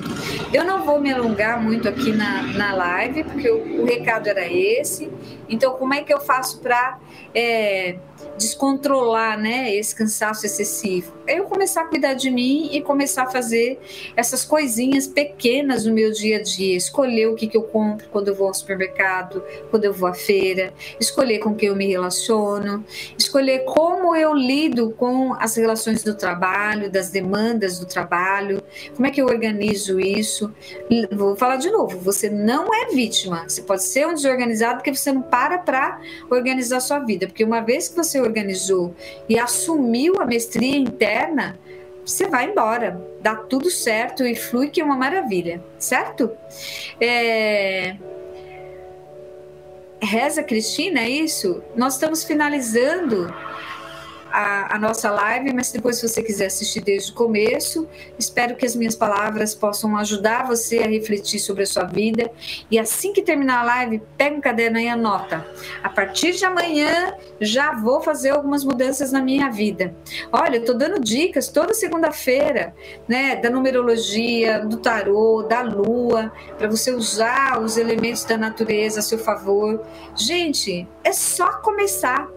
Eu 0.53 0.63
não 0.63 0.85
vou 0.85 1.01
me 1.01 1.11
alongar 1.11 1.59
muito 1.59 1.89
aqui 1.89 2.11
na, 2.11 2.43
na 2.43 2.75
live, 2.75 3.23
porque 3.23 3.49
o, 3.49 3.81
o 3.81 3.85
recado 3.85 4.27
era 4.27 4.45
esse. 4.47 5.09
Então, 5.49 5.73
como 5.73 5.95
é 5.95 6.03
que 6.03 6.13
eu 6.13 6.19
faço 6.19 6.59
para 6.59 6.99
é, 7.33 7.86
descontrolar 8.37 9.39
né, 9.39 9.73
esse 9.75 9.95
cansaço 9.95 10.45
excessivo? 10.45 11.13
É 11.25 11.39
eu 11.39 11.45
começar 11.45 11.81
a 11.81 11.85
cuidar 11.85 12.13
de 12.13 12.29
mim 12.29 12.69
e 12.71 12.81
começar 12.81 13.23
a 13.23 13.29
fazer 13.29 13.79
essas 14.15 14.45
coisinhas 14.45 15.07
pequenas 15.07 15.85
no 15.85 15.93
meu 15.93 16.11
dia 16.11 16.37
a 16.37 16.41
dia. 16.41 16.77
Escolher 16.77 17.27
o 17.27 17.35
que, 17.35 17.47
que 17.47 17.57
eu 17.57 17.63
compro 17.63 18.07
quando 18.09 18.29
eu 18.29 18.35
vou 18.35 18.47
ao 18.47 18.53
supermercado, 18.53 19.43
quando 19.69 19.85
eu 19.85 19.93
vou 19.93 20.07
à 20.07 20.13
feira, 20.13 20.73
escolher 20.99 21.39
com 21.39 21.55
quem 21.55 21.69
eu 21.69 21.75
me 21.75 21.87
relaciono, 21.87 22.85
escolher 23.17 23.65
como 23.65 24.15
eu 24.15 24.33
lido 24.33 24.91
com 24.91 25.33
as 25.33 25.55
relações 25.55 26.03
do 26.03 26.15
trabalho, 26.15 26.89
das 26.89 27.09
demandas 27.09 27.79
do 27.79 27.85
trabalho, 27.85 28.61
como 28.95 29.07
é 29.07 29.11
que 29.11 29.21
eu 29.21 29.25
organizo 29.25 29.99
isso. 29.99 30.53
Vou 31.11 31.35
falar 31.35 31.57
de 31.57 31.69
novo: 31.69 31.99
você 31.99 32.29
não 32.29 32.73
é 32.73 32.87
vítima, 32.87 33.45
você 33.47 33.61
pode 33.61 33.83
ser 33.83 34.07
um 34.07 34.13
desorganizado 34.13 34.77
porque 34.77 34.93
você 34.93 35.11
não 35.11 35.21
para 35.21 35.57
para 35.57 35.99
organizar 36.29 36.79
sua 36.79 36.99
vida, 36.99 37.27
porque 37.27 37.43
uma 37.43 37.61
vez 37.61 37.89
que 37.89 37.95
você 37.95 38.19
organizou 38.27 38.93
e 39.27 39.39
assumiu 39.39 40.19
a 40.19 40.25
mestria 40.25 40.77
interna, 40.77 41.57
você 42.05 42.27
vai 42.27 42.49
embora, 42.49 43.01
dá 43.21 43.35
tudo 43.35 43.69
certo 43.69 44.25
e 44.25 44.35
flui 44.35 44.69
que 44.69 44.79
é 44.79 44.83
uma 44.83 44.95
maravilha, 44.95 45.61
certo? 45.77 46.31
É... 47.01 47.95
Reza 50.01 50.43
Cristina, 50.43 51.01
é 51.01 51.09
isso? 51.09 51.61
Nós 51.75 51.95
estamos 51.95 52.23
finalizando 52.23 53.33
a, 54.31 54.75
a, 54.75 54.79
nossa 54.79 55.09
live, 55.11 55.53
mas 55.53 55.71
depois, 55.71 55.97
se 55.97 56.07
você 56.07 56.21
quiser 56.21 56.47
assistir 56.47 56.81
desde 56.81 57.11
o 57.11 57.15
começo, 57.15 57.87
espero 58.17 58.55
que 58.55 58.65
as 58.65 58.75
minhas 58.75 58.95
palavras 58.95 59.55
possam 59.55 59.97
ajudar 59.97 60.47
você 60.47 60.79
a 60.79 60.87
refletir 60.87 61.39
sobre 61.39 61.63
a 61.63 61.65
sua 61.65 61.83
vida. 61.83 62.31
E 62.69 62.79
assim 62.79 63.13
que 63.13 63.21
terminar 63.21 63.61
a 63.61 63.63
live, 63.63 64.01
pega 64.17 64.35
um 64.35 64.41
caderno 64.41 64.79
e 64.79 64.87
anota. 64.87 65.45
A 65.83 65.89
partir 65.89 66.33
de 66.33 66.45
amanhã, 66.45 67.13
já 67.39 67.71
vou 67.73 68.01
fazer 68.01 68.31
algumas 68.31 68.63
mudanças 68.63 69.11
na 69.11 69.21
minha 69.21 69.49
vida. 69.49 69.95
Olha, 70.31 70.57
eu 70.57 70.61
estou 70.61 70.75
dando 70.75 70.99
dicas 70.99 71.49
toda 71.49 71.73
segunda-feira, 71.73 72.73
né, 73.07 73.35
da 73.35 73.49
numerologia, 73.49 74.59
do 74.59 74.77
tarô, 74.77 75.43
da 75.43 75.61
lua, 75.61 76.31
para 76.57 76.67
você 76.67 76.91
usar 76.91 77.61
os 77.61 77.77
elementos 77.77 78.23
da 78.25 78.37
natureza 78.37 78.99
a 78.99 79.03
seu 79.03 79.17
favor. 79.17 79.85
Gente, 80.15 80.87
é 81.03 81.13
só 81.13 81.61
começar. 81.61 82.27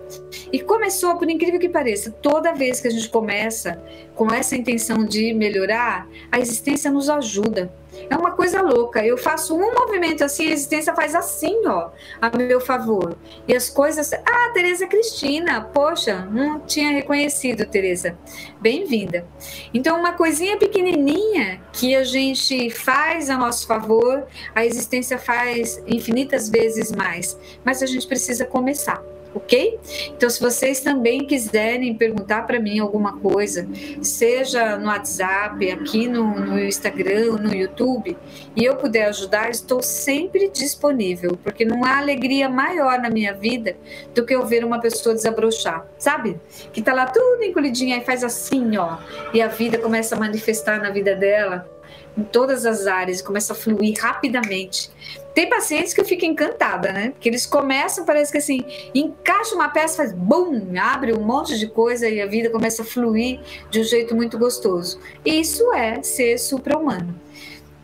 E 0.53 0.61
começou, 0.61 1.16
por 1.16 1.30
incrível 1.30 1.61
que 1.61 1.68
pareça, 1.68 1.80
pareça, 1.81 2.11
toda 2.11 2.53
vez 2.53 2.78
que 2.78 2.89
a 2.89 2.91
gente 2.91 3.09
começa 3.09 3.83
com 4.14 4.31
essa 4.31 4.55
intenção 4.55 5.03
de 5.03 5.33
melhorar, 5.33 6.07
a 6.31 6.39
existência 6.39 6.91
nos 6.91 7.09
ajuda. 7.09 7.72
É 8.11 8.14
uma 8.14 8.33
coisa 8.33 8.61
louca. 8.61 9.05
Eu 9.05 9.16
faço 9.16 9.57
um 9.57 9.72
movimento 9.72 10.22
assim, 10.22 10.47
a 10.49 10.53
existência 10.53 10.95
faz 10.95 11.14
assim, 11.14 11.66
ó, 11.66 11.89
a 12.20 12.37
meu 12.37 12.61
favor. 12.61 13.16
E 13.49 13.57
as 13.57 13.70
coisas. 13.70 14.12
Ah, 14.12 14.51
Tereza 14.53 14.87
Cristina, 14.87 15.62
poxa, 15.62 16.26
não 16.31 16.61
tinha 16.61 16.91
reconhecido, 16.91 17.64
Tereza. 17.64 18.14
Bem-vinda. 18.61 19.26
Então, 19.72 19.99
uma 19.99 20.12
coisinha 20.12 20.59
pequenininha 20.59 21.62
que 21.72 21.97
a 21.97 22.05
gente 22.05 22.68
faz 22.68 23.31
a 23.31 23.39
nosso 23.39 23.66
favor, 23.66 24.26
a 24.55 24.66
existência 24.66 25.16
faz 25.16 25.83
infinitas 25.87 26.51
vezes 26.51 26.93
mais. 26.93 27.39
Mas 27.64 27.83
a 27.83 27.87
gente 27.87 28.07
precisa 28.07 28.45
começar 28.45 29.03
ok? 29.35 29.78
Então, 30.09 30.28
se 30.28 30.41
vocês 30.41 30.81
também 30.81 31.24
quiserem 31.24 31.95
perguntar 31.95 32.47
para 32.47 32.59
mim 32.59 32.78
alguma 32.78 33.18
coisa, 33.18 33.66
seja 34.03 34.76
no 34.76 34.87
WhatsApp, 34.87 35.70
aqui 35.70 36.09
no, 36.09 36.39
no 36.41 36.59
Instagram, 36.59 37.37
no 37.39 37.55
YouTube, 37.55 38.16
e 38.57 38.64
eu 38.64 38.76
puder 38.76 39.07
ajudar, 39.07 39.51
estou 39.51 39.83
sempre 39.83 40.51
disponível, 40.51 41.39
porque 41.43 41.64
não 41.64 41.85
há 41.85 41.99
alegria 41.99 42.49
maior 42.49 42.99
na 42.99 43.11
minha 43.11 43.33
vida 43.33 43.76
do 44.14 44.24
que 44.24 44.35
eu 44.35 44.45
ver 44.47 44.64
uma 44.64 44.81
pessoa 44.81 45.14
desabrochar, 45.14 45.87
sabe? 45.99 46.41
Que 46.72 46.83
tá 46.83 46.93
lá 46.93 47.07
tudo 47.07 47.43
encolhidinha 47.43 47.99
e 47.99 48.05
faz 48.05 48.24
assim, 48.24 48.76
ó, 48.76 48.99
e 49.33 49.41
a 49.41 49.49
vida 49.49 49.78
começa 49.78 50.16
a 50.16 50.18
manifestar 50.18 50.81
na 50.81 50.91
vida 50.91 51.14
dela 51.14 51.68
em 52.16 52.24
todas 52.24 52.66
as 52.66 52.87
áreas, 52.87 53.22
começa 53.22 53.53
a 53.53 53.57
fluir 53.57 53.95
rapidamente. 54.01 54.91
Tem 55.35 55.49
pacientes 55.49 55.95
que 55.95 56.01
eu 56.01 56.05
fico 56.05 56.24
encantada, 56.24 56.93
né? 56.93 57.11
Porque 57.11 57.28
eles 57.28 57.47
começam, 57.47 58.05
parece 58.05 58.33
que 58.33 58.39
assim, 58.39 58.64
encaixa 58.95 59.55
uma 59.55 59.68
peça, 59.68 59.99
faz 59.99 60.12
bum, 60.12 60.72
abre 60.78 61.12
um 61.12 61.20
monte 61.20 61.59
de 61.59 61.68
coisa 61.68 62.09
e 62.09 62.20
a 62.20 62.26
vida 62.26 62.51
começa 62.51 62.83
a 62.83 62.85
fluir 62.85 63.41
de 63.70 63.81
um 63.81 63.85
jeito 63.85 64.14
muito 64.14 64.39
gostoso. 64.39 64.99
Isso 65.24 65.72
é 65.72 66.03
ser 66.03 66.39
supra-humano. 66.39 67.14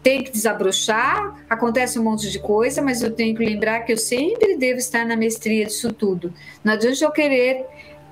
Tem 0.03 0.23
que 0.23 0.31
desabrochar, 0.31 1.45
acontece 1.51 1.99
um 1.99 2.03
monte 2.05 2.31
de 2.31 2.39
coisa, 2.39 2.81
mas 2.81 3.03
eu 3.03 3.11
tenho 3.11 3.35
que 3.37 3.45
lembrar 3.45 3.81
que 3.81 3.93
eu 3.93 3.97
sempre 3.97 4.57
devo 4.57 4.79
estar 4.79 5.05
na 5.05 5.17
mestria 5.17 5.65
disso 5.65 5.93
tudo. 5.93 6.33
Não 6.63 6.75
adianta 6.75 7.05
eu 7.05 7.11
querer 7.11 7.67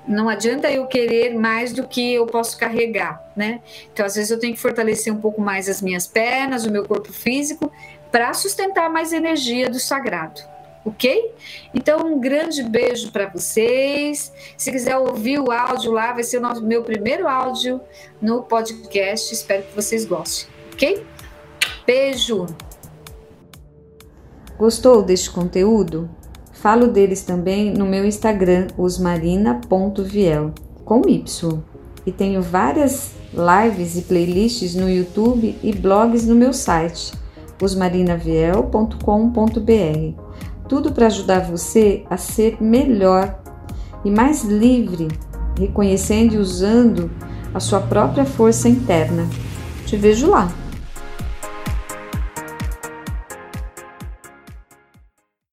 não 0.07 0.29
adianta 0.29 0.69
eu 0.71 0.85
querer 0.85 1.33
mais 1.33 1.73
do 1.73 1.87
que 1.87 2.13
eu 2.13 2.27
posso 2.27 2.57
carregar, 2.57 3.19
né? 3.35 3.61
Então, 3.91 4.05
às 4.05 4.15
vezes, 4.15 4.29
eu 4.29 4.39
tenho 4.39 4.53
que 4.53 4.59
fortalecer 4.59 5.11
um 5.11 5.17
pouco 5.17 5.41
mais 5.41 5.67
as 5.67 5.81
minhas 5.81 6.05
pernas, 6.05 6.65
o 6.65 6.71
meu 6.71 6.85
corpo 6.85 7.11
físico, 7.11 7.71
para 8.15 8.33
sustentar 8.33 8.89
mais 8.89 9.11
energia 9.11 9.69
do 9.69 9.77
sagrado, 9.77 10.39
ok? 10.85 11.33
Então, 11.73 11.99
um 11.99 12.17
grande 12.17 12.63
beijo 12.63 13.11
para 13.11 13.27
vocês. 13.27 14.31
Se 14.55 14.71
quiser 14.71 14.97
ouvir 14.97 15.37
o 15.37 15.51
áudio 15.51 15.91
lá, 15.91 16.13
vai 16.13 16.23
ser 16.23 16.41
o 16.41 16.61
meu 16.61 16.81
primeiro 16.81 17.27
áudio 17.27 17.81
no 18.21 18.41
podcast. 18.43 19.33
Espero 19.33 19.63
que 19.63 19.75
vocês 19.75 20.05
gostem, 20.05 20.47
ok? 20.71 21.05
Beijo! 21.85 22.45
Gostou 24.57 25.03
deste 25.03 25.29
conteúdo? 25.29 26.09
Falo 26.53 26.87
deles 26.87 27.21
também 27.21 27.73
no 27.73 27.85
meu 27.85 28.05
Instagram, 28.05 28.67
osmarina.viel, 28.77 30.53
com 30.85 31.01
Y. 31.05 31.59
E 32.05 32.13
tenho 32.13 32.41
várias 32.41 33.11
lives 33.33 33.97
e 33.97 34.03
playlists 34.03 34.73
no 34.73 34.89
YouTube 34.89 35.59
e 35.61 35.73
blogs 35.73 36.25
no 36.25 36.33
meu 36.33 36.53
site 36.53 37.24
osmarinaviel.com.br. 37.61 40.21
Tudo 40.67 40.91
para 40.91 41.07
ajudar 41.07 41.41
você 41.41 42.03
a 42.09 42.17
ser 42.17 42.61
melhor 42.61 43.39
e 44.03 44.09
mais 44.09 44.43
livre, 44.43 45.07
reconhecendo 45.57 46.33
e 46.33 46.37
usando 46.37 47.09
a 47.53 47.59
sua 47.59 47.79
própria 47.79 48.25
força 48.25 48.67
interna. 48.67 49.27
Te 49.85 49.95
vejo 49.95 50.29
lá! 50.29 50.64